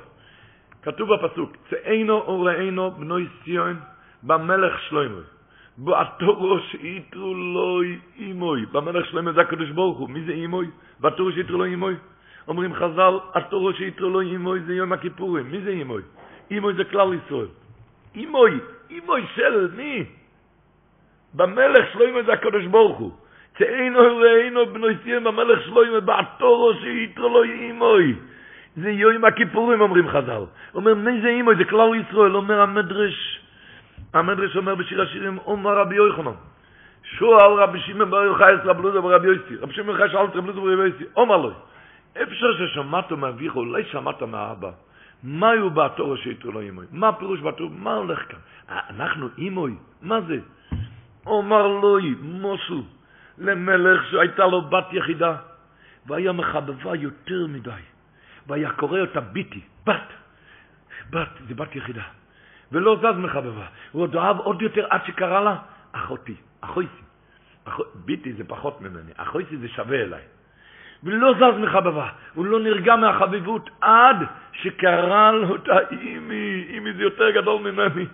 [0.81, 3.79] כתוב בפסוק, צאינו וראינו בנוי ציון
[4.23, 5.21] במלך שלמה.
[5.83, 7.81] בתורו שיתרו לו
[8.19, 8.65] אימוי.
[8.71, 10.09] במלך שלמה זה הקדוש ברוך הוא.
[10.09, 10.67] מי זה אימוי?
[11.01, 11.95] בתורו שיתרו לו אימוי.
[12.47, 15.51] אומרים חז"ל, התורו שיתרו לו אימוי זה יום הכיפורים.
[15.51, 16.01] מי זה אימוי?
[16.51, 17.47] אימוי זה כלל ישראל.
[18.15, 18.59] אימוי,
[18.89, 20.05] אימוי של מי?
[21.33, 23.11] במלך שלוימה זה הקדוש ברוך הוא.
[23.57, 28.15] צאינו ראינו בנוי ציין במלך שלוימה בעטורו שיתרו לו אימוי.
[28.77, 30.43] זה יום הכיפורים אומרים חז"ל.
[30.75, 31.55] אומר מי זה אימוי?
[31.55, 32.35] זה כלל ישראל.
[32.35, 33.39] אומר המדרש.
[34.13, 36.31] המדרש אומר בשיר השירים אומר רבי יוחנן.
[37.03, 39.55] שואל רבי שמעון בר יוחאי אצל הבלודה ברבי יוסי.
[39.55, 41.03] רבי שמעון יוחאי שאל את הבלודה ברבי יוסי.
[41.15, 41.51] אומר לו.
[42.23, 44.71] אפשר ששמעת מאביך, אולי שמעת מהאבא.
[45.23, 46.85] מה הוא בעטורו שיתרו לו אימוי?
[46.91, 47.69] מה הפירוש בעטורו?
[47.69, 48.39] מה הולך כאן?
[48.69, 49.75] אנחנו אימוי?
[50.01, 50.39] מה זה?
[51.25, 52.83] אומר לוי, מוסו,
[53.37, 55.35] למלך שהייתה לו בת יחידה,
[56.07, 57.81] והיה מחבבה יותר מדי,
[58.47, 60.09] והיה קורא אותה ביטי, בת,
[61.09, 62.03] בת, זה בת יחידה,
[62.71, 65.55] ולא זז מחבבה, הוא עוד אהב עוד יותר עד שקרא לה
[65.91, 67.03] אחותי, אחויסי,
[67.65, 67.79] אח...
[67.95, 70.21] ביטי זה פחות ממני, אחויסי זה שווה אליי,
[71.03, 74.17] ולא זז מחבבה, הוא לא נרגע מהחביבות עד
[74.53, 78.05] שקרא אותה אימי, אימי זה יותר גדול ממני.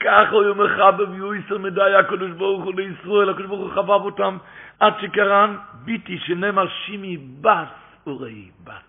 [0.00, 4.36] כך הוא מחבב יויסר מדי הקדוש ברוך הוא לישראל, הקדוש ברוך הוא חבב אותם
[4.80, 7.68] עד שקרן ביטי שנאמר שימי בת
[8.06, 8.85] וראי בת.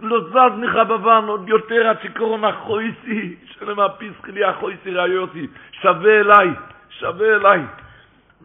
[0.00, 6.50] לא זז מחבבן עוד יותר שקורן החויסי, שנאמר פיסחי לי החויסי ראיוסי, שווה אליי,
[6.90, 7.62] שווה אליי.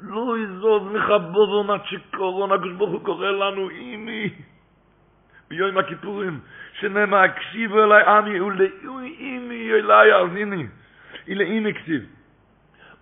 [0.02, 4.30] לא יזוז מחבובון שקורן, הקדוש ברוך הוא קורא לנו אימי.
[5.50, 6.40] ביום הכיפורים,
[6.80, 10.68] שנאמר הקשיבו אליי עמי ולאימי ארזיני.
[11.28, 12.02] אילא אין כתיב.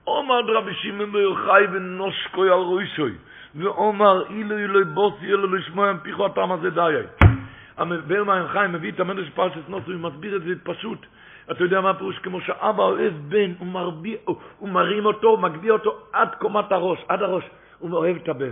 [0.07, 3.13] אומר רבי שמעון בר יוחאי ונושקוי על רוישוי,
[3.55, 7.30] ואומר אילו אילו בוסי אילו לשמוע פיחו הטעם הזה דיי.
[7.81, 11.05] המבר מים חיים מביא את המדרש פרשת נוסו, הוא מסביר את זה פשוט.
[11.51, 12.19] אתה יודע מה הפירוש?
[12.19, 14.17] כמו שאבא אוהב בן, הוא, מרביע,
[14.57, 17.43] הוא מרים אותו, מגביה אותו עד קומת הראש, עד הראש.
[17.79, 18.51] הוא אוהב את הבן.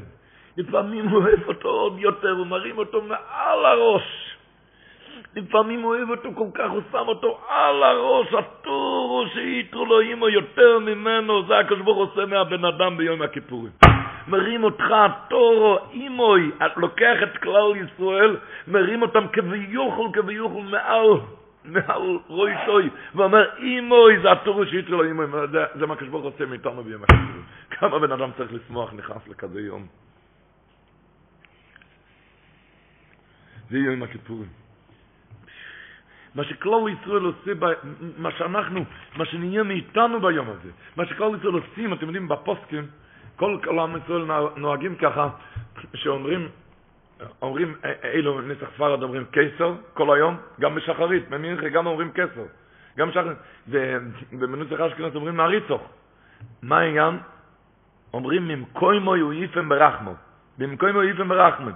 [0.58, 4.36] לפעמים הוא אוהב אותו עוד יותר, הוא מרים אותו מעל הראש.
[5.36, 10.30] לפעמים הוא אוהב אותו כל כך, הוא שם אותו על הראש, הטורו שיתרו לו אימו
[10.30, 13.99] יותר ממנו, זה הקדוש ברוך עושה מהבן אדם ביום הכיפורים.
[14.30, 18.38] מרים אותך הטורו, אימוי, לוקח את כלל ישראל,
[18.68, 21.10] מרים אותם כביוכל, כביוכל מעל,
[21.66, 25.26] מעל רוי שוי, ואומר, אימוי, זה הטורו שיתרי לו אימוי,
[25.80, 27.06] זה מה כשבור רוצה מאיתנו הכיפורים.
[27.70, 29.88] כמה בן אדם צריך לשמוח נכנס לכזה יום.
[33.70, 34.50] זה יום הכיפורים.
[36.36, 37.52] מה שכלל ישראל עושה,
[38.18, 38.86] מה שאנחנו,
[39.18, 42.88] מה שנהיה מאיתנו ביום הזה, מה שכלל ישראל עושים, אתם יודעים, בפוסקים,
[43.40, 44.26] כל עם ישראל
[44.56, 45.30] נוהגים ככה,
[45.94, 46.50] שאומרים,
[47.42, 52.46] אומרים, אילו נסח ספרד אומרים קיסר כל היום, גם בשחרית, במינכי גם אומרים קיסר,
[52.98, 53.38] גם בשחרית,
[53.68, 55.82] ובמנוסח אשכנז אומרים מעריצוך.
[56.62, 57.18] מה העניין?
[58.14, 60.14] אומרים ממקוימו יויפם ברחמו,
[60.58, 61.72] במקוימו יויפם ברחמו.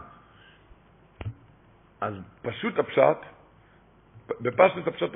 [2.01, 3.17] אז פשוט הפשט,
[4.41, 5.09] בפשט הפשט,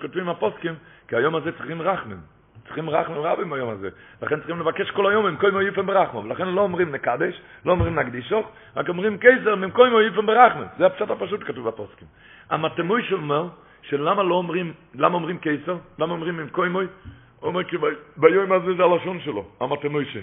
[0.00, 0.74] כותבים הפוסקים,
[1.08, 2.20] כי היום הזה צריכים רחמים.
[2.64, 3.88] צריכים רחמים רבים ביום הזה.
[4.22, 6.24] לכן צריכים לבקש כל היום עם קוימו יפם ברחמו.
[6.24, 9.18] ולכן לא אומרים נקדש, לא אומרים נקדישוך, רק אומרים
[9.62, 10.62] עם קוימו יפם ברחמו.
[10.78, 12.08] זה הפשט הפשוט כתוב בפוסקים.
[12.50, 13.48] המתמוי שאומר,
[13.82, 15.76] שלמה לא אומרים, למה אומרים קיסר?
[15.98, 16.78] למה אומרים עם קוימו?
[16.80, 16.88] הוא
[17.48, 17.76] אומר כי
[18.16, 20.16] ביום הזה זה הלשון שלו, המתמוי ש...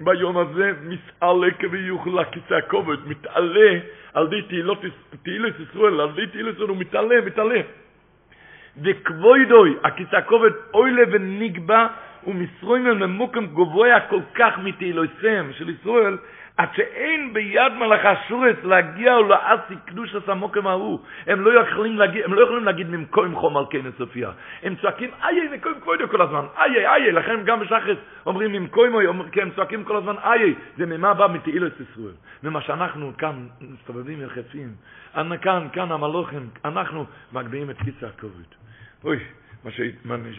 [0.00, 3.70] ביום הזה מתעלה כביוכל לכיסא הכובד, מתעלה
[4.14, 4.42] על די
[5.22, 7.60] תהילת ישראל, על די תהילת ישראל הוא מתעלה, מתעלה.
[8.84, 11.86] וכבוידוי, הכיסא הכובד אוילה ונגבה,
[12.26, 16.16] ומסרוים ממוקם גבוה כל כך מתהילויסם של ישראל,
[16.56, 21.00] עד שאין ביד מלאך השורץ להגיע או לעשי קדוש הסמוקם ההוא.
[21.26, 24.30] הם לא יכולים להגיד, הם לא יכולים להגיד ממקום חום על כן סופיה.
[24.62, 27.96] הם צועקים איי מקום כבודו כל הזמן, איי איי, לכן גם בשחס
[28.26, 32.14] אומרים ממקום, כי הם צועקים כל הזמן איי, זה ממה בא מתהילת ישראל.
[32.42, 34.68] ממה שאנחנו כאן מסתובבים יחפים,
[35.40, 38.69] כאן, כאן המלוכים, אנחנו מגביהים את קיצה הכובד.
[39.04, 39.18] אוי,
[39.64, 39.80] מה, ש...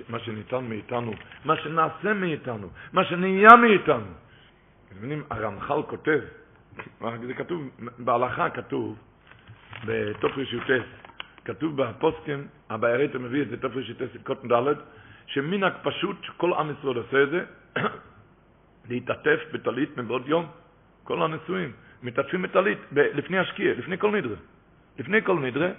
[0.09, 1.13] מה שניתן מאיתנו,
[1.45, 4.05] מה שנעשה מאיתנו, מה שנהיה מאיתנו.
[4.87, 6.19] אתם מבינים, הרמח"ל כותב,
[7.01, 7.69] זה כתוב,
[7.99, 8.97] בהלכה כתוב,
[9.85, 10.87] בתופריש יוטס,
[11.45, 14.73] כתוב בפוסקים, הבעיירית מביא את זה, תופריש יוטס, קוטן ד',
[15.25, 17.45] שמנהג פשוט, כל עם ישראל עושה את זה,
[18.89, 20.45] להתעטף בטלית מבעוד יום,
[21.03, 21.71] כל הנשואים,
[22.03, 24.35] מתעטפים בטלית, לפני השקיע, לפני כל נדרה.
[24.99, 25.69] לפני כל נדרה,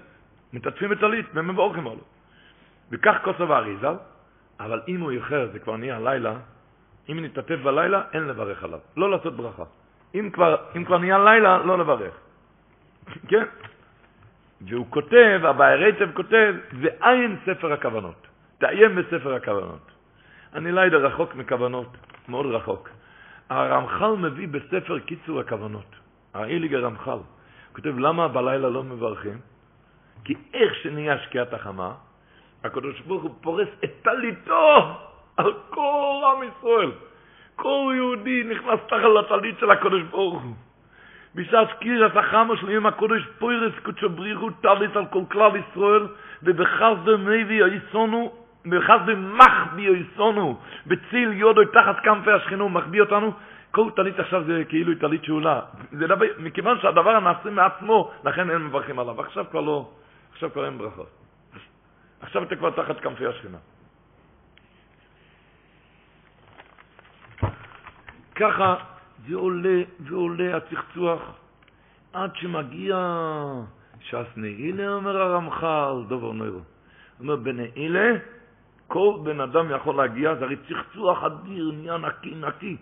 [0.52, 2.04] מתעטפים בטלית, ומבורכים עליו.
[2.90, 3.94] וכך כוסף האריזל,
[4.60, 6.34] אבל אם הוא איחר, זה כבר נהיה לילה,
[7.08, 8.78] אם נתעטף בלילה, אין לברך עליו.
[8.96, 9.64] לא לעשות ברכה.
[10.14, 12.14] אם כבר, אם כבר נהיה לילה, לא לברך.
[13.30, 13.44] כן?
[14.60, 18.26] והוא כותב, הבעיירייטב כותב, ועין ספר הכוונות.
[18.58, 19.90] תעיין בספר הכוונות.
[20.54, 21.96] אני יודע, רחוק מכוונות,
[22.28, 22.88] מאוד רחוק.
[23.50, 25.96] הרמח"ל מביא בספר קיצור הכוונות.
[26.34, 27.10] האיליג הרמח"ל.
[27.10, 27.24] הוא
[27.72, 29.38] כותב, למה בלילה לא מברכים?
[30.24, 31.94] כי איך שנהיה שקיעת החמה,
[32.64, 34.96] הקדוש ברוך הוא פורס את טליתו
[35.36, 36.90] על כל עם ישראל.
[37.56, 40.54] כל יהודי נכנס תחת לטלית של הקדוש ברוך הוא.
[41.34, 46.06] בשעת קירת החמה של יום הקודש פוירס קודשו בריחו טלית על כל כלל ישראל
[46.42, 48.32] ובחסדו מביא היסונו
[48.66, 53.32] בחסדו מחביא היסונו בציל יודו תחת כנפי השכינו מחביא אותנו
[53.70, 55.60] כל טלית עכשיו זה כאילו טלית שאולה
[55.92, 59.88] זה דבר, מכיוון שהדבר נעשה מעצמו לכן אין מברכים עליו עכשיו כבר לא
[60.32, 61.21] עכשיו כבר אין ברכות
[62.22, 63.58] עכשיו אתה כבר תחת כנפי השכינה.
[68.34, 68.76] ככה
[69.28, 71.20] זה עולה ועולה הצחצוח
[72.12, 72.96] עד שמגיע
[74.00, 76.60] ש"ס נעילה, אומר הרמח"ל, דובר נוירו.
[77.20, 78.10] אומר, בנעילה,
[78.86, 82.76] כל בן אדם יכול להגיע, זה הרי צחצוח אדיר, נהיה נקי נקי.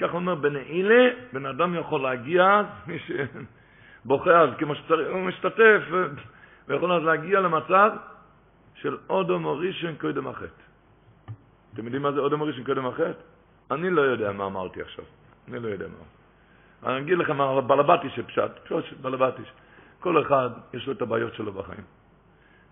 [0.00, 5.82] ככה אומר, בנעילה, בן אדם יכול להגיע, מי שבוכה אז כמו שצריך, הוא משתתף,
[6.68, 7.90] ויכול להגיע למצב
[8.74, 10.62] של אודום ראשון קודם החטא.
[11.74, 13.12] אתם יודעים מה זה אודום ראשון קודם החטא?
[13.70, 15.04] אני לא יודע מה אמרתי עכשיו.
[15.48, 16.04] אני לא יודע מה.
[16.90, 19.52] אני אגיד לכם, בלבטיש פשט, פשוט בלבטיש.
[20.00, 21.84] כל אחד יש לו את הבעיות שלו בחיים.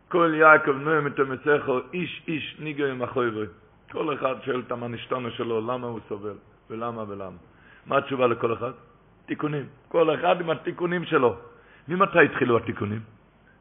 [0.09, 3.47] כל יעקב נוהם את המצחו, איש איש ניגו עם החויברי.
[3.93, 6.35] כל אחד שואל את המנשתנו שלו, למה הוא סובל,
[6.70, 7.36] ולמה ולמה.
[7.86, 8.72] מה התשובה לכל אחד?
[9.27, 9.66] תיקונים.
[9.89, 11.36] כל אחד עם התיקונים שלו.
[11.89, 13.01] ממתי התחילו התיקונים?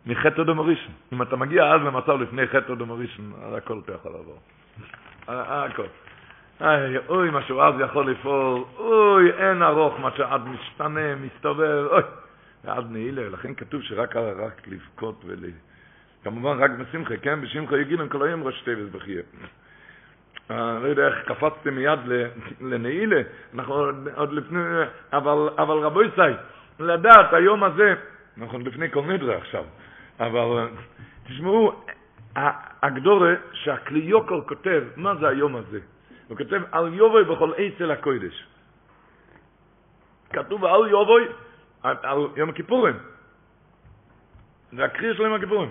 [0.09, 0.93] מחטא אדום הראשון.
[1.13, 4.39] אם אתה מגיע אז למצב לפני חטא אדום הראשון, הכל אתה יכול לעבור.
[5.27, 5.83] הכל.
[6.61, 12.01] איי, אוי, מה שהוא אז יכול לפעול, אוי, אין ארוך מה שעד משתנה, מסתובב, אוי.
[12.63, 15.37] ועד נעילה, לכן כתוב שרק רק לבכות ול...
[16.23, 17.41] כמובן רק בשמחה, כן?
[17.41, 19.21] בשמחה יגידו כל היום ראש טבעס בחייה.
[20.49, 21.99] אני לא יודע איך קפצתם מיד
[22.61, 23.21] לנעילה,
[23.55, 24.59] אנחנו עוד לפני,
[25.13, 26.21] אבל, אבל רבו ישי,
[26.79, 27.93] לדעת היום הזה,
[28.41, 29.63] אנחנו לפני כל נדרה עכשיו,
[30.19, 30.67] אבל
[31.27, 31.71] תשמעו,
[32.81, 35.79] הגדורה שהכלי יוקר כותב, מה זה היום הזה?
[36.27, 38.45] הוא כותב על יובוי בכל אצל הקודש.
[40.29, 41.27] כתוב על יובוי,
[41.83, 42.95] על יום הכיפורים.
[44.71, 45.69] זה הקריא של יום הכיפורים.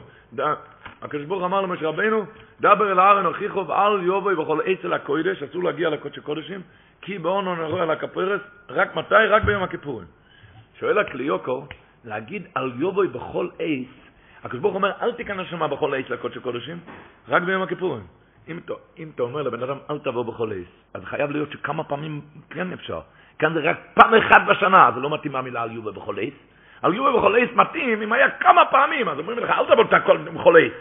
[1.03, 2.25] הקדוש ברוך אמר למשה רבנו,
[2.61, 6.61] דבר אל הארן הוכיחו ואל יובוי בכל אל הקודש, אסור להגיע לקודש הקודשים,
[7.01, 9.15] כי באונו נראה על הכפרס, רק מתי?
[9.15, 10.07] רק ביום הכיפורים.
[10.81, 11.67] שואל הקליוקו,
[12.05, 14.08] להגיד על יובוי בכל עץ,
[14.45, 16.79] הקדוש ברוך אומר, אל תיכנס שמה בכל עץ לקודש הקודשים,
[17.29, 18.03] רק ביום הכיפורים.
[18.49, 18.59] אם,
[18.99, 22.21] אם אתה אומר לבן אדם, אל תבוא בכל עץ, אז חייב להיות שכמה פעמים
[22.51, 23.01] כן אפשר.
[23.39, 26.33] כאן זה רק פעם אחת בשנה, זה לא מתאים המילה על יובה בכל עץ.
[26.83, 29.85] על יובה בכל עץ מתאים אם היה כמה פעמים, אז אומרים לך, אל תבוא
[30.35, 30.73] בכל עץ.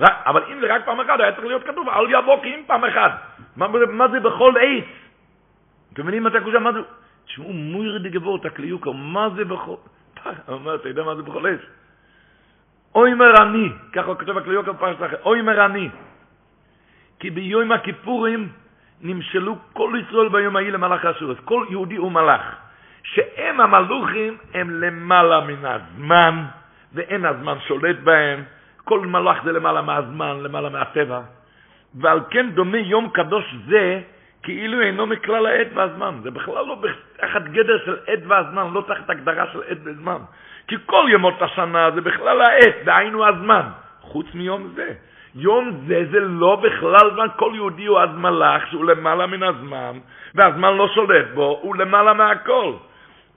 [0.00, 2.84] אבל אם זה רק פעם אחת, היה צריך להיות כתוב, אל יבוא כי אם פעם
[2.84, 3.12] אחת.
[3.56, 4.84] מה, מה זה בכל עץ?
[5.92, 6.58] אתם מבינים מה אתה חושב?
[6.58, 6.78] מה זה?
[7.24, 9.74] תשמעו, מויר דגבור, תקליוקו, מה זה בכל...
[10.48, 11.60] אומר, אתה יודע מה זה בכל עץ?
[12.94, 15.88] אוי מר אני, ככה כותב הקליוקו בפרשת אחר, אוי מר אני.
[17.18, 18.48] כי ביום הכיפורים
[19.00, 21.38] נמשלו כל ישראל ביום ההיא למלאך אסורס.
[21.44, 22.42] כל יהודי הוא מלאך.
[23.02, 26.44] שהם המלוכים הם למעלה מן הזמן,
[26.94, 28.42] ואין הזמן שולט בהם.
[28.84, 31.20] כל מלאך זה למעלה מהזמן, למעלה מהטבע.
[31.94, 34.00] ועל כן דומה יום קדוש זה
[34.42, 36.14] כאילו אינו מכלל העת והזמן.
[36.22, 36.76] זה בכלל לא
[37.16, 40.20] תחת גדר של עת והזמן, לא תחת הגדרה של עת וזמן.
[40.68, 43.62] כי כל ימות השנה זה בכלל העת, דהיינו הזמן,
[44.00, 44.92] חוץ מיום זה.
[45.34, 49.98] יום זה זה לא בכלל זמן, כל יהודי הוא אז מלאך שהוא למעלה מן הזמן,
[50.34, 52.72] והזמן לא שולט בו, הוא למעלה מהכל.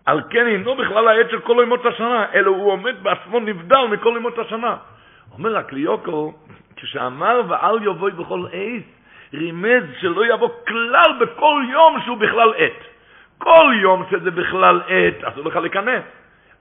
[0.05, 4.13] על כן אינו בכלל העת של כל ימות השנה, אלא הוא עומד בעצמו נבדל מכל
[4.17, 4.75] ימות השנה.
[5.33, 6.33] אומר הקליוקו,
[6.75, 8.83] כשאמר ואל יבואי בכל עת,
[9.33, 12.83] רימז שלא יבוא כלל בכל יום שהוא בכלל עת.
[13.37, 16.03] כל יום שזה בכלל עת, אסור לך להיכנס.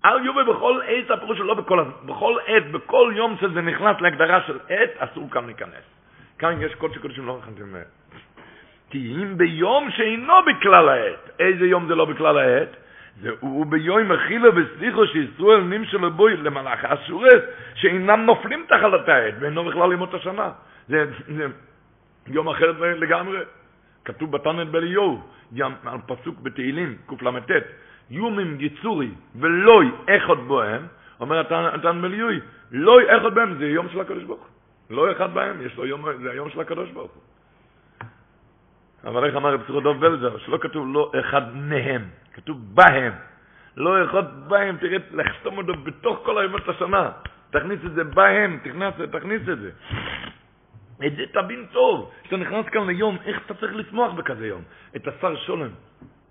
[0.04, 4.58] אל יובל בכל עת, הפירוש שלא בכל, בכל עת, בכל יום שזה נכנס להגדרה של
[4.68, 5.84] עת, אסור כאן להיכנס.
[6.38, 7.90] כאן יש קודש קודשים לא נכנסים מהם.
[8.90, 12.76] כי אם ביום שאינו בכלל העת, איזה יום זה לא בכלל העת?
[13.22, 17.42] זה הוא ביום אכילו וסליחו שישראל נמשלו בוי למלאך אסורס,
[17.74, 20.50] שאינם נופלים תחת העת, ואינו בכלל ימות השנה.
[20.88, 21.46] זה, זה
[22.26, 23.38] יום אחר לגמרי.
[24.04, 25.22] כתוב בתנת בליהו,
[25.84, 27.50] על פסוק בתהילים, קל"ט,
[28.10, 30.86] יומים יצורי ולוי אחד בוהם,
[31.20, 31.40] אומר
[31.74, 34.48] התן בליוי, לוי אחד בהם זה יום של הקדוש ברוך הוא.
[34.90, 37.22] לא אחד בהם, יש לו יום, זה היום של הקדוש ברוך הוא.
[39.04, 42.04] אבל איך אמר רב דוב בלזר, שלא כתוב לא אחד מהם,
[42.34, 43.12] כתוב בהם.
[43.76, 47.10] לא אחד בהם, תראה, לחתום אותו בתוך כל הימות השנה.
[47.50, 49.70] תכניס את זה בהם, תכניס, תכניס את זה.
[51.06, 52.10] את זה תבין טוב.
[52.22, 54.62] כשאתה נכנס כאן ליום, איך אתה צריך לשמוח בכזה יום?
[54.96, 55.70] את השר שולם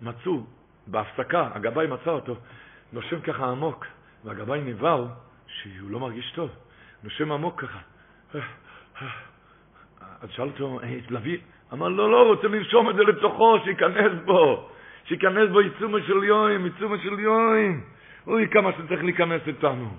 [0.01, 0.43] מצאו
[0.87, 2.35] בהפסקה, הגבאי מצא אותו,
[2.93, 3.85] נושם ככה עמוק,
[4.23, 5.05] והגבאי נבהל
[5.47, 6.49] שהוא לא מרגיש טוב,
[7.03, 7.79] נושם עמוק ככה.
[10.21, 10.79] אז שאל אותו,
[11.09, 11.37] להביא,
[11.73, 14.69] אמר, לא, לא, רוצה לנשום את זה לתוכו, שייכנס בו,
[15.05, 17.81] שייכנס בו עיצומו של יוים, עיצומו של יוים.
[18.27, 19.89] אוי, כמה שצריך להיכנס איתנו.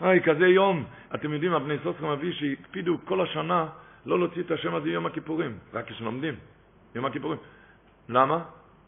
[0.00, 0.84] אוי, כזה יום.
[1.14, 3.66] אתם יודעים, הבני סוסרם אבי שהקפידו כל השנה
[4.06, 6.34] לא להוציא את השם הזה יום הכיפורים, רק כשלומדים,
[6.94, 7.38] יום הכיפורים.
[8.08, 8.38] למה?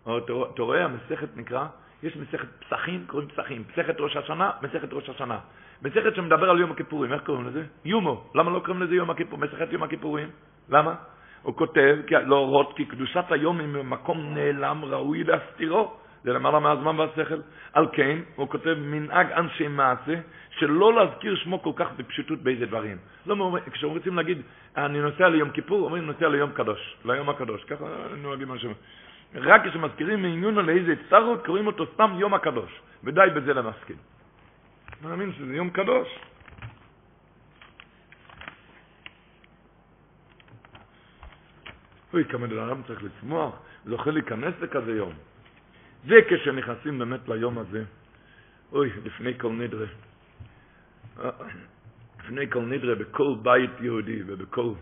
[0.05, 1.67] אתה רואה, המסכת נקרא,
[2.03, 5.39] יש מסכת פסחים, קוראים פסחים, מסכת ראש השנה, מסכת ראש השנה.
[5.83, 7.63] מסכת שמדבר על יום הכיפורים, איך קוראים לזה?
[7.85, 8.31] יומו.
[8.35, 9.45] למה לא קוראים לזה יום הכיפורים?
[9.45, 10.29] מסכת יום הכיפורים.
[10.69, 10.95] למה?
[11.43, 15.97] הוא כותב, להורות כי קדושת היום היא ממקום נעלם ראוי להסתירו.
[16.25, 17.41] זה למעלה מהזמן והשכל.
[17.73, 20.15] על כן, הוא כותב מנהג אנשי מעשה,
[20.51, 22.97] שלא להזכיר שמו כל כך בפשוטות באיזה דברים.
[23.27, 24.43] לא, כשרוצים להגיד,
[24.77, 27.65] אני נוסע ליום כיפור, אומרים נוסע ליום קדוש, ליום הקדוש.
[27.65, 27.85] ככה
[28.17, 28.71] נוהגים משהו.
[29.35, 33.53] רק כשמזכירים מעניונו לאיזה צרות, קוראים אותו סתם יום הקדוש, ודי בזה.
[33.53, 33.67] אני
[35.03, 36.09] מאמין שזה יום קדוש.
[42.13, 43.55] אוי, כמה דרם צריך לצמוח,
[43.85, 45.13] זוכה להיכנס לכזה יום.
[46.07, 47.85] וכשנכנסים באמת ליום הזה,
[48.73, 49.87] אוי, לפני כל נדרה,
[52.19, 54.73] לפני כל נדרה, בכל בית יהודי ובכל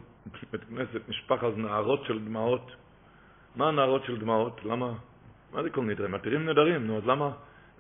[0.53, 1.01] בית כנסת
[1.43, 2.73] אז נערות של דמעות,
[3.57, 4.65] מה הנערות של דמעות?
[4.65, 4.93] למה?
[5.53, 6.09] מה זה כל נדרי?
[6.09, 7.31] מתירים נדרים, נו, אז למה,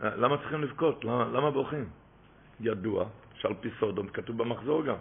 [0.01, 1.05] למה צריכים לבכות?
[1.05, 1.89] למה, למה בוכים?
[2.61, 3.05] ידוע,
[3.35, 4.97] שעל פי סודום, כתוב במחזור גם,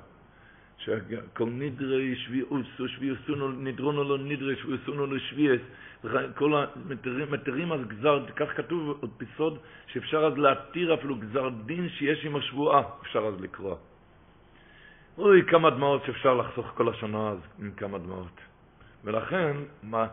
[0.77, 5.61] שכל נדרי שביעוסו, שביעוסונו, נדרונו לו נדרי, שביעוסונו לשביעס,
[6.35, 9.57] כל המתירים, מתירים אז גזר, כך כתוב עוד פי סוד,
[9.87, 13.75] שאפשר אז להתיר אפילו גזר דין שיש עם השבועה, אפשר אז לקרוא.
[15.17, 18.41] אוי, כמה דמעות שאפשר לחסוך כל השנה אז, עם כמה דמעות.
[19.03, 20.07] ולכן, מה,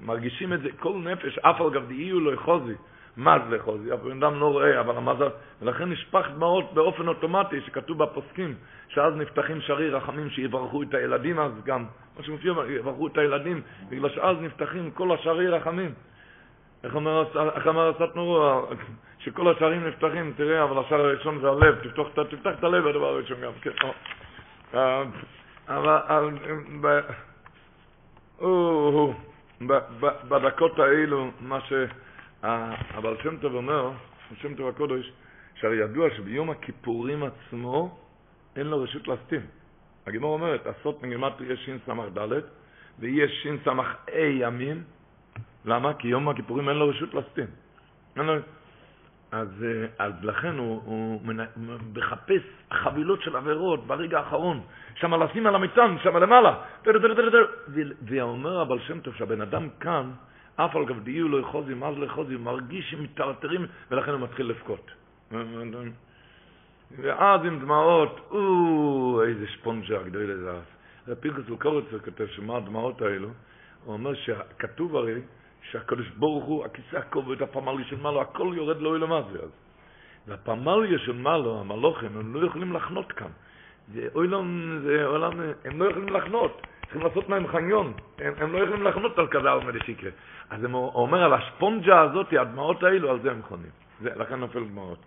[0.00, 2.74] מרגישים את זה, כל נפש, אף על גב דהיו לא חוזי,
[3.16, 5.28] מז לחוזי, הבן אדם לא רואה, אבל המזל,
[5.62, 8.54] ולכן נשפך דמעות באופן אוטומטי, שכתוב בפוסקים,
[8.88, 11.84] שאז נפתחים שרי רחמים שיברכו את הילדים אז גם,
[12.18, 15.92] מה שמופיע, יברכו את הילדים, בגלל שאז נפתחים כל השרי רחמים.
[16.84, 18.66] איך אומר הסטנורו,
[19.18, 21.74] שכל השערים נפתחים, תראה, אבל השער הראשון זה הלב,
[22.30, 23.70] תפתח, את הלב הדבר הראשון גם, כן,
[25.68, 25.98] אבל
[30.28, 33.90] בדקות האלו, מה שהבעל שם טוב אומר,
[34.42, 35.12] שם טוב הקודש,
[35.54, 37.98] שהרי ידוע שביום הכיפורים עצמו
[38.56, 39.40] אין לו רשות להסתים.
[40.06, 42.32] הגימור אומרת, עשות מגימטרי יש שס"ד
[42.98, 43.72] ויש שס"ה
[44.40, 44.82] ימים.
[45.64, 45.94] למה?
[45.94, 47.46] כי יום הכיפורים אין לו רשות להסתים.
[48.16, 48.34] לו...
[49.32, 51.20] אז, אה, אז לכן הוא, הוא
[51.94, 52.42] מחפש
[52.72, 54.60] חבילות של עבירות ברגע האחרון,
[54.94, 56.54] שם לשים על המטען, שם למעלה.
[58.02, 60.10] ואומר הבעל שם טוב שהבן אדם כאן,
[60.56, 64.20] אף על גב דיו לא יחוזי, מה זה לא יחוזי, הוא מרגיש שמטרטרים, ולכן הוא
[64.20, 64.90] מתחיל לבכות.
[66.98, 71.14] ואז עם דמעות, או, איזה שפונג'ה הגדול לזה.
[71.20, 73.28] פינקוס לוקורצר כותב שמה הדמעות האלו,
[73.84, 75.20] הוא אומר שכתוב הרי
[75.70, 79.50] שהקדוש ברוך הוא, הכיסא הכובד, הפמליה של מעלו, הכל יורד לו למטה אז.
[80.26, 83.30] והפמליה של מעלו, המלוכים, הם לא יכולים לחנות כאן.
[83.94, 85.32] זה עולם, זה עולם,
[85.64, 86.66] הם לא יכולים לחנות.
[86.82, 87.92] צריכים לעשות מהם חניון.
[88.18, 90.10] הם, הם לא יכולים לחנות על כזה עלמא דשיקרא.
[90.50, 93.70] אז הוא אומר על השפונג'ה הזאת, הדמעות האלו, על זה הם חונים.
[94.00, 94.98] זה, לכן נופל דמעות.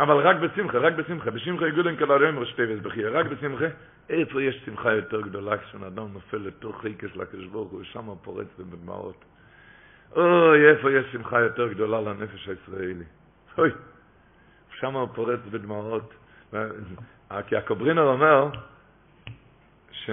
[0.00, 1.30] אבל רק בשמחה, רק בשמחה.
[1.30, 3.08] בשמחה יגודן כלרם רשתבס בחיה.
[3.10, 3.64] רק בשמחה.
[4.08, 8.46] איפה יש שמחה יותר גדולה כשאדם נופל לתוך חיקה של הקדוש ברוך הוא, שם פורץ
[8.58, 9.24] בדמעות.
[10.16, 13.04] אוי, איפה יש שמחה יותר גדולה לנפש הישראלי.
[13.58, 13.70] אוי,
[14.80, 16.14] שם פורץ בדמעות.
[17.46, 18.48] כי הקוברינר אומר
[19.90, 20.10] ש...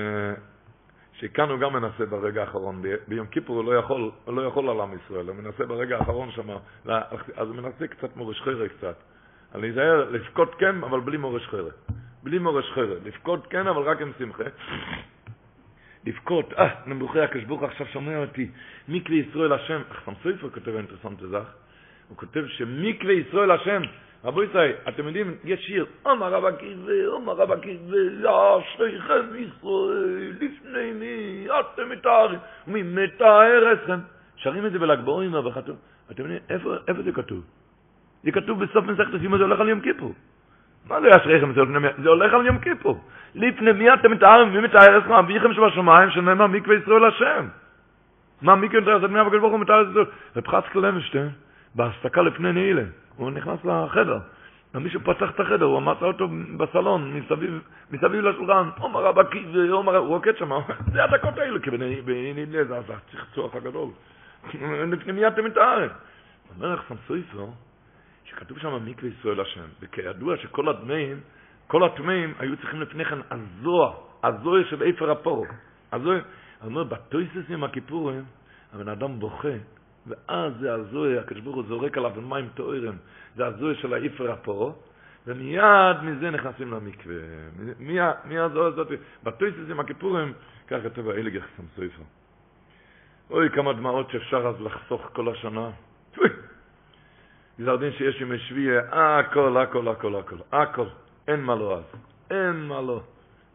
[1.14, 4.82] שכאן הוא גם מנסה ברגע האחרון, ביום כיפור הוא לא יכול, הוא לא יכול על
[4.82, 6.50] עם ישראל, הוא מנסה ברגע האחרון שם,
[7.36, 8.96] אז הוא מנסה קצת מורש חרא קצת.
[9.56, 11.70] אני אזהר, לבכות כן, אבל בלי מורש חרא.
[12.24, 12.96] בלי מורש חרא.
[13.06, 14.44] לבכות כן, אבל רק עם שמחה.
[16.06, 18.48] לבכות, אה, נמוכי הקשבוך עכשיו שומע אותי,
[18.88, 21.54] מקווה ישראל השם, אחסם סופר כותב אינטרסנט לזך,
[22.10, 23.82] הוא כותב שמקווה ישראל השם,
[24.24, 28.30] רבו ישראל, אתם יודעים, יש שיר, אומר רב עקיבא, אומר רב עקיבא, יא
[28.78, 34.00] שייכם ישראל, לפני מי אתם מתארים, מי מתאר אתכם.
[34.36, 35.50] שרים את זה בל"ג בעומר,
[36.12, 37.61] אתם יודעים, איפה, איפה זה כתוב?
[38.24, 40.14] זה כתוב בסוף מסכת הסיום, זה הולך על יום כיפור.
[40.90, 41.54] מה לא ישריכם
[42.04, 43.02] זה הולך על יום כיפור.
[43.36, 47.48] לפני מי אתם מתארים, מי מתאר אתכם, אביכם שבשמיים, שנאמר מקווה ישראל השם.
[48.42, 49.86] מה מקווה מתאר את מי הקדוש ברוך הוא מתאר?
[50.36, 51.30] רב חסקל לוינשטיין,
[51.76, 52.84] בהסתכה לפני נעילה,
[53.16, 54.20] הוא נכנס לחדר.
[54.74, 56.28] ומישהו פתח את החדר, הוא מצא אותו
[56.58, 57.62] בסלון, מסביב,
[57.92, 60.52] מסביב לשולחן, עומר רב עקיבא, עומר, הוא רוקד שם,
[60.94, 63.90] זה הדקות האלה, כי בנעילה זה הצחצוח הגדול.
[64.92, 65.90] לפני מי אתם מתארים?
[66.56, 67.54] אומר לך סמסויסו,
[68.32, 71.20] שכתוב שם מקווה ישראל השם, וכידוע שכל הדמאים,
[71.68, 73.94] כל הטמאים היו צריכים לפני כן הזוה,
[74.24, 75.46] הזוה של איפר הפור.
[75.92, 76.16] הזוה,
[76.62, 78.24] אני אומר, בטויסס עם הכיפורים,
[78.74, 79.58] הבן אדם בוכה,
[80.08, 82.98] ואז זה הזוה, הקדוש ברוך הוא זורק עליו מים טהורים,
[83.36, 84.84] זה הזוה של האיפר הפור,
[85.28, 87.16] ומיד מזה נכנסים למקווה.
[87.80, 88.88] מי, מי הזוה הזאת?
[89.24, 90.34] בטויסס עם הכיפורים,
[90.68, 92.04] כך כתוב האילג יחסם סויפר.
[93.30, 95.70] אוי, כמה דמעות שאפשר אז לחסוך כל השנה.
[97.62, 100.88] גזר דין שיש ימי שביעי, הכל, הכל, הכל, הכל, הכל,
[101.28, 101.84] אין מה לא אז,
[102.32, 103.02] אין מה לא.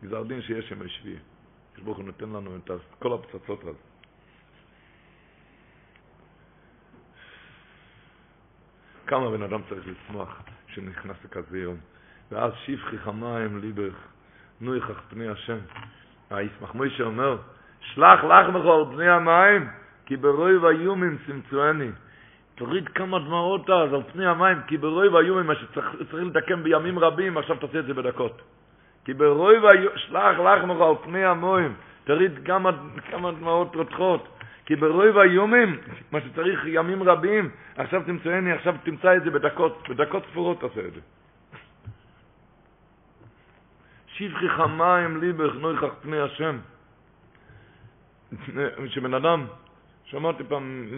[0.04, 1.16] גזר דין שיש ימי שביעי.
[1.84, 3.74] ברוך הוא נותן לנו את כל הפצצות אז.
[9.06, 11.76] כמה בן אדם צריך לשמוח שנכנס לכזה יום.
[12.30, 13.94] ואז שפכי חמיים ליבך,
[14.60, 15.58] נו יחך פני השם.
[16.30, 17.38] הישמח מוישה אומר,
[17.80, 19.68] שלח לך בכל פני המים,
[20.06, 21.90] כי ברוי ואיומים צמצואני.
[22.56, 27.38] תוריד כמה דמעות אז על פני המים, כי ברוי והיו ממה שצריך לתקן בימים רבים,
[27.38, 28.42] עכשיו תעשה את זה בדקות.
[29.04, 31.74] כי ברוי והיו, שלח לך מוך על פני המים,
[32.04, 32.70] תוריד כמה,
[33.10, 34.28] כמה דמעות רותחות.
[34.66, 35.78] כי ברוי והיומים,
[36.12, 40.92] מה שצריך ימים רבים, עכשיו תמצאני, עכשיו תמצא את זה בדקות, בדקות ספורות תעשה את
[40.92, 41.00] זה.
[44.06, 46.58] שבחי חמיים ליבך נויכך פני השם.
[48.86, 49.46] שבן אדם
[50.06, 50.90] שמעתי פעם,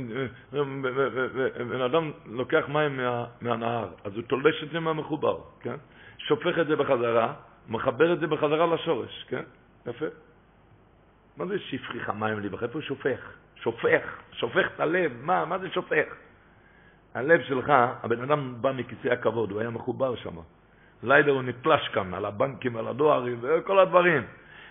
[1.70, 5.76] בן אדם לוקח מים מה, מהנהר, אז הוא תולש את זה מהמחובר, כן?
[6.18, 7.34] שופך את זה בחזרה,
[7.68, 9.42] מחבר את זה בחזרה לשורש, כן?
[9.86, 10.06] יפה.
[11.36, 12.62] מה זה שפכיך מים ליבך?
[12.62, 13.32] איפה הוא שופך?
[13.56, 14.02] שופך,
[14.32, 16.06] שופך את הלב, מה, מה זה שופך?
[17.14, 17.72] הלב שלך,
[18.02, 20.36] הבן אדם בא מכיסא הכבוד, הוא היה מחובר שם.
[21.02, 24.22] לילה הוא נתלש כאן, על הבנקים, על הדוארים, וכל הדברים.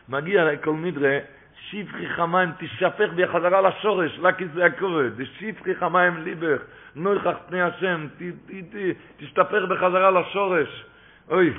[0.09, 1.17] מגיע לכל נדרה,
[1.59, 6.61] שפכי חמיים, תשפך בחזרה לשורש, לכיסא הכובד, שפכי חמיים ליבך,
[6.95, 8.07] נויכח פני השם,
[9.17, 10.85] תשתפך בחזרה לשורש.
[11.29, 11.53] אוי,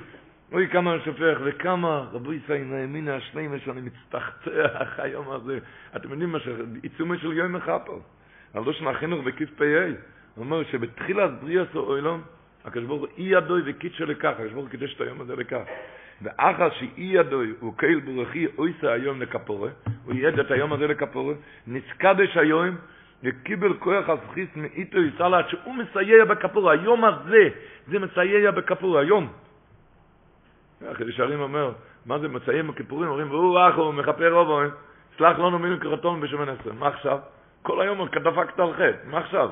[0.53, 5.59] אוי כמה אני שופך, וכמה רבו ישראל נאמינה השלימה שאני מצטחצח היום הזה.
[5.97, 8.01] אתם יודעים מה שעיצומה של יום אחד פה,
[8.55, 9.65] על לא שנה חינוך בקיף פ"א,
[10.35, 12.23] הוא אומר שבתחילת בריאס אוילום,
[12.65, 15.62] הקדוש ברוך הוא אי ידוי וקידשו לכך, הקדוש ברוך הוא קידש את היום הזה לכך.
[16.23, 19.70] ואחר שאי ידוי הוא קהיל ברכי אויסה היום לכפורה,
[20.05, 21.35] הוא יד את היום הזה לכפורה,
[21.66, 22.77] נסקדש היום
[23.23, 27.49] וקיבל כוח הזכיס מאיתו יסלה שהוא מסייע בכפורה, היום הזה
[27.86, 29.28] זה מסייע בכפורה, היום.
[30.93, 31.73] אחרי שרים אומר,
[32.07, 33.09] מה זה מסייע בכיפורים?
[33.09, 34.61] אומרים, והוא אחו, מכפר רובו,
[35.19, 36.73] סלח לנו מינו כרתון בשמן עשרה.
[36.73, 37.19] מה עכשיו?
[37.62, 39.51] כל היום דפקת על חטא, מה עכשיו?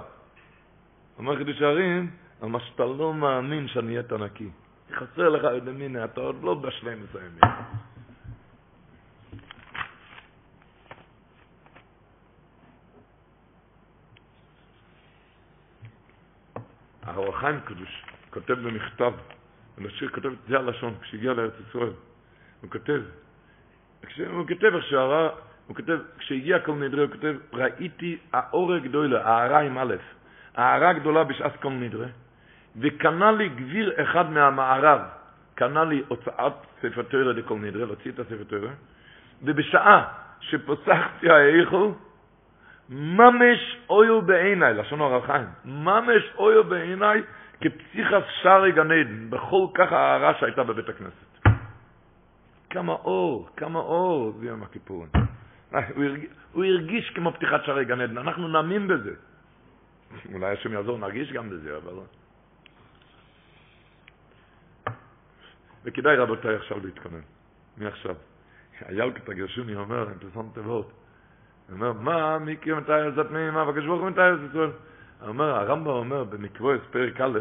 [1.18, 2.10] אומר חידוש הערים,
[2.42, 4.48] אבל שאתה לא מאמין שאני אהיה נקי.
[4.92, 7.40] חסר לך איזה מיני, אתה עוד לא בשלם מסיימים.
[17.02, 19.12] הרוחיים קדוש כותב במכתב,
[19.78, 21.92] הנשיר כותב את זה הלשון, כשהגיע לארץ ישראל,
[22.60, 23.02] הוא כותב,
[24.30, 25.28] הוא כותב איך שהרע,
[25.66, 29.94] הוא כותב, כשהגיע כל נדרי, הוא כותב, ראיתי האור הגדולה, הערה עם א',
[30.54, 32.06] הערה גדולה בשעת כל נדרי,
[32.80, 35.00] וקנה לי גביר אחד מהמערב,
[35.54, 38.72] קנה לי הוצאת ספר תוירה לכל נדרי, להוציא את הספר תוירה,
[39.42, 40.04] ובשעה
[40.40, 41.94] שפוסחתי האיכו,
[42.88, 47.22] ממש אויו בעיניי, לשון אור החיים, ממש אויו בעיניי
[47.60, 51.48] כפסיכס שערי גן עדן, בכל כך ההערה שהייתה בבית הכנסת.
[52.70, 55.08] כמה אור, כמה אור זה יום הכיפורים.
[55.94, 59.14] הוא הרגיש, הוא הרגיש כמו פתיחת שערי גן עדן, אנחנו נאמין בזה.
[60.32, 61.92] אולי השם יעזור, נרגיש גם בזה, אבל...
[65.86, 67.20] וכדאי רבותיי עכשיו להתכונן,
[67.76, 68.14] מעכשיו.
[68.80, 70.92] היאלקת הגרשוני אומר, אם פרסום תיבות,
[71.68, 74.70] הוא אומר, מה, מי קיים את הארץ התמימים, מה, בקש ברוך הוא את הארץ ישראל?
[75.22, 77.38] אומר, הרמב"ם אומר במקווה, פרק א',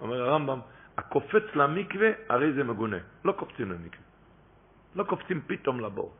[0.00, 0.60] אומר הרמב"ם,
[0.98, 2.96] הקופץ למקווה, הרי זה מגונה.
[3.24, 4.04] לא קופצים למקווה.
[4.94, 6.14] לא קופצים פתאום לבור.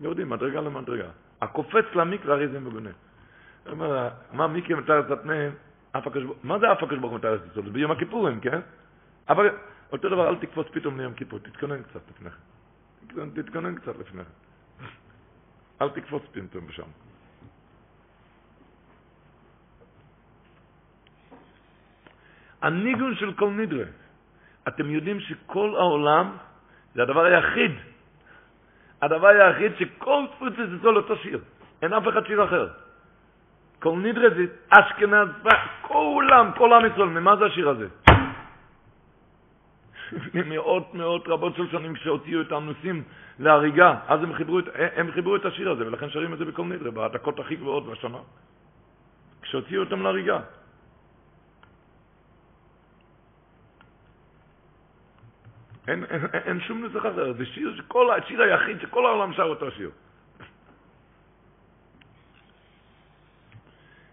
[0.00, 1.08] יורדים מדרגה למדרגה.
[1.40, 2.90] הקופץ למקווה, הרי זה מגונה.
[3.70, 5.52] אומר, מה, מי קיים את התמימים,
[6.42, 7.66] מה זה אף הקדוש ברוך הוא את הארץ ישראל?
[7.66, 8.60] זה ביום הכיפורים, כן?
[9.28, 9.50] אבל
[9.92, 13.30] אותו דבר, אל תקפוץ פתאום ליום כיפור, תתכונן קצת לפני כן.
[13.34, 14.30] תתכונן קצת לפני כן.
[15.82, 16.88] אל תקפוץ פתאום בשם.
[22.62, 23.84] הניגון של כל נדרה.
[24.68, 26.36] אתם יודעים שכל העולם
[26.94, 27.72] זה הדבר היחיד,
[29.02, 31.40] הדבר היחיד שכל תפוצה זה זול אותו שיר.
[31.82, 32.68] אין אף אחד שיר אחר.
[33.78, 35.28] כל נדרה זה אשכנז,
[35.82, 37.88] כולם, כל עם ישראל, ממה זה השיר הזה?
[40.14, 43.02] לפני מאות מאות רבות של שנים כשהוציאו את הנוסעים
[43.38, 44.64] להריגה, אז הם חיברו, את,
[44.96, 48.18] הם חיברו את השיר הזה, ולכן שרים את זה בכל נדרה, בהעתקות הכי גבוהות בשנה.
[49.42, 50.40] כשהוציאו אותם להריגה.
[55.88, 59.70] אין, אין, אין שום נוסח אחר, זה שיר, שכל, השיר היחיד שכל העולם שר אותו
[59.70, 59.90] שיר.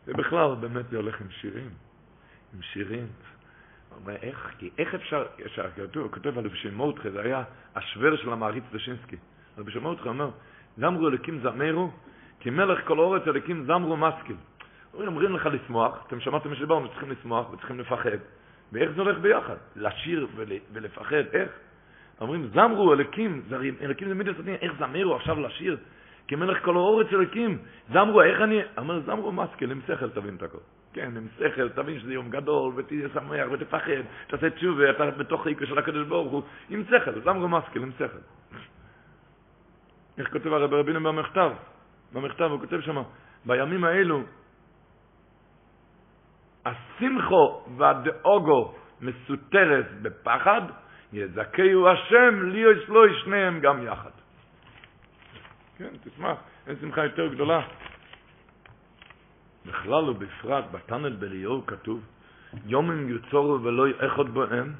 [0.07, 1.69] ובכלל, באמת זה הולך עם שירים.
[2.53, 3.07] עם שירים.
[3.95, 5.25] אומר, איך, כי איך אפשר,
[6.11, 7.43] כותב על בשם מותחה, זה היה
[7.75, 9.15] השוור של המעריץ דשינסקי.
[9.57, 10.29] על בשם מותחה אומר,
[10.77, 11.91] זמרו אליקים זמרו,
[12.39, 14.35] כי מלך כל אורץ אליקים זמרו מסקיל.
[14.93, 18.17] אומרים לך לשמוח, אתם שמעתם שדיברנו, צריכים לשמוח וצריכים לפחד.
[18.71, 19.55] ואיך זה הולך ביחד?
[19.75, 21.49] לשיר ול, ולפחד, איך?
[22.21, 23.41] אומרים, זמרו אליקים,
[23.81, 25.77] אליקים זה מידע סתים, איך זמרו עכשיו לשיר?
[26.27, 27.57] כי מלך כל האורץ אליקים,
[27.93, 30.57] זמרו, איך אני, אומר, זמרו מסקיל, עם שכל תבין את הכל.
[30.93, 35.65] כן, עם שכל, תבין שזה יום גדול, ותהיה שמח, ותפחד, תעשה תשובה, אתה בתוך העיקר
[35.65, 38.19] של הקדוש ברוך הוא, עם שכל, זמרו מסקיל, עם שכל.
[40.17, 41.51] איך כותב הרב רבינו במכתב?
[42.13, 42.97] במכתב הוא כותב שם,
[43.45, 44.23] בימים האלו,
[46.65, 50.61] השמחו והדאוגו מסותרת בפחד,
[51.13, 54.09] יזכהו השם לי יסלוי שניהם גם יחד.
[55.77, 56.37] כן, תשמח,
[56.67, 57.61] אין שמחה יותר גדולה.
[59.65, 61.99] בכלל ובפרט בתנל בליאור כתוב,
[62.65, 64.73] יומים יוצורו ולא יאחוד בהם,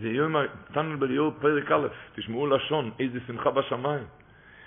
[0.00, 0.36] זה יום
[0.72, 4.04] תנל בליאור פרק א', תשמעו לשון, איזה שמחה בשמיים.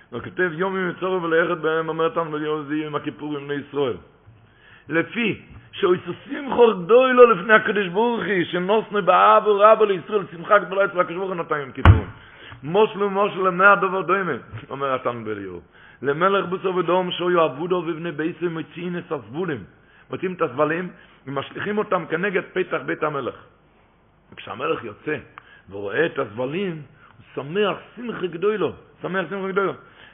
[0.09, 3.97] הוא כותב יומים יוצורו ולא יאחוד בהם, אומר תנל בליאור, זה יום הכיפורים לישראל.
[4.89, 5.41] לפי
[5.71, 11.17] שאויסוסים חורדוי לו לפני הקדוש ברוך הוא, שנוסנו באב ורבו לישראל, שמחה גדולה אצל הקדוש
[11.17, 12.07] ברוך הוא נתן יום כיפורים.
[12.63, 14.31] מושלו מושלו למאה דובר דוימה,
[14.69, 15.61] אומר התן בליאור.
[16.01, 19.63] למלך בוסו ודום שאויו עבודו ובני בייסו מוציאים את הסבולים,
[20.09, 20.89] מוציאים את הסבלים
[21.27, 23.35] ומשליכים אותם כנגד פתח בית המלך.
[24.33, 25.17] וכשהמלך יוצא
[25.69, 26.81] ורואה את הסבלים,
[27.17, 29.73] הוא שמח שמחה גדולו, שמח שמחה גדולו.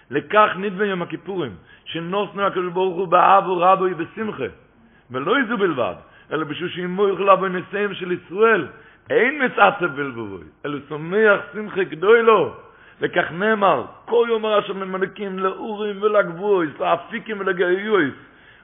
[0.09, 1.55] לכך נדמה יום הכיפורים,
[1.85, 4.49] שנוסנו הקדוש ברוך הוא באב ורבו בשמחה.
[5.11, 5.95] ולא איזו בלבד,
[6.31, 8.67] אלא בשביל שימו יוכלה בנשיאים של ישראל,
[9.09, 12.55] אין מסעצב בלבובוי, אלא שמח שמחה גדולו.
[13.01, 18.13] וכך נאמר, כל יום הרע של ממלכים לאורים ולגבויס, לאפיקים ולגאיויס,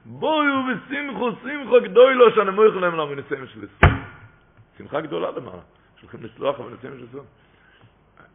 [0.06, 4.00] בואו ושמחו, שמחו גדולו, שאני מויך להם למנסים של ישראל.
[4.78, 5.62] שמחה גדולה למעלה,
[6.00, 7.24] שהולכים לסלוח לנסים של ישראל.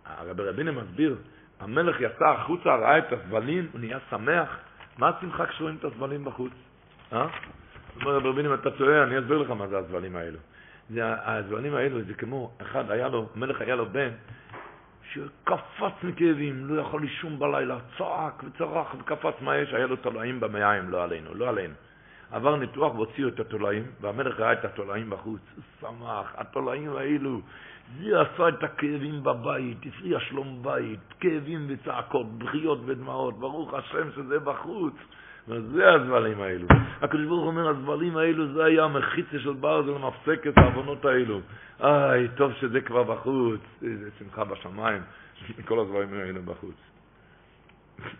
[0.04, 1.16] הרב רבינה מסביר,
[1.60, 4.58] המלך יצא החוצה, ראה את הסבלים, הוא נהיה שמח.
[4.98, 6.52] מה השמחה כשרואים את הסבלים בחוץ?
[7.12, 7.26] אה?
[8.00, 10.38] אומר רב רבינה, אתה טועה, אני אסביר לך מה זה הסבלים האלו.
[10.90, 14.10] זה, הסבלים האלו זה כמו, אחד היה לו, מלך היה לו בן,
[15.14, 20.90] שקפץ מכאבים, לא יכול לישון בלילה, צעק וצרח וקפץ מה יש, היה לו תולעים במעיים,
[20.90, 21.74] לא עלינו, לא עלינו.
[22.30, 27.40] עבר ניתוח והוציאו את התולעים, והמלך ראה את התולעים בחוץ, הוא שמח, התולעים האלו,
[27.98, 34.40] זה עשה את הכאבים בבית, הפריע שלום בית, כאבים וצעקות, בכיות ודמעות, ברוך השם שזה
[34.40, 34.94] בחוץ.
[35.48, 36.66] וזה הזבלים האלו.
[37.02, 41.40] הקדוש ברוך אומר, הזבלים האלו, זה היה המחיצה של ברזל מפסק את העוונות האלו.
[41.80, 43.60] איי, טוב שזה כבר בחוץ.
[43.82, 45.02] איזה שמחה בשמיים,
[45.68, 46.76] כל הזבלים האלו בחוץ.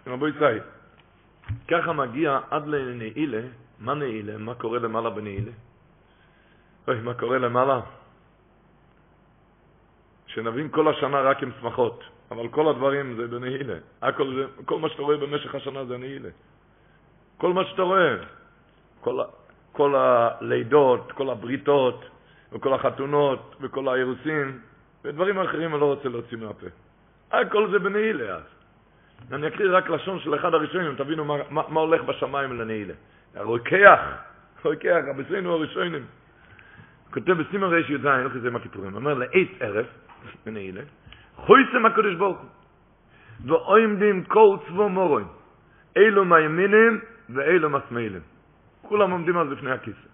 [0.07, 0.61] רבו ישראל,
[1.69, 3.41] ככה מגיע עד לנעילה,
[3.81, 4.39] מה נעילה?
[4.39, 5.53] מה קורה למעלה בנעילה?
[6.89, 7.81] אוי, מה קורה למעלה?
[10.27, 13.75] שנבין כל השנה רק עם שמחות, אבל כל הדברים זה בנעילה.
[14.03, 16.29] הכל כל מה שאתה רואה במשך השנה זה נעילה.
[17.39, 18.17] כל מה שאתה רואה,
[19.01, 19.21] כל,
[19.73, 22.05] כל הלידות, כל הבריתות,
[22.53, 24.59] וכל החתונות, וכל האירוסים,
[25.05, 26.67] ודברים אחרים אני לא רוצה להוציא מהפה.
[27.33, 28.43] הכל זה בנעילה אז.
[29.33, 32.95] אני אקריא רק לשון של אחד הראשונים, תבינו מה, מה, מה הולך בשמיים לנעילה.
[33.35, 34.01] הרוקח,
[34.65, 36.05] הרוקח, הבסינו הראשונים.
[37.11, 39.87] כותב בסימן ריש י"ז, לא כזה עם הכיפורים, אומר לאיס ערב,
[40.47, 40.81] בנעילה,
[41.37, 42.49] חויסם הקדוש ברוך הוא,
[43.47, 45.27] ועומדים כל צבו מורוין,
[45.97, 48.21] אילו מימינים ואילו משמאלים.
[48.83, 50.09] כולם עומדים אז לפני הכיסא.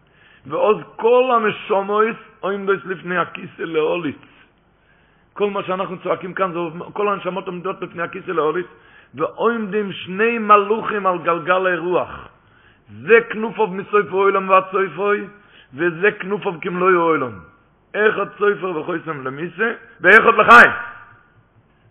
[0.46, 4.16] ועוז כל המשומויס עומדות לפני הכיסא לאוליץ.
[5.32, 6.58] כל מה שאנחנו צועקים כאן, זה,
[6.92, 8.66] כל הנשמות עומדות לפני הכיסא לאוליץ,
[9.14, 12.28] ועומדים שני מלוכים על גלגל הרוח.
[13.02, 15.26] זה כנופוב מסויפו אוילם ועד סויפוי,
[15.74, 17.38] וזה כנופוב כמלוי אוילם.
[17.94, 20.72] איך עוד סויפר וחויסם למיסה, ואיך עוד לחיים.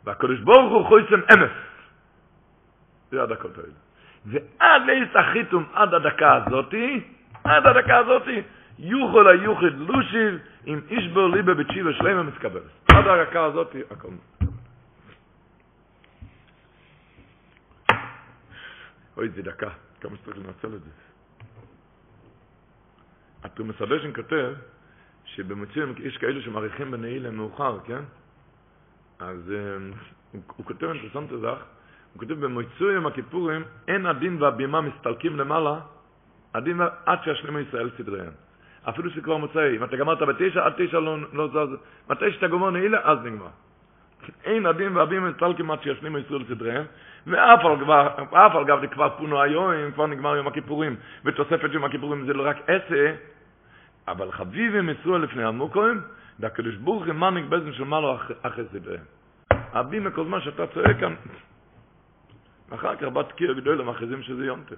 [0.05, 1.51] והקדוש ברוך הוא חויסם אמס.
[3.11, 3.88] זה הדקות האלה.
[4.25, 7.03] ועד לאיס החיתום, עד הדקה הזאתי,
[7.43, 8.41] עד הדקה הזאתי,
[8.79, 12.61] יוכל היוחד לושיב, עם איש בור ליבה בתשיבה שלמה מתקבל.
[12.87, 14.07] עד הדקה הזאתי, הכל
[19.17, 19.69] אוי, זה דקה,
[20.01, 20.89] כמה שצריך לנצל את זה.
[23.43, 24.53] התומס הבשן כותב,
[25.25, 28.03] שבמצויים יש כאלה שמעריכים בנעילה מאוחר, כן?
[29.19, 29.49] אז
[30.31, 31.63] הוא, הוא כותב אינטרסנט הזך,
[32.13, 35.79] הוא כותב במוצאי יום הכיפורים, אין הדין והבימה מסתלקים למעלה,
[36.53, 38.31] הדין עד שישלימו ישראל סדריהם.
[38.89, 41.75] אפילו שכבר מוצאי, אם אתה גמרת בתשע, עד תשע לא, לא זז,
[42.09, 43.47] מתי שאתה גומר נעילה, אז נגמר.
[44.43, 46.85] אין הדין והבימה מסתלקים עד שישלימו ישראל סדריהם,
[47.27, 50.95] ואף על, כבר, אף גב כבר פונו היום, כבר נגמר יום הכיפורים,
[51.25, 53.15] ותוספת יום הכיפורים זה לא רק עשה,
[54.07, 56.01] אבל חביבים מסרו לפני המוקוים,
[56.39, 59.03] והקדוש ברוך הוא מניק בזן של מעלו אחרי סדריהם.
[59.51, 61.13] הבימה כל זמן שאתה צועק כאן,
[62.69, 64.75] אחר כך בת קיר גדולה מכריזים שזה יונטה.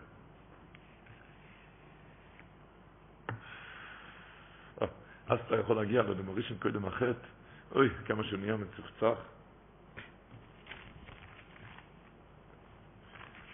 [5.32, 7.28] אז אתה יכול להגיע לדמורישן קודם החטא,
[7.76, 9.20] אוי, כמה שהוא נהיה מצוחצח.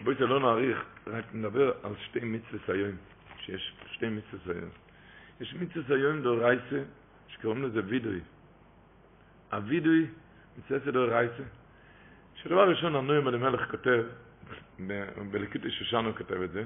[0.04, 2.96] בואי זה לא נאריך, רק נדבר על שתי מצווה היום,
[3.40, 4.70] שיש שתי מצווה היום.
[5.42, 6.84] יש מצווה היום דורייסה,
[7.28, 8.22] שקוראים לזה וידוי.
[9.52, 10.08] הוידוי,
[10.58, 11.44] מצווה דורייסה,
[12.36, 14.04] שדבר ראשון הנוים אלימלך כותב,
[15.32, 16.64] בלקיטי שושנו כותב את זה,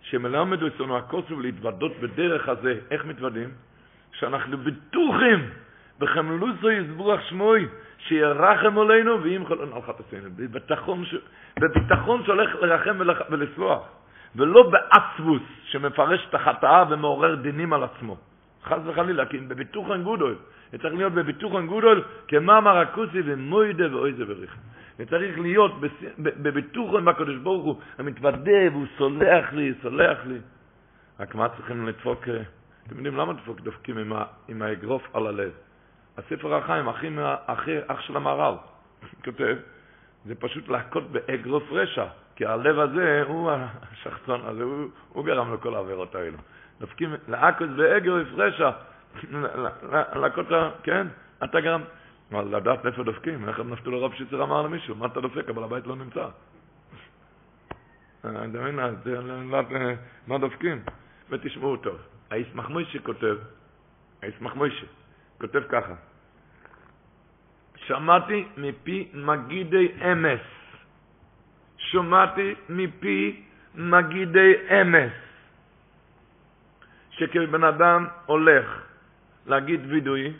[0.00, 3.50] שמלמד אותנו הקוסם להתוודות בדרך הזה, איך מתוודים?
[4.12, 5.50] שאנחנו בטוחים
[5.98, 7.68] בחמלוסו יסבורך שמוי,
[7.98, 10.28] שירחם עלינו ואם חולן על חטאינו.
[10.36, 11.14] בביטחון, ש...
[11.60, 12.96] בביטחון שהולך לרחם
[13.30, 13.82] ולסלוח,
[14.36, 18.16] ולא בעצבוס שמפרש את החטאה ומעורר דינים על עצמו.
[18.64, 20.34] חס וחלילה, כי בביטוחן גודל,
[20.72, 24.60] זה צריך להיות בביטוחן גודל, כמאמר הכוסי ומוידה ואוי זה בריחם.
[24.98, 25.72] וצריך להיות
[26.18, 30.38] בביטוח עם הקדוש ברוך הוא, המתוודה והוא סולח לי, סולח לי.
[31.20, 32.42] רק מה צריכים לדפוק, אה,
[32.86, 34.12] אתם יודעים למה דפוק דופקים עם,
[34.48, 35.50] עם האגרוף על הלב?
[36.16, 37.08] הספר החיים, אחי,
[37.46, 38.54] אחי, אח של המהר"ל,
[39.24, 39.56] כותב,
[40.26, 42.06] זה פשוט להכות באגרוף רשע,
[42.36, 43.50] כי הלב הזה הוא
[43.92, 46.38] השחצון הזה, הוא, הוא גרם לכל העבירות האלו.
[46.80, 48.70] דופקים לעכוס באגרוף רשע,
[50.20, 50.46] להכות,
[50.82, 51.06] כן,
[51.44, 51.82] אתה גרם.
[52.32, 55.86] אבל לדעת איפה דופקים, איך נפתו לרב שיצר אמר למישהו, מה אתה דופק, אבל הבית
[55.86, 56.28] לא נמצא.
[58.20, 58.78] אתה מבין,
[60.26, 60.82] מה דופקים?
[61.30, 61.98] ותשמעו טוב.
[62.30, 63.36] הישמח מוישה כותב,
[64.22, 64.86] הישמח מוישה,
[65.38, 65.94] כותב ככה,
[67.76, 70.40] שמעתי מפי מגידי אמס,
[71.76, 73.42] שמעתי מפי
[73.74, 75.12] מגידי אמס,
[77.10, 78.82] שכבן אדם הולך
[79.46, 80.32] להגיד וידוי,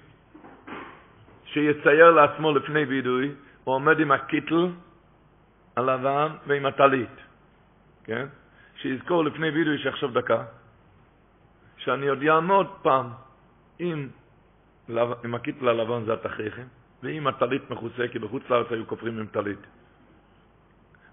[1.57, 3.33] שיצייר לעצמו לפני וידוי,
[3.65, 4.69] הוא עומד עם הקיטל
[5.77, 7.17] הלבן ועם הטלית,
[8.05, 8.27] כן?
[8.77, 10.45] שיזכור לפני וידוי שיחשוב דקה,
[11.77, 13.07] שאני עוד אעמוד פעם
[13.79, 14.09] עם,
[15.25, 16.69] עם הקיטל הלבן זה התכריכים,
[17.03, 19.65] ועם הטלית מכוסה, כי בחוץ לארץ היו כופרים עם טלית.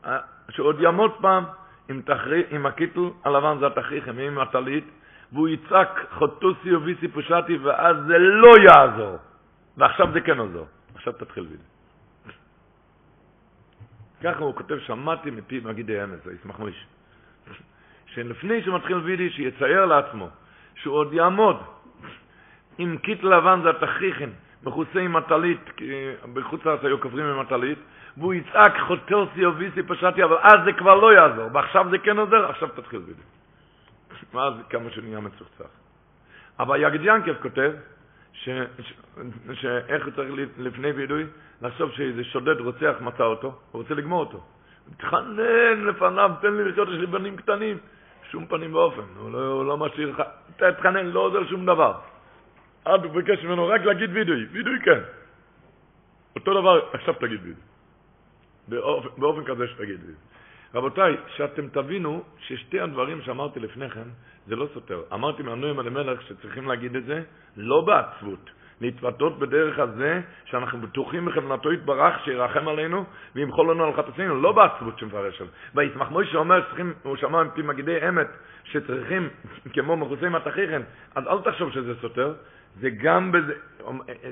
[0.06, 1.44] אה, שעוד יעמוד פעם
[1.90, 4.88] עם, תחרי, עם הקיטל הלבן זה התכריכים, ועם הטלית,
[5.32, 9.18] והוא יצעק חטאתי עוויתי פשעתי, ואז זה לא יעזור.
[9.78, 10.64] ועכשיו זה כן עוזר.
[10.95, 11.66] עכשיו תתחיל וידוי.
[14.24, 16.86] ככה הוא כותב, שמעתי מפי מגידי אמת, ישמח משה.
[18.06, 20.30] שלפני שמתחיל וידוי, שיצייר לעצמו,
[20.76, 21.58] שהוא עוד יעמוד
[22.78, 24.30] עם קיטל לבן זה התכריכין,
[24.64, 25.60] מכוסה עם הטלית,
[26.34, 27.80] בחוץ לארץ היו קוברים עם הטלית,
[28.18, 32.50] והוא יצעק חוטוסי וביסי פשטי, אבל אז זה כבר לא יעזור, ועכשיו זה כן עוזר,
[32.50, 33.24] עכשיו תתחיל וידאו.
[34.34, 35.70] ואז כמה שנהיה מצוחצח.
[36.60, 37.72] אבל יגד ינקב כותב,
[38.34, 41.26] שאיך הוא צריך לפני וידוי,
[41.62, 44.44] לחשוב שאיזה שודד רוצח מצא אותו, הוא רוצה לגמור אותו.
[44.98, 47.78] תתחנן לפניו, תן לי לחיות, יש לי בנים קטנים.
[48.32, 50.22] שום פנים ואופן, הוא לא, הוא לא משאיר לך,
[50.56, 52.00] תתחנן, לא עוזר שום דבר.
[52.86, 55.00] עד הוא ביקש ממנו רק להגיד וידוי, וידוי כן.
[56.36, 57.62] אותו דבר, עכשיו תגיד וידוי.
[58.68, 60.16] באופן, באופן כזה שתגיד וידוי.
[60.76, 64.08] רבותיי, שאתם תבינו ששתי הדברים שאמרתי לפני כן,
[64.48, 65.02] זה לא סותר.
[65.14, 67.22] אמרתי מהנועים אלימלך שצריכים להגיד את זה
[67.58, 68.50] לא בעצבות,
[68.82, 73.06] להתוודות בדרך הזה שאנחנו בטוחים בכוונתו יתברך שירחם עלינו
[73.36, 75.48] וימחול לנו על חטאינו, לא בעצבות שמפרש על.
[75.76, 78.28] וישמח מוישה אומר שצריכים, הוא שמע מפי מגידי אמת
[78.64, 79.30] שצריכים
[79.74, 80.82] כמו מכוסי מתכיכן,
[81.16, 82.34] אז אל תחשוב שזה סותר,
[82.80, 83.54] זה גם בזה,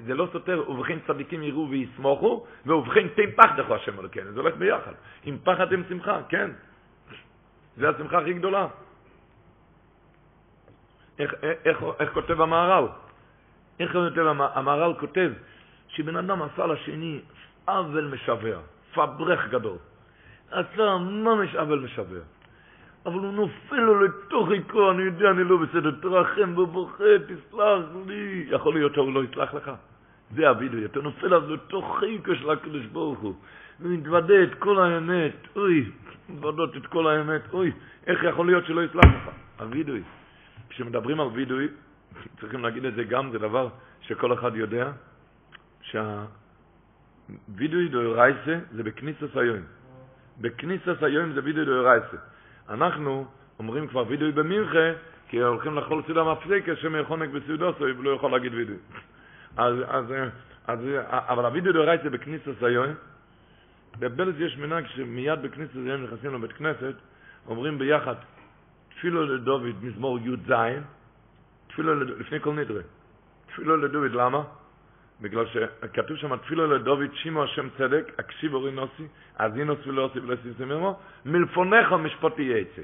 [0.06, 4.94] זה לא סותר, ובכן צדיקים יראו ויסמוכו, ובכן תן פחדך השם אלוקינו, זה הולך ביחד.
[5.24, 6.52] עם פחד עם שמחה, כן.
[7.78, 8.68] זה השמחה הכי גדולה.
[11.20, 11.34] איך,
[11.66, 12.88] איך, איך כותב המהר"ל?
[13.80, 15.32] איך כותב המהר"ל כותב
[15.88, 17.20] שבן אדם עשה לשני
[17.66, 18.58] עוול משווע,
[18.94, 19.78] פברח גדול.
[20.52, 22.20] עשה ממש עוול משווע.
[23.06, 28.46] אבל הוא נופל לו לתוך עיקרו, אני יודע, אני לא בסדר, תרחם ובוכה, תסלח לי.
[28.48, 29.72] יכול להיות שהוא לא יסלח לך.
[30.36, 33.34] זה הווידאו, אתה נופל אז לתוך עיקרו של הקדוש ברוך הוא,
[33.80, 35.92] ומתוודה את כל האמת, אוי,
[36.30, 37.72] מתוודות את כל האמת, אוי,
[38.08, 39.30] איך יכול להיות שלא יסלח לך?
[39.60, 39.96] הווידאו.
[40.70, 41.68] כשמדברים על וידוי,
[42.40, 43.70] צריכים להגיד את זה גם, זה דבר
[44.02, 44.92] שכל אחד יודע,
[47.48, 49.64] שהווידוי דאורייסה זה בכניסס היום.
[50.42, 52.18] בכניסס היום זה וידוי דאורייסה.
[52.72, 53.26] אנחנו
[53.60, 54.92] אומרים כבר וידוי במנחה,
[55.28, 58.78] כי הולכים לאכול סעודה מפסקה שמחונק בסעודוסו, ולא יכול להגיד וידוי.
[59.58, 60.06] אז, אז,
[60.68, 62.94] אז, אבל הווידוי דאורייסה בכניסס היום,
[64.00, 66.94] בבלז יש מנהג שמיד בכניסס היום נכנסים לבית כנסת,
[67.48, 68.16] אומרים ביחד
[68.90, 70.54] תפילו לדוד מזמור י"ז,
[71.68, 72.82] תפילו לפני כל נדרה.
[73.48, 74.44] תפילו לדוד, למה?
[75.22, 80.34] בגלל שכתוב שם תפילו לדוד שימו השם צדק, הקשיב אורי נוסי, אזינוס ולא עושי ולא
[80.34, 82.82] עשי ממנו, מלפונך משפטי יצא.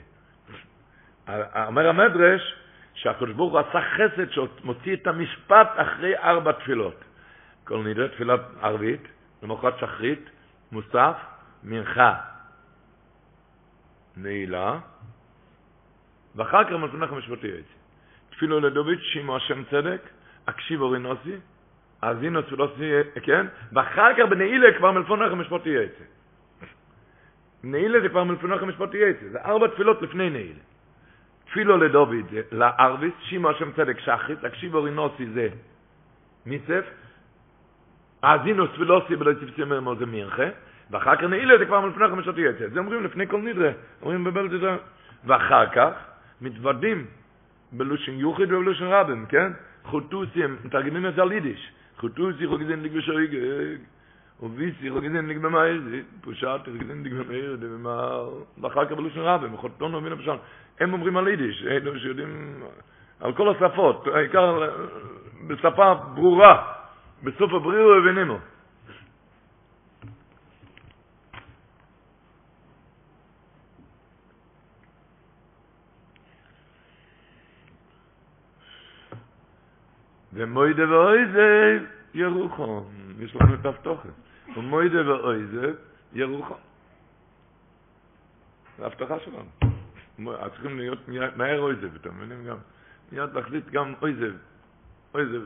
[1.67, 2.55] אומר המדרש
[2.93, 7.03] שהקדוש ברוך הוא עשה חסד שמוציא את המשפט אחרי ארבע תפילות.
[7.63, 9.01] כל נדרה תפילת ערבית,
[9.43, 10.29] למחרת שחרית,
[10.71, 11.15] מוסף,
[11.63, 12.15] מנחה,
[14.17, 14.79] נעילה,
[16.35, 17.77] ואחר כך מלפונך משפטי יצא.
[18.29, 20.01] תפילו לדוד שימו השם צדק,
[20.47, 21.35] הקשיב אורי נוסי,
[22.01, 22.91] אזינו סולוסי,
[23.23, 23.45] כן?
[23.71, 26.03] ואחר כך בנעילה כבר מלפונך משפטי יצא.
[27.63, 29.27] נעילה זה כבר מלפונך משפטי יצא.
[29.31, 30.59] זה ארבע תפילות לפני נעילה.
[31.45, 35.47] תפילו לדוד לערביס, שימו השם צדק שחית, הקשיב אורי נוסי זה
[36.45, 36.85] מיסף,
[38.21, 40.47] אזינו סולוסי בלא תפסי מרמו זה מירחה,
[40.91, 42.67] ואחר כך נעילה זה כבר מלפונך משפטי יצא.
[42.67, 43.71] זה אומרים לפני כל נדרה,
[44.01, 44.51] אומרים בבלת
[45.25, 45.93] ואחר כך,
[46.41, 47.05] מתוודים
[47.71, 49.51] בלושן יוחיד ובלושן רבים, כן?
[49.83, 51.71] חוטוסים, מתרגמים את זה על יידיש.
[51.97, 53.35] חוטוסי חוגזין ליג בשויג,
[54.43, 55.81] וביסי חוגזין ליג במאיר,
[56.21, 57.57] פושט חוגזין ליג במאיר,
[58.61, 60.39] ואחר כך בלושן רבים, חוטון ומינה פשט.
[60.79, 62.63] הם אומרים על יידיש, אלו שיודעים
[63.19, 64.69] על כל השפות, העיקר
[65.47, 66.73] בשפה ברורה,
[67.23, 68.37] בסוף הבריאו הבנימו.
[80.37, 81.79] ומוידה ואויזה
[82.13, 82.83] ירוחם.
[83.19, 84.09] יש לנו את הבטוחת.
[84.57, 85.73] ומוידה ואויזה
[86.13, 86.55] ירוחם.
[88.77, 89.45] זו הבטחה שלנו.
[90.39, 90.99] אז צריכים להיות
[91.35, 92.57] מהר אויזב, אתם מבינים גם?
[93.11, 94.33] מיד להחליט גם אויזב.
[95.13, 95.41] אויזב.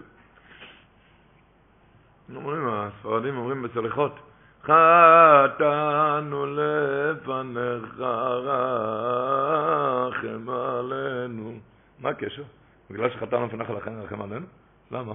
[2.36, 4.20] אומרים, הספרדים אומרים בסליחות,
[4.64, 8.00] חטאנו לפניך
[10.10, 11.60] רחם עלינו.
[12.00, 12.44] מה הקשר?
[12.90, 14.46] בגלל שחטאנו לפניך לכן רחם עלינו?
[14.92, 15.14] למה?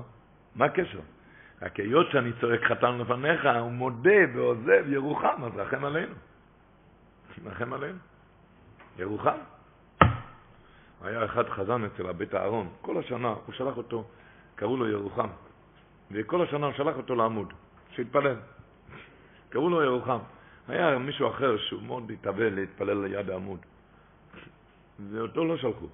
[0.54, 1.00] מה הקשר?
[1.62, 6.14] רק היות שאני צועק חתן לפניך, הוא מודה ועוזב ירוחם, אז רחם עלינו.
[7.44, 7.98] רחם עלינו.
[8.98, 9.38] ירוחם.
[11.02, 14.04] היה אחד חזן אצל הבית הארון, כל השנה הוא שלח אותו,
[14.54, 15.28] קראו לו ירוחם,
[16.10, 17.52] וכל השנה הוא שלח אותו לעמוד,
[17.90, 18.36] שיתפלל.
[19.48, 20.18] קראו לו ירוחם.
[20.68, 23.58] היה מישהו אחר שהוא מאוד התאבל להתפלל ליד העמוד,
[25.10, 25.86] ואותו לא שלחו.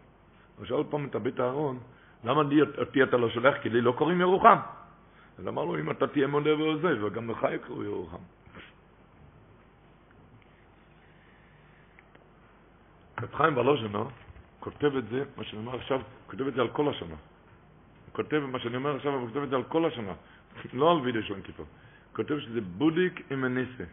[0.59, 1.79] הוא שאל פעם את הבית הארון,
[2.25, 3.55] למה לי, אותי אתה לא שולח?
[3.63, 4.57] כי לי לא קוראים ירוחם.
[5.39, 8.23] אז אמר לו, אם אתה תהיה מודה ועוזב, וגם לך יקראו ירוחם.
[13.23, 14.11] רב חיים בלוז'נו
[14.61, 17.15] כותב את זה, מה שאני אומר עכשיו, כותב את זה על כל השנה.
[18.07, 20.13] הוא כותב, מה שאני אומר עכשיו, הוא כותב את זה על כל השנה,
[20.73, 21.67] לא על וידאו של כיפור.
[22.13, 23.85] כותב שזה בודיק עם הניסה,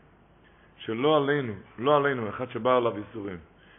[0.77, 3.37] שלא עלינו, לא עלינו, אחד שבא עליו איסורים,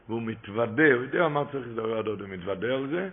[0.08, 3.10] והוא מתוודה, הוא יודע מה צריך לדבר הדוד, הוא מתוודה על זה,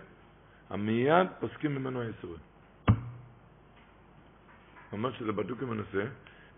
[0.70, 2.38] המיד פוסקים ממנו האיסורים.
[4.90, 6.04] הוא אומר שזה בדוק עם הנושא,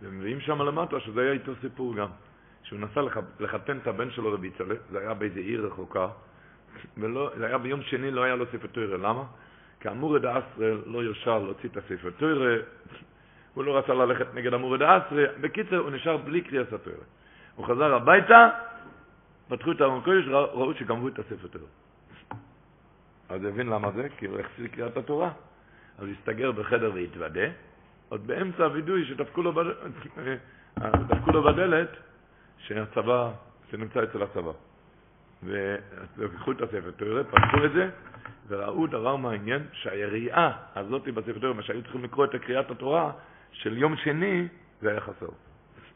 [0.03, 2.09] ומביאים שם למטה שזה היה איתו סיפור גם.
[2.62, 3.01] שהוא נסע
[3.41, 6.09] לחתן את הבן שלו לביצלה, זה היה באיזה עיר רחוקה,
[6.99, 8.97] ולא, זה היה ביום שני, לא היה לו ספר תוירה.
[8.97, 9.24] למה?
[9.81, 12.57] כי המורד האסרה לא יושר להוציא את הספר תוירה,
[13.55, 15.23] הוא לא רצה ללכת נגד המורד האסרה.
[15.41, 17.05] בקיצר, הוא נשאר בלי קריאת התוירה.
[17.57, 18.49] הוא חזר הביתה,
[19.49, 21.69] פתחו את הארון קודש, ראו שגמרו את הספר תוירה.
[23.31, 25.31] אז הבין למה זה, כי הוא החסיר קריאת התורה.
[25.98, 27.48] אז הסתגר בחדר והתוודה,
[28.09, 29.65] עוד באמצע הווידוי שדפקו בד...
[31.27, 31.89] לו בדלת,
[32.59, 33.31] שהצבא,
[33.70, 34.52] שנמצא אצל הצבא.
[35.43, 37.90] ולקחו את הספר תורה, פתחו את זה,
[38.48, 43.12] וראו דבר מעניין, שהיריעה הזאת בספר תורה, מה שהיו צריכים לקרוא את קריאת התורה
[43.52, 44.48] של יום שני,
[44.81, 45.28] זה היה חסר.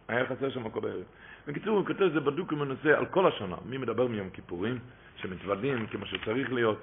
[0.09, 1.03] היה חסר שם כל הערב.
[1.47, 3.57] בקיצור, הוא כותב זה בדוק הנושא על כל השנה.
[3.65, 4.79] מי מדבר מיום כיפורים,
[5.17, 6.83] שמתוודים כמו שצריך להיות.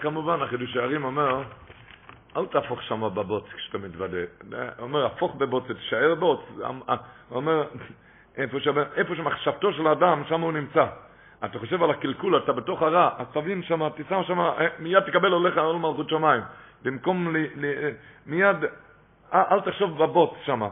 [0.00, 1.42] כמובן, החידוש הערים אומר,
[2.36, 4.18] אל תהפוך שם בבוץ כשאתה מתוודה.
[4.78, 6.40] אומר, הפוך בבוץ, תשאר בוץ.
[7.30, 7.64] אומר,
[8.96, 10.86] איפה שמחשבתו של האדם, שם הוא נמצא.
[11.44, 15.34] אתה חושב על הקלקול, אתה בתוך הרע, אז תבין שם, תיסע שם, אה, מיד תקבל
[15.34, 16.42] עליך עול מלכות שמיים.
[16.82, 17.74] במקום, לי, לי,
[18.26, 18.56] מיד,
[19.32, 20.62] אל תחשוב בבוץ שם.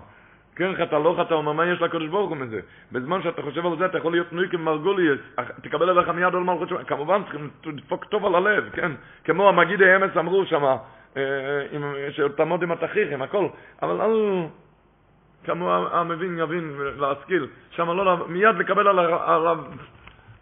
[0.58, 2.60] כן חטא, לא חטא, אומר, מה יש לקדוש ברוך הוא מזה?
[2.92, 5.18] בזמן שאתה חושב על זה, אתה יכול להיות נוי כמרגוליאס,
[5.62, 6.84] תקבל עליך מיד על מלכות שמיים.
[6.84, 8.92] כמובן, צריכים לדפוק טוב על הלב, כן?
[9.24, 10.76] כמו המגידי אמס אמרו שם,
[12.10, 13.48] שתעמוד עם התכריכים, הכל,
[13.82, 14.46] אבל אל...
[15.44, 19.64] כמו המבין יבין להשכיל, שם לא, מיד לקבל עליו,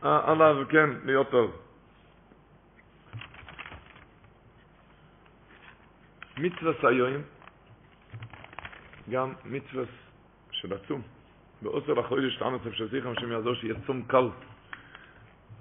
[0.02, 1.50] עליו, כן, להיות טוב.
[6.38, 7.22] מצווה סיועים,
[9.10, 9.84] גם מצווה
[10.60, 11.02] של הצום.
[11.62, 14.28] בעוצר עצב של זיכרם השם יעזור שיהיה צום קל.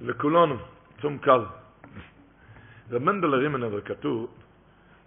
[0.01, 0.55] לכולנו,
[1.01, 1.41] צום קל.
[2.91, 4.27] רב מנדל הרימנר כתוב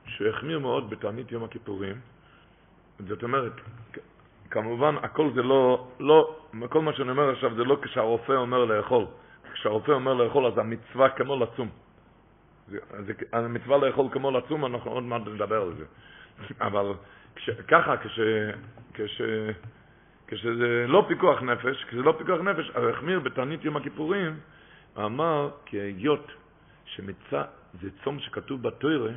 [0.06, 2.00] שהוא החמיר מאוד בתענית יום הכיפורים.
[3.08, 3.52] זאת אומרת,
[4.50, 6.36] כמובן, הכל זה לא, לא,
[6.68, 9.06] כל מה שאני אומר עכשיו זה לא כשהרופא אומר לאכול.
[9.52, 11.68] כשהרופא אומר לאכול אז המצווה כמו לצום.
[12.68, 15.84] זה, זה, המצווה לאכול כמו לצום, אנחנו עוד מעט נדבר על זה.
[16.60, 16.92] אבל
[17.36, 18.20] כש, ככה, כש,
[18.94, 19.22] כש,
[20.28, 24.36] כשזה לא פיקוח נפש, כשזה לא פיקוח נפש, החמיר בתענית יום הכיפורים,
[24.98, 26.32] אמר כי היות
[26.84, 27.44] שמצד,
[27.80, 29.12] זה צום שכתוב בתוירה,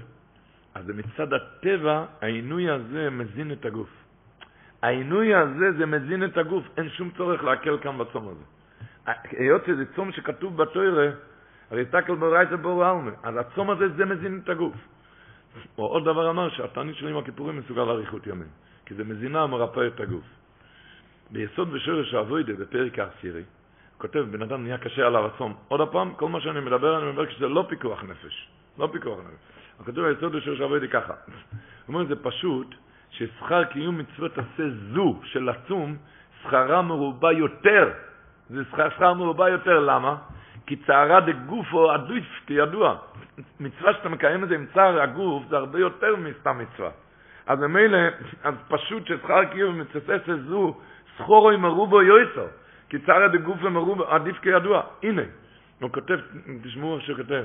[0.76, 3.90] אז מצד הטבע, העינוי הזה מזין את הגוף.
[4.82, 8.44] העינוי הזה זה מזין את הגוף, אין שום צורך להקל כאן בצום הזה.
[9.32, 11.10] היות שזה צום שכתוב בתוירה,
[11.72, 14.76] הרי תקל ברייתא בור אלמה, אז הצום הזה זה מזין את הגוף.
[15.78, 18.50] או עוד דבר אמר שהתענית של יום הכיפורים מסוגל לאריכות ימים,
[18.86, 20.41] כי זה מזינה ומרפא את הגוף.
[21.32, 23.44] ביסוד ושורש האבוידה בפרק העשירי,
[23.98, 25.54] כותב, בן אדם נהיה קשה עליו הצום.
[25.68, 28.50] עוד פעם, כל מה שאני מדבר, אני מדבר כשזה לא פיקוח נפש.
[28.80, 29.52] לא פיקוח נפש.
[29.78, 31.14] הוא כותב ביסוד ושורש האבוידה ככה.
[31.86, 32.76] הוא אומר, זה פשוט
[33.10, 34.64] ששכר קיום מצוות עשה
[34.94, 35.98] זו של הצום,
[36.44, 37.92] שכרה מרובה יותר.
[38.50, 40.16] זה שכר, שכר מרובה יותר, למה?
[40.66, 42.96] כי צערה דגופו עדיף, כידוע.
[43.60, 46.90] מצווה שאתה מקיים את זה עם צער הגוף, זה הרבה יותר מסתם מצווה.
[47.48, 47.98] אז ממילא,
[48.44, 50.78] אז פשוט ששכר קיום מצוות עשה זו,
[51.18, 52.46] סחורו עם מרובו יויסו,
[52.90, 54.82] כי צער דגוף למרובו, עדיף כידוע.
[55.04, 55.22] הנה,
[55.80, 56.20] הוא כותב,
[56.64, 57.44] תשמעו איך שהוא כותב,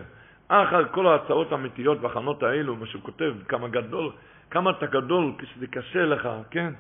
[0.49, 4.11] אחר כל ההצעות האמיתיות והכנות האלו, מה שהוא כותב, כמה גדול,
[4.51, 6.73] כמה אתה גדול כשזה קשה לך, כן?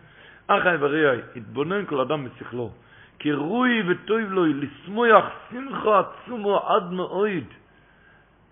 [0.46, 2.70] אחי וראי, התבונן כל אדם בשכלו,
[3.18, 7.46] כי רוי וטויב לו לשמוח שמחו עצומו עד מאויד.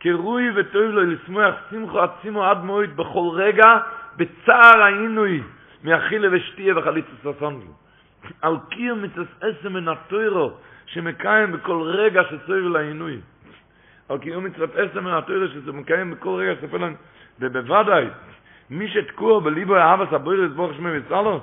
[0.01, 3.78] כי רוי וטויב לו לשמוח שמחו עצומו עד מאויד בכל רגע,
[4.16, 5.43] בצער העינוי.
[5.85, 7.66] מאכילה ושתייה וחליצה ססונגל.
[8.42, 10.51] על קיר מצס עשר מן התוירו,
[10.86, 13.20] שמקיים בכל רגע שסויב לעינוי.
[14.09, 16.96] על קיר מצס עשר מן התוירו, שזה מקיים בכל רגע שסויב לעינוי.
[17.40, 18.06] ובוודאי,
[18.70, 21.40] מי שתקוע בליבו אהבס הבוירס ברוך שמי ויצאלו,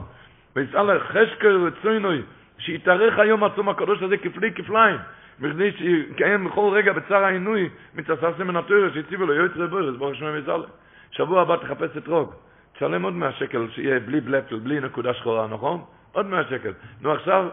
[0.56, 2.22] ויצאלו חשקר וצוינוי,
[2.58, 4.98] שיתארך היום עצום הקדוש הזה כפלי כפליים,
[5.40, 10.30] בכדי שיקיים בכל רגע בצער העינוי, מתעשסם מן התוירו, שהציבו לו יועץ רבוירס ברוך שמי
[10.30, 10.66] ויצאלו.
[11.12, 12.34] שבוע הבא תחפש את רוג.
[12.74, 15.84] תשלם עוד 100 שקל שיהיה בלי בלפל, בלי נקודה שחורה, נכון?
[16.12, 16.74] עוד 100 שקל.
[17.02, 17.50] נו עכשיו,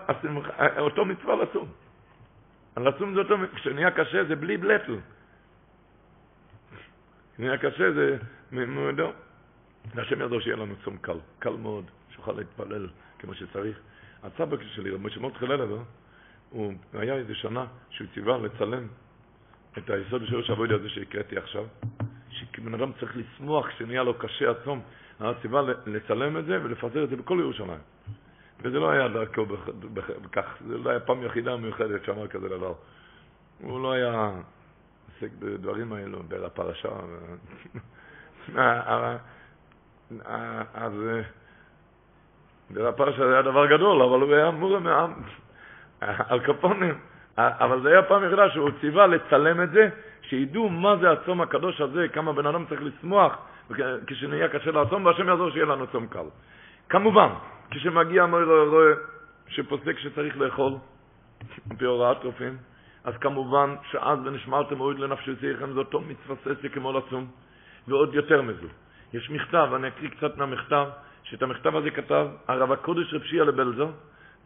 [0.78, 1.68] אותו מצווה לצום.
[2.76, 4.96] לצום זה אותו, כשנהיה קשה זה בלי בלפל.
[7.34, 8.16] כשנהיה קשה זה
[8.50, 9.12] מועדו.
[9.94, 13.78] והשם ידעו שיהיה לנו צום קל, קל מאוד, שאוכל להתפלל כמו שצריך.
[14.22, 15.64] הצבק שלי, רבי שמות חללה,
[16.50, 18.86] הוא היה איזה שנה שהוא ציווה לצלם
[19.78, 21.64] את היסוד של השבוע הזה שהקראתי עכשיו,
[22.30, 24.80] שבן אדם צריך לשמוח כשנהיה לו קשה הצום,
[25.20, 27.80] הציווה לצלם את זה ולפזר את זה בכל ירושלים.
[28.62, 29.46] וזה לא היה דרכו
[30.22, 32.72] בכך, זה לא היה פעם יחידה מיוחדת שאמר כזה דבר.
[33.60, 34.30] הוא לא היה
[35.06, 36.88] עוסק בדברים האלו, בפרשה.
[40.74, 40.92] אז
[42.70, 45.12] בפרשה זה היה דבר גדול, אבל הוא היה מורה מהעם,
[46.00, 46.98] על כפונים.
[47.38, 49.88] אבל זה היה פעם יחידה שהוא ציווה לצלם את זה,
[50.22, 53.38] שידעו מה זה הצום הקדוש הזה, כמה בן אדם צריך לשמוח
[54.06, 56.26] כשנהיה קשה לעצום, והשם יעזור שיהיה לנו צום קל.
[56.88, 57.28] כמובן,
[57.70, 58.92] כשמגיע מויר רואה
[59.48, 60.72] שפוסק שצריך לאכול,
[61.70, 62.56] על פי הוראת רופאים,
[63.04, 66.02] אז כמובן שאז ונשמרתם מועיד לנפשי שיחם, זה אותו
[66.44, 67.26] ססי כמו לצום,
[67.88, 68.66] ועוד יותר מזו.
[69.12, 70.86] יש מכתב, אני אקריא קצת מהמכתב,
[71.22, 73.88] שאת המכתב הזה כתב הרב הקודש רב שיעה לבלזו,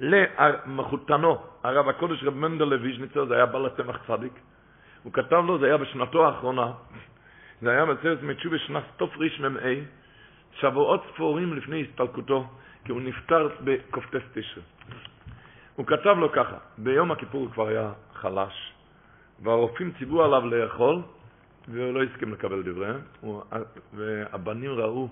[0.01, 4.33] למחותנו, הרב הקודש רב מנדל לויז'ניצר, זה היה בעל הצמח צדיק,
[5.03, 6.73] הוא כתב לו, זה היה בשנתו האחרונה,
[7.63, 9.71] זה היה בסרט מצ'ו בשנת תרמ"ה,
[10.53, 12.47] שבועות ספורים לפני הסתלקותו,
[12.85, 14.61] כי הוא נפטר בקופטס תשע.
[15.77, 18.73] הוא כתב לו ככה, ביום הכיפור הוא כבר היה חלש,
[19.43, 21.03] והרופאים ציוו עליו לאכול,
[21.69, 23.01] והוא לא הסכים לקבל דבריהם,
[23.95, 25.09] והבנים ראו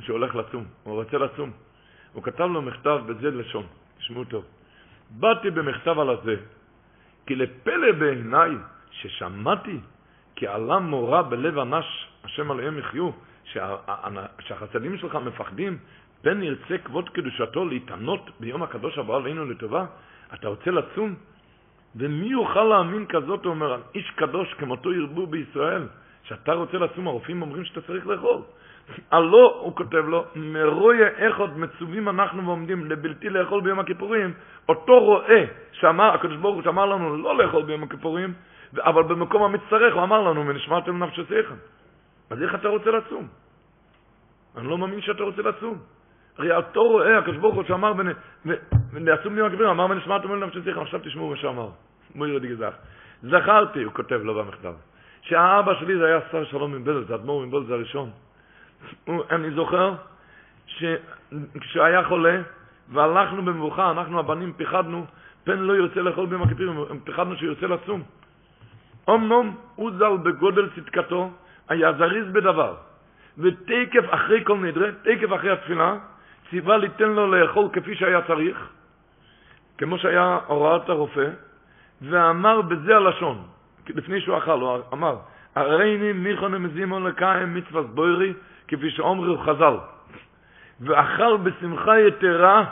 [0.00, 1.50] שהוא הולך לצום, הוא רוצה לצום.
[2.12, 3.66] הוא כתב לו מכתב בזה לשון,
[3.98, 4.44] תשמעו טוב.
[5.10, 6.36] באתי במכתב על הזה,
[7.26, 8.50] כי לפלא בעיניי
[8.90, 9.78] ששמעתי
[10.36, 13.10] כי עלה מורה בלב אנש, השם עליהם יחיו,
[14.40, 15.78] שהחסדים שלך מפחדים,
[16.24, 19.84] פן ירצה כבוד קדושתו להתענות ביום הקדוש הבא עלינו לטובה,
[20.34, 21.14] אתה רוצה לצום?
[21.96, 25.82] ומי יוכל להאמין כזאת, הוא אומר, איש קדוש כמותו ירבו בישראל,
[26.22, 28.40] שאתה רוצה לצום, הרופאים אומרים שאתה צריך לאכול.
[29.10, 34.32] הלא, הוא כותב לו, מרויה איך עוד מצווים אנחנו ועומדים לבלתי לאכול ביום הכיפורים,
[34.68, 38.34] אותו רואה שאמר, הקדוש ברוך הוא שאמר לנו לא לאכול ביום הכיפורים,
[38.78, 41.54] אבל במקום המצטרך הוא אמר לנו, ונשמרתם נפשותיכם.
[42.30, 43.28] אז איך אתה רוצה לצום?
[44.56, 45.78] אני לא מאמין שאתה רוצה לצום.
[46.38, 47.92] הרי אותו רואה, הקדוש ברוך הוא שאמר,
[48.92, 51.68] ולעצום ביום הכיפורים, אמר ונשמרתם לנפשותיכם, עכשיו תשמעו מה שאמר.
[52.14, 52.74] מויר דיגזך.
[53.22, 54.72] זכרתי, הוא כותב לו במכתב,
[55.22, 58.10] שהאבא שלי זה היה שר שלום מבלז, זה אדמו"ר מבלז הראשון.
[59.30, 59.94] אני זוכר
[60.66, 62.40] שכשהיה חולה,
[62.92, 65.06] והלכנו במבוכה, אנחנו הבנים פיחדנו,
[65.44, 68.02] פן לא ירצה לאכול ביום הכיפורים, פיחדנו שירצה לצום.
[69.10, 71.30] אמנם הוא זל בגודל צדקתו,
[71.68, 72.74] היה זריז בדבר,
[73.38, 75.96] ותקף אחרי כל נדרה, תקף אחרי התפילה,
[76.50, 78.68] ציווה ליתן לו לאכול כפי שהיה צריך,
[79.78, 81.28] כמו שהיה הוראת הרופא,
[82.02, 83.42] ואמר בזה הלשון,
[83.88, 85.16] לפני שהוא אכל, הוא אמר,
[85.54, 88.32] הריני מיכון מזימון לקיים מצווה בוירי,
[88.68, 89.76] כפי שאומרו חז"ל,
[90.80, 92.64] ואכל בשמחה יתרה,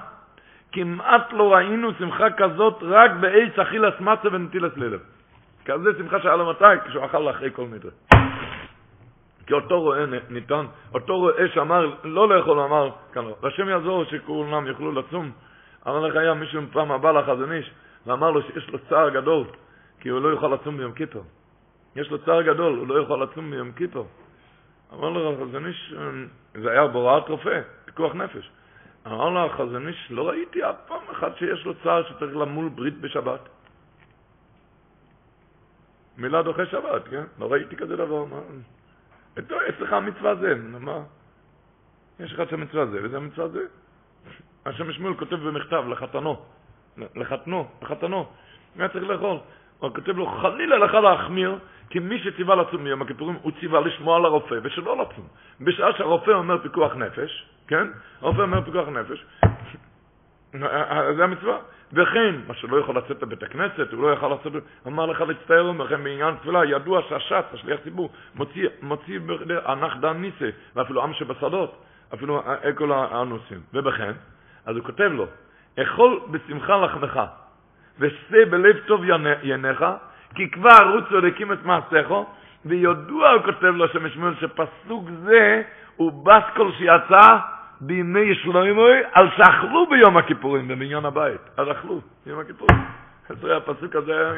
[0.72, 5.00] כמעט לא ראינו שמחה כזאת רק בעץ אכילס מצה ונטילס ללב.
[5.64, 6.64] כזה שמחה שהיה לו מתי?
[6.84, 8.11] כשהוא אכל אחרי כל נדרה.
[9.46, 14.92] כי אותו רואה ניתן, אותו רואה שאמר לא לאכול, אמר כאן, והשם יעזור שכולם יוכלו
[14.92, 15.32] לצום.
[15.86, 17.70] אמר לך היה מישהו פעם הבא לחזון איש,
[18.06, 19.46] ואמר לו שיש לו צער גדול,
[20.00, 21.20] כי הוא לא יוכל לצום ביום כיפר.
[21.96, 24.02] יש לו צער גדול, הוא לא יוכל לצום ביום כיפר.
[24.92, 25.94] אמר לו החזון איש,
[26.62, 28.50] זה היה בהוראת רופא, פיקוח נפש.
[29.06, 33.00] אמר לו החזון איש, לא ראיתי אף פעם אחד שיש לו צער שצריך למול ברית
[33.00, 33.48] בשבת.
[36.18, 37.24] מילה דוחה שבת, כן?
[37.38, 38.40] לא ראיתי כזה דבר, מה?
[39.38, 40.98] אצלך המצווה זה, מה?
[42.20, 43.60] יש אחד שהמצווה זה, וזה המצווה זה.
[44.66, 46.42] השם שמואל כותב במכתב לחתנו,
[47.16, 48.26] לחתנו, לחתנו,
[48.76, 49.38] מה צריך לאכול?
[49.78, 51.58] הוא כותב לו, חלילה לך להחמיר,
[51.90, 55.26] כי מי שציווה לצום מיום הכיפורים, הוא ציווה לשמוע על הרופא ושלא לצום.
[55.60, 57.86] בשעה שהרופא אומר פיקוח נפש, כן?
[58.20, 59.24] הרופא אומר פיקוח נפש,
[61.16, 61.58] זה המצווה.
[61.92, 66.04] וכן, מה שלא יכול לצאת לבית הכנסת, הוא לא יכול לצאת, אמר לך להצטער עמכם
[66.04, 69.18] בעניין תפילה, ידוע שהש"ץ, השליח ציבור, מוציא, מוציא
[69.64, 71.82] הנח דן ניסה, ואפילו עם שבשדות,
[72.14, 72.42] אפילו
[72.74, 73.60] כל הנושאים.
[73.74, 74.12] ובכן,
[74.66, 75.26] אז הוא כותב לו,
[75.78, 77.20] אכול בשמחה לחמך,
[77.98, 79.00] ושא בלב טוב
[79.42, 79.86] ינך,
[80.34, 82.08] כי כבר רוצו להקים את מעשיך,
[82.64, 85.62] וידוע, הוא כותב לו שמואל, שפסוק זה
[85.96, 87.38] הוא בסקול שיצא
[87.86, 91.40] בימי שלוימוי, על שאכלו ביום הכיפורים, במניין הבית.
[91.56, 92.76] אז אכלו, ביום הכיפורים.
[93.28, 94.32] זה הפסוק הזה,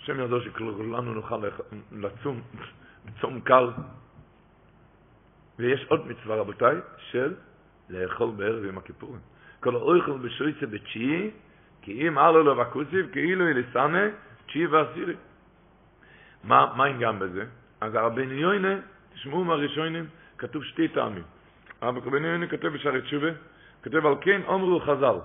[0.00, 1.42] השם ידעו שכולנו נוכל
[1.92, 2.40] לצום,
[3.20, 3.68] צום קל.
[5.58, 7.34] ויש עוד מצווה, רבותיי, של
[7.90, 9.20] לאכול בערב יום הכיפורים.
[9.60, 11.30] כל האויכל בשויצה בתשיעי,
[11.82, 14.02] כי אם עלו לו בקוסיב, כאילו אליסנה,
[14.46, 15.14] תשיעי ועשירי.
[16.44, 17.44] מה, העניין בזה?
[17.80, 18.74] אז הרבן יוינה,
[19.14, 20.06] תשמעו מהראשונים,
[20.38, 21.22] כתוב שתי טעמים.
[21.80, 23.28] הרבן יוינה כותב בשערי תשובה,
[23.84, 25.16] כותב על כן אומרו חז"ל,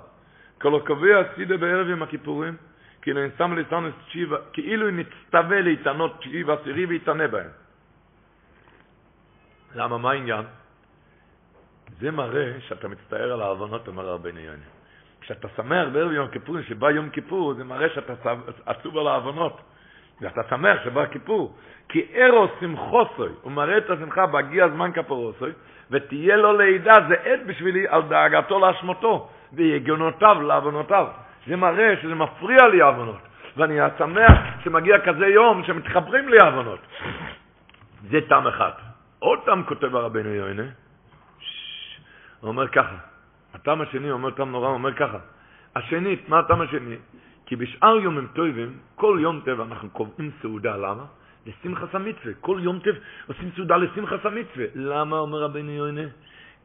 [0.61, 2.55] כל הקובע סידה בערב יום הכיפורים,
[3.01, 7.49] כאילו אין שם ליסנס תשיעי, כאילו נצטווה להתענות תשיעי ועשירי ויתענה בהם.
[9.75, 10.45] למה, מה העניין?
[11.99, 14.63] זה מראה שאתה מצטער על ההבנות, אומר רבן יוני.
[15.21, 18.33] כשאתה שמח בערב יום כיפורים, שבא יום כיפור, זה מראה שאתה
[18.65, 19.61] עצוב על ההבנות.
[20.21, 21.57] ואתה שמח שבא כיפור.
[21.89, 25.51] כי ארו שמחוסוי, הוא מראה את השמחה בהגיע זמן כפורוסוי,
[25.91, 31.07] ותהיה לו לידה, זה עד בשבילי על דאגתו לאשמתו, ויגונותיו לעוונותיו.
[31.47, 33.19] זה מראה שזה מפריע לי העוונות.
[33.57, 34.31] ואני שמח
[34.63, 36.79] שמגיע כזה יום שמתחברים לי העוונות.
[38.09, 38.71] זה טעם אחד.
[39.19, 40.63] עוד טעם כותב הרבנו יוינה,
[42.39, 42.95] הוא אומר ככה,
[43.53, 45.17] הטעם השני אומר טעם נורא, הוא אומר ככה,
[45.75, 46.95] השנית, מה הטעם השני?
[47.45, 51.03] כי בשאר יומים טובים, כל יום טבע אנחנו קובעים סעודה, למה?
[51.49, 52.33] לשמחת המצווה.
[52.41, 52.93] כל יום טב
[53.27, 54.65] עושים סעודה לשמחת המצווה.
[54.75, 56.07] למה, אומר רבנו יוינה?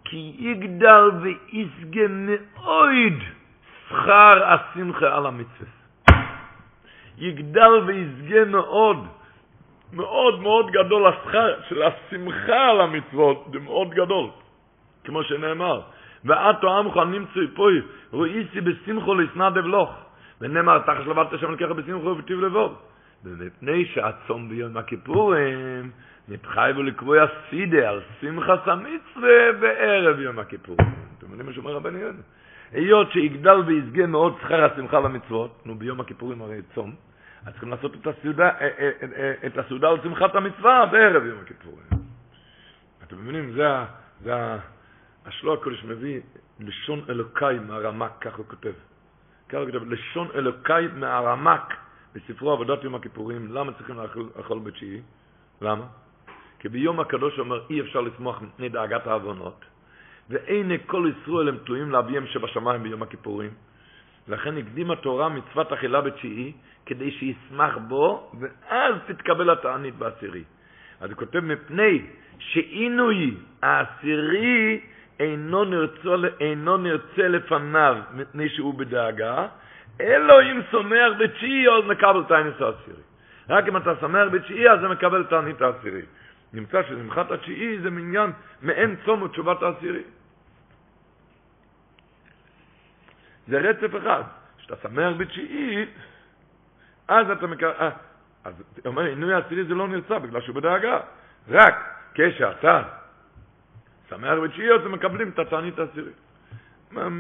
[0.05, 3.19] כי יגדל ויסגה מאויד
[3.89, 5.69] שכר השמחה על המצווה.
[7.19, 9.07] יגדל ויסגה מאוד,
[9.93, 14.27] מאוד מאוד גדול השכר של השמחה על המצוות, זה מאוד גדול.
[15.05, 15.81] כמו שנאמר,
[16.25, 17.81] ועתו עמך נמצאי פוי,
[18.13, 19.91] רואיסי בשמחו לשנא דבלוך.
[20.41, 22.79] ונאמר, תחש לבדת השם לקחה בשמחו ובטיב לבוב.
[23.25, 25.91] ומפני שהצום ביום הכיפורים,
[26.29, 30.89] נתחייבו לקבוע סידה על שמחת המצווה בערב יום הכיפורים.
[31.19, 32.19] אתם יודעים מה שאומר רבני יונה?
[32.73, 36.95] היות שיגדל ויסגה מאוד שכר השמחה למצוות, נו ביום הכיפורים הרי צום,
[37.47, 41.39] אז צריכים לעשות את הסעודה, אה, אה, אה, את הסעודה על שמחת המצווה בערב יום
[41.43, 41.87] הכיפורים.
[43.07, 43.53] אתם מבינים?
[43.53, 43.69] זה,
[44.23, 44.33] זה
[45.27, 46.21] השלו הקודש מביא
[46.61, 48.73] לשון אלוקאי מהרמק, כך הוא כותב.
[49.49, 51.75] כך הוא כותב, לשון אלוקאי מהרמק
[52.15, 53.53] בספרו עבודת יום הכיפורים.
[53.53, 53.97] למה צריכים
[54.37, 55.01] לאכול בתשיעי?
[55.61, 55.85] למה?
[56.59, 59.65] כי ביום הקדוש אומר אי אפשר לשמוח מפני דאגת העוונות,
[60.31, 63.51] ואין כל ישראל הם תלויים לאביהם שבשמיים ביום הכיפורים.
[64.29, 66.53] לכן הקדים התורה מצוות אכילה בתשיעי,
[66.87, 70.45] כדי שישמח בו, ואז תתקבל התענית בעשירי.
[71.01, 72.03] אז הוא כותב, מפני
[72.39, 74.81] שעינוי העשירי
[75.67, 79.47] נרצה, אינו נרצה לפניו מפני שהוא בדאגה,
[80.01, 83.03] אם שמח בתשיעי אז מקבל תענית העשירי.
[83.49, 86.03] רק אם אתה שמח בתשיעי אז זה מקבל תענית העשירי.
[86.53, 90.03] נמצא ששמחת התשיעי זה מניין מעין צום ותשובת העשירי.
[93.49, 94.23] זה רצף אחד.
[94.59, 95.87] כשאתה שמח בתשיעי,
[97.09, 97.73] אז אתה מקבל...
[97.81, 97.91] אה,
[98.45, 101.01] אז אומר, עינוי העשירי זה לא נרצה בגלל שהוא בדאגה.
[101.49, 101.75] רק
[102.15, 102.83] כשאתה
[104.09, 106.24] שמח בתשיעיות ומקבלים את התענית העשירית.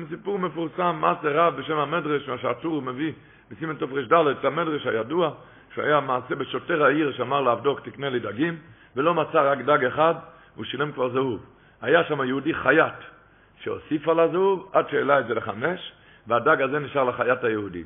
[0.08, 3.12] סיפור מפורסם, מעשה רב בשם המדרש, מה שהטור מביא
[3.50, 5.30] בסימן טוב ר"ד, המדרש הידוע,
[5.74, 8.58] שהיה מעשה בשוטר העיר שאמר לעבדוק תקנה לי דגים,
[8.96, 10.14] ולא מצא רק דג אחד,
[10.54, 11.40] הוא שילם כבר זהוב.
[11.82, 12.94] היה שם יהודי חייט,
[13.60, 15.92] שהוסיף על הזהוב עד שהעלה את זה לחמש,
[16.26, 17.84] והדג הזה נשאר לחייט היהודי.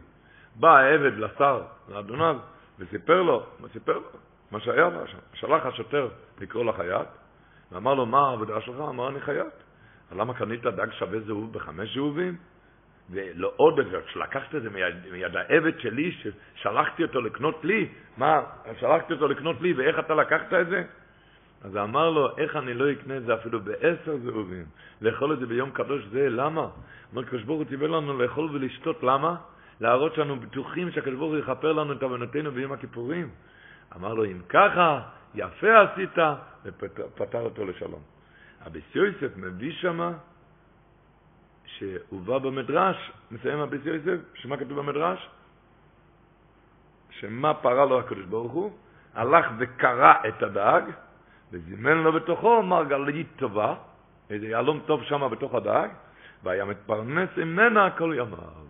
[0.56, 2.36] בא העבד לשר, לאדוניו,
[2.78, 4.08] וסיפר לו, מה סיפר לו?
[4.50, 5.18] מה שהיה לו שם.
[5.34, 6.08] שלח השוטר
[6.40, 7.08] לקרוא לחייט,
[7.72, 8.76] ואמר לו, מה העבודה שלך?
[8.88, 9.67] אמר, אני חייט.
[10.16, 12.36] למה קנית דג שווה זהוב בחמש זהובים?
[13.10, 13.80] ולא עוד,
[14.12, 18.40] שלקחת את זה מיד, מיד העבד שלי, ששלחתי אותו לקנות לי, מה,
[18.80, 20.84] שלחתי אותו לקנות לי, ואיך אתה לקחת את זה?
[21.64, 24.64] אז אמר לו, איך אני לא אקנה את זה אפילו בעשר זהובים?
[25.00, 26.68] לאכול את זה ביום קדוש זה, למה?
[27.12, 29.36] אומר, הקדוש ברוך הוא ציווה לנו לאכול ולשתות, למה?
[29.80, 33.28] להראות שאנו בטוחים שהקדוש ברוך הוא יכפר לנו את עוונותינו ביום הכיפורים.
[33.96, 35.00] אמר לו, אם ככה,
[35.34, 36.18] יפה עשית,
[36.64, 38.17] ופטר אותו לשלום.
[38.68, 40.12] אביס יוסף מביא שמה
[41.64, 45.28] שהובא במדרש, מסיים אביס יוסף, שמה כתוב במדרש?
[47.10, 48.72] שמה פרה לו הקדוש ברוך הוא?
[49.14, 50.82] הלך וקרע את הדג,
[51.52, 53.74] וזימן לו בתוכו מרגלית טובה,
[54.30, 55.88] איזה יהלום טוב שם בתוך הדג,
[56.42, 58.68] והיה מתפרנס ממנה כל ימיו.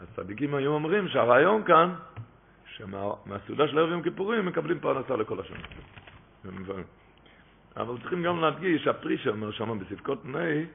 [0.00, 1.94] הצדיקים היו אומרים שהרעיון כאן,
[2.64, 5.66] שמהסעודה של ערב יום כיפורים מקבלים פרנסה לכל השנה.
[7.78, 10.66] אבל צריכים גם להדגיש, הפרישה אומר שם בספקות נאי,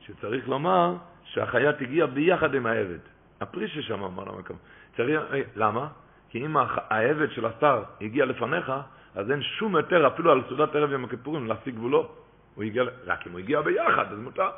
[0.00, 2.98] שצריך לומר שהחיית הגיעה ביחד עם העבד.
[3.40, 4.56] הפרישה שם אמר למקום.
[4.96, 5.88] צריך, אה, למה?
[6.28, 6.56] כי אם
[6.90, 8.72] העבד של השר הגיע לפניך,
[9.14, 12.08] אז אין שום היתר אפילו על סעודת ערב יום הכיפורים להשיג גבולו.
[12.54, 14.50] הוא הגיע, רק אם הוא הגיע ביחד, אז מותר.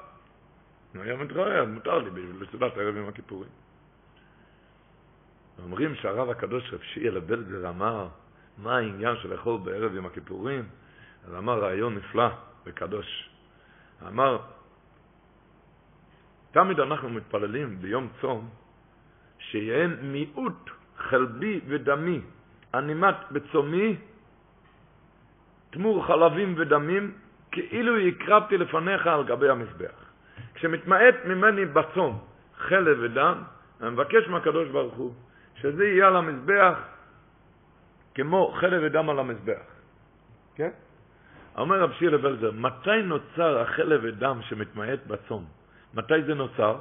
[0.96, 3.50] אם היה מתראה, אז מותר לי בסעודת ערב יום הכיפורים.
[5.64, 8.08] אומרים שהרב הקדוש רב שיעל בלזר אמר,
[8.58, 10.64] מה העניין של לאכול בערב יום הכיפורים?
[11.26, 12.28] אז אמר רעיון נפלא
[12.66, 13.30] וקדוש.
[14.08, 14.38] אמר,
[16.50, 18.48] תמיד אנחנו מתפללים ביום צום
[19.38, 22.20] שיהיה מיעוט חלבי ודמי,
[22.72, 23.96] הנימת בצומי,
[25.70, 27.12] תמור חלבים ודמים,
[27.50, 29.96] כאילו הקרבתי לפניך על גבי המזבח.
[30.54, 32.18] כשמתמעט ממני בצום
[32.56, 33.42] חלב ודם,
[33.80, 35.14] אני מבקש מהקדוש ברוך הוא
[35.54, 36.78] שזה יהיה על המזבח
[38.14, 39.66] כמו חלב ודם על המזבח.
[40.54, 40.70] כן?
[41.58, 45.44] אומר רב שיר לבלזר, מתי נוצר החלב ודם שמתמעט בצום?
[45.94, 46.76] מתי זה נוצר?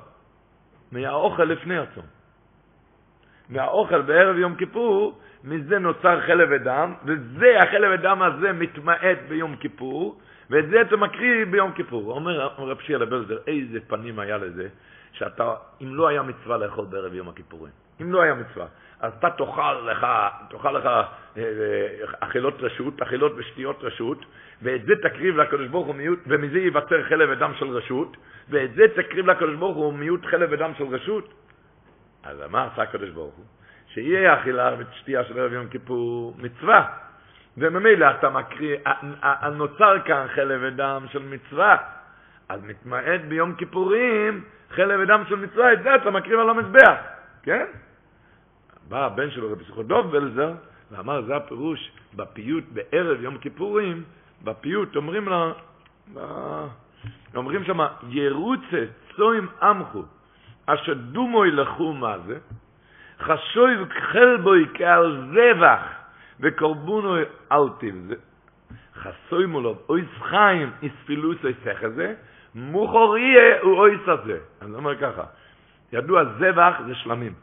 [0.91, 2.05] מהאוכל לפני הצום.
[3.49, 10.19] מהאוכל בערב יום כיפור, מזה נוצר חלב ודם, וזה, החלב ודם הזה מתמעט ביום כיפור,
[10.49, 12.11] ואת זה אתה מקריא ביום כיפור.
[12.11, 14.67] אומר רב שיר לבלזר, איזה פנים היה לזה,
[15.11, 18.65] שאתה, אם לא היה מצווה לאכול בערב יום הכיפורים, אם לא היה מצווה,
[18.99, 20.07] אז אתה תאכל לך,
[20.49, 21.03] תאכל לך אה,
[21.37, 24.25] אה, אכילות רשות, אכילות ושתיות רשות,
[24.61, 28.17] ואת זה תקריב לקדוש ברוך הוא מיעוט, ומזה ייווצר חלב ודם של רשות,
[28.49, 31.33] ואת זה תקריב לקדוש ברוך הוא מיעוט חלב ודם של רשות.
[32.23, 33.45] אז מה עשה הקדוש ברוך הוא?
[33.87, 36.85] שיהיה אכילה ושתייה של ערב יום כיפור מצווה.
[37.57, 38.77] וממילא אתה מקריא,
[39.51, 41.77] נוצר כאן חלב ודם של מצווה.
[42.49, 46.95] אז מתמעט ביום כיפורים חלב ודם של מצווה, את זה אתה מקריב על המזבח,
[47.43, 47.65] כן?
[48.89, 50.53] בא הבן שלו, רבי סוכודוב בלזר,
[50.91, 54.03] ואמר, זה הפירוש בפיוט בערב יום כיפורים,
[54.43, 55.51] בפיוט אומרים לה,
[57.35, 57.79] אומרים שם,
[58.09, 58.85] ירוצה
[59.15, 60.03] צוים עמכו,
[60.65, 62.37] אשר דומוי לכו מה זה,
[63.19, 65.81] חשוב חלבוי כעל זבח,
[66.39, 67.15] וקורבונו
[67.51, 68.15] אל תבזה.
[68.95, 72.13] חסוי מולו, אוי סחיים, אספילוס אוי הזה,
[72.55, 74.39] מוכור יהיה הוא אוי סזה.
[74.61, 75.23] אני אומר ככה,
[75.93, 77.33] ידוע זבח זה שלמים.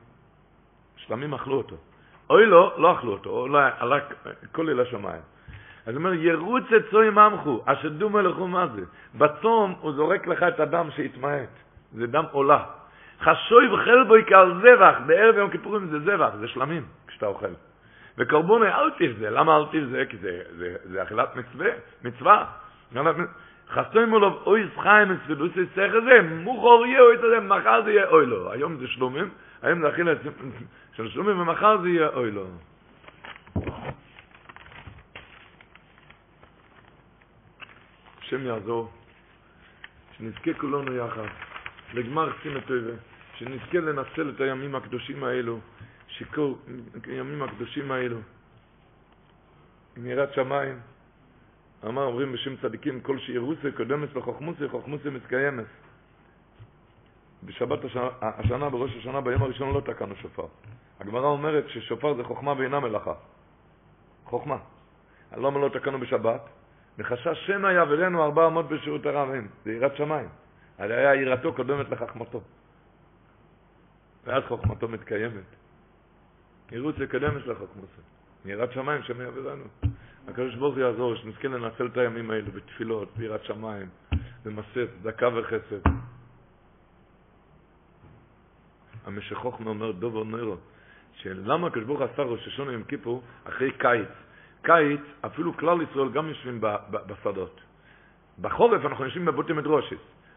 [1.07, 1.77] שלמים אכלו אותו.
[2.31, 3.97] אוי לא, לא אכלו אותו, אולי עלה
[4.53, 5.23] כל אל השמיים.
[5.87, 8.83] אז הוא אומר, ירוץ את צוים עמכו, אשר דומה לכו מה זה.
[9.15, 11.49] בצום הוא זורק לך את הדם שהתמעט.
[11.93, 12.65] זה דם עולה.
[13.21, 17.47] חשוי וחל בו יקר זבח, בערב יום כיפורים זה זבח, זה שלמים כשאתה אוכל.
[18.19, 20.05] וקורבוני אל תבזה, למה אל תבזה?
[20.09, 21.69] כי זה, זה, זה אכילת מצווה,
[22.05, 22.45] מצווה.
[23.71, 28.27] חסוי מולו אוי סחיים אספילוסי סך הזה, מוכר יהיה אוי תזה, מחר זה יהיה אוי
[28.27, 28.53] לו.
[28.53, 29.29] היום זה שלומים,
[29.63, 30.19] היום זה אכילת
[30.97, 32.47] של שלומים, ומחר זה יהיה אוי לו.
[38.19, 38.91] השם יעזור,
[40.17, 41.27] שנזכה כולנו יחד,
[41.95, 42.93] לגמר קצין הטובה,
[43.35, 45.59] שנזכה לנצל את הימים הקדושים האלו,
[46.09, 46.53] שכל
[47.07, 48.19] הימים הקדושים האלו,
[49.97, 50.81] עם יראת שמיים,
[51.87, 55.67] אמר, אומרים בשם צדיקים, כל שירוסי קודמת לחוכמוסי, חוכמוסי מתקיימת.
[57.45, 60.47] בשבת השנה, השנה, בראש השנה, ביום הראשון לא תקענו שופר.
[61.03, 63.15] הגמרא אומרת ששופר זה חוכמה ואינה מלאכה.
[64.25, 64.57] חוכמה.
[65.37, 66.41] למה לא תקענו בשבת?
[66.99, 69.49] מחשש שמא יעברנו ארבע אמות בשירות הרבים.
[69.65, 70.29] זה יראת שמיים.
[70.79, 72.41] הרי היה יראתו קודמת לחכמתו.
[74.25, 75.49] ואז חוכמתו מתקיימת.
[76.73, 78.03] ירוץ לקדמת לחכמתו.
[78.45, 79.65] יראת שמיים שמא יעברנו.
[80.29, 83.89] הקדוש ברוך הוא יעזור, שנזכה לנצל את הימים האלו בתפילות, ביראת שמיים,
[84.45, 85.83] במסת, צדקה וחסד.
[89.05, 90.57] המשכוך אומר דובר נוירו,
[91.15, 94.09] שלמה הקדוש ברוך עשה ראש השונה עם כיפור אחרי קיץ.
[94.63, 96.61] קיץ, אפילו כלל ישראל גם יושבים
[97.07, 97.61] בשדות.
[98.41, 99.97] בחורף אנחנו יושבים בבוטי מדרושת,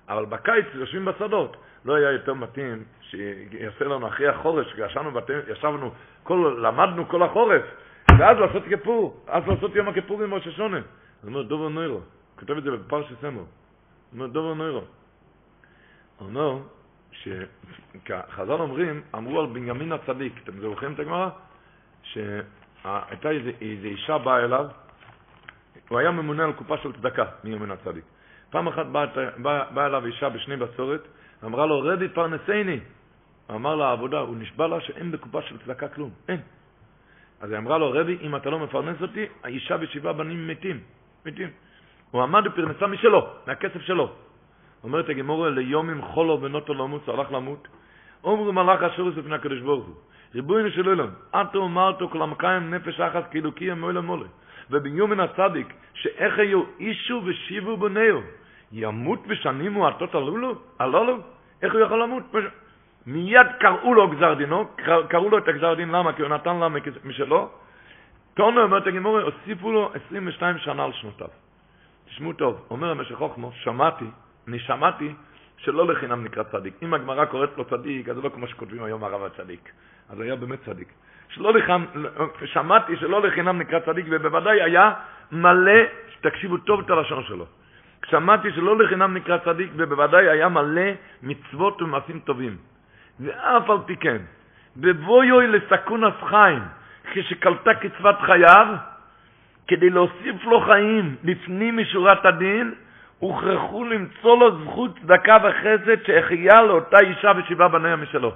[0.09, 1.57] אבל בקיץ יושבים בשדות.
[1.85, 5.91] לא היה יותר מתאים שיעשה לנו אחרי החורש, כשישבנו,
[6.57, 7.61] למדנו כל החורף,
[8.19, 10.77] ואז לעשות כיפור, אז לעשות יום הכיפור עם ראש השונה.
[10.77, 11.99] אז אומר דובר נוירו,
[12.39, 13.43] כותב את זה בפרשת סמר.
[14.13, 14.81] אומר דובר נוירו.
[16.17, 16.57] הוא אומר
[17.25, 21.29] שחז"ל אומרים, אמרו על בנימין הצדיק, אתם זוכרים את הגמרא?
[22.03, 24.65] שהייתה איזו אישה באה אליו,
[25.89, 28.03] הוא היה ממונה על קופה של צדקה, בנימין הצדיק.
[28.49, 29.05] פעם אחת באה
[29.37, 31.01] בא, בא אליו אישה בשני בצורת,
[31.43, 32.79] אמרה לו, רבי פרנסני.
[33.51, 36.39] אמר לה העבודה, הוא נשבע לה שאין בקופה של צדקה כלום, אין.
[37.41, 40.79] אז היא אמרה לו, רבי, אם אתה לא מפרנס אותי, האישה ושבעה בנים מתים,
[41.25, 41.49] מתים.
[42.11, 44.24] הוא עמד בפרנסה משלו, מהכסף שלו.
[44.83, 47.67] אומרת הגמורה, ליומים חולו ונוטו למות, הלך למות.
[48.23, 49.95] אומרו מלאך אשר לפני הקדוש ברוך הוא,
[50.35, 54.25] ריבונו של עולם, אתו אמרתו כל המקיים נפש אחת כאילו קיים מוילה מולה.
[54.71, 58.21] וביומן הצדיק, שאיך היו אישו ושיבו בניהו,
[58.71, 60.55] ימות בשנים עטות הלולו?
[60.79, 61.17] הלולו?
[61.61, 62.23] איך הוא יכול למות?
[63.07, 64.65] מיד קראו לו גזר דינו,
[65.09, 66.13] קראו לו את הגזר דין, למה?
[66.13, 66.67] כי הוא נתן לה
[67.03, 67.49] משלו.
[68.33, 71.27] תונו אומרת הגמורה, הוסיפו לו 22 שנה על שנותיו.
[72.05, 74.05] תשמעו טוב, אומר המשך חוכמו, שמעתי,
[74.47, 75.13] אני שמעתי
[75.57, 76.73] שלא לחינם נקרא צדיק.
[76.83, 79.71] אם הגמרא קוראת לו צדיק, אז זה לא כמו שכותבים היום הרב הצדיק.
[80.09, 80.87] אז היה באמת צדיק.
[81.29, 81.85] שלא לחינם,
[82.45, 84.93] שמעתי שלא לחינם נקרא צדיק, ובוודאי היה
[85.31, 85.81] מלא,
[86.21, 87.45] תקשיבו טוב את הלשון שלו.
[88.05, 90.91] שמעתי שלא לחינם נקרא צדיק, ובוודאי היה מלא
[91.23, 92.57] מצוות ומעשים טובים.
[93.19, 94.21] ואף על פי כן,
[94.77, 96.61] בבואי לסכון חיים,
[97.11, 98.67] כשקלטה קצבת חייו,
[99.67, 102.73] כדי להוסיף לו חיים לפנים משורת הדין,
[103.19, 108.31] הוכרחו למצוא לו זכות צדקה וחסד שהחיה לאותה אישה ושבעה בניה משלו.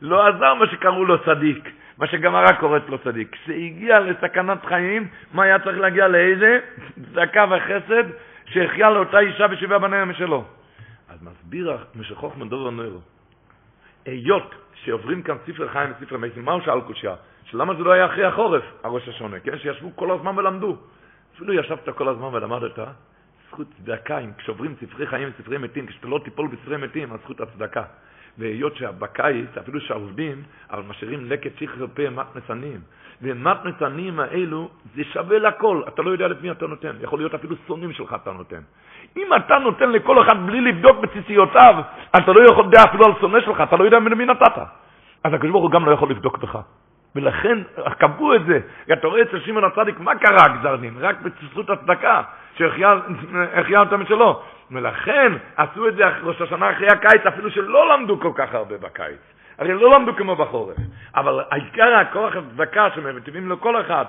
[0.00, 1.68] לא עזר מה שקראו לו צדיק,
[1.98, 3.32] מה שגמרא קוראת לו צדיק.
[3.32, 6.58] כשהגיע לסכנת חיים, מה היה צריך להגיע לאיזה?
[7.12, 8.04] צדקה וחסד
[8.46, 10.44] שהחיה לאותה אישה ושבעה בניה משלו.
[11.08, 13.00] אז מסביר משכוך מדובר נוירו.
[14.06, 17.14] היות שעוברים כאן ספר חיים וספר מייסים, מהו שאל קושיה?
[17.44, 19.58] שלמה זה לא היה אחרי החורף, הראש השונה, כן?
[19.58, 20.76] שישבו כל הזמן ולמדו.
[21.36, 22.78] אפילו ישבת כל הזמן ולמדת,
[23.52, 27.40] זכות צדקה, אם כשעוברים ספרי חיים וספרי מתים, כשאתה לא תיפול בספרי מתים, אז זכות
[27.40, 27.82] הצדקה.
[28.38, 32.80] והיות שבקיץ, אפילו שעובדים, אבל משאירים לקט שכר פה מתנס עניים.
[33.22, 37.56] ומתנס עניים האלו, זה שווה לכל, אתה לא יודע למי אתה נותן, יכול להיות אפילו
[37.66, 38.60] שונאים שלך אתה נותן.
[39.16, 41.74] אם אתה נותן לכל אחד בלי לבדוק בציציותיו,
[42.16, 44.58] אתה לא יכול לדעת אפילו על שונא שלך, אתה לא יודע למי נתת.
[45.24, 46.58] אז הקדוש ברוך הוא גם לא יכול לבדוק בך.
[47.14, 47.58] ולכן
[47.98, 48.60] קבעו את זה.
[48.92, 50.94] אתה רואה אצל שמעון הצדיק, מה קרה גזר דין?
[51.00, 52.22] רק בצפות הצדקה,
[52.56, 54.42] שהחיה אותם משלו.
[54.70, 59.18] ולכן עשו את זה ראש השנה אחרי הקיץ, אפילו שלא למדו כל כך הרבה בקיץ.
[59.58, 60.76] הרי לא למדו כמו בחורף.
[61.14, 64.04] אבל העיקר הכוח הצדקה שמבטיבים לכל אחד,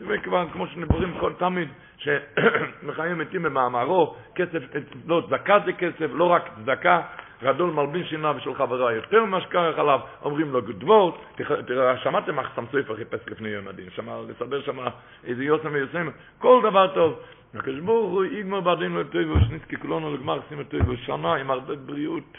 [0.00, 1.68] זה כבר כמו שנבורים כל תמיד,
[1.98, 4.62] שמחיים מתים במאמרו, כסף,
[5.06, 7.00] לא, צדקה זה כסף, לא רק צדקה,
[7.42, 11.24] גדול מלבין שינה ושל חברה יותר שקרח עליו, אומרים לו גדבות,
[11.66, 14.88] תראה, שמעתם איך סמסויפר חיפש לפני יום הדין, שמע, לסבר שמה
[15.24, 16.08] איזה יוסם ויוסם,
[16.38, 17.20] כל דבר טוב.
[17.54, 22.36] הקדוש ברוך הוא יגמר בעדינו לטוב ושניסקי כולנו לגמר שימו טוב שנה עם הרבה בריאות,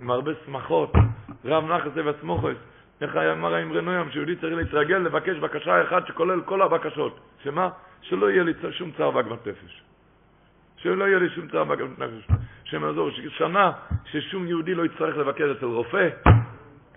[0.00, 0.92] עם הרבה שמחות,
[1.44, 2.56] רב נחס וסמוכס,
[3.00, 7.68] איך היה אמר האמרי נוים, שיהודי צריך להתרגל לבקש בקשה אחת שכולל כל הבקשות, שמה?
[8.02, 9.82] שלא יהיה לי שום צער ועגמת נפש.
[10.76, 12.28] שלא יהיה לי שום צער ועגמת נפש.
[12.64, 13.72] השם יעזור, שנה
[14.04, 16.08] ששום יהודי לא יצטרך לבקר אצל רופא,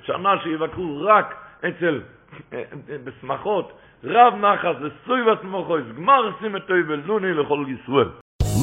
[0.02, 2.02] שנה שיבקרו רק אצל,
[3.04, 8.27] בשמחות, רב נחס, לסוי וסמוכו, גמר סימטוי ולוני לכל ישראל.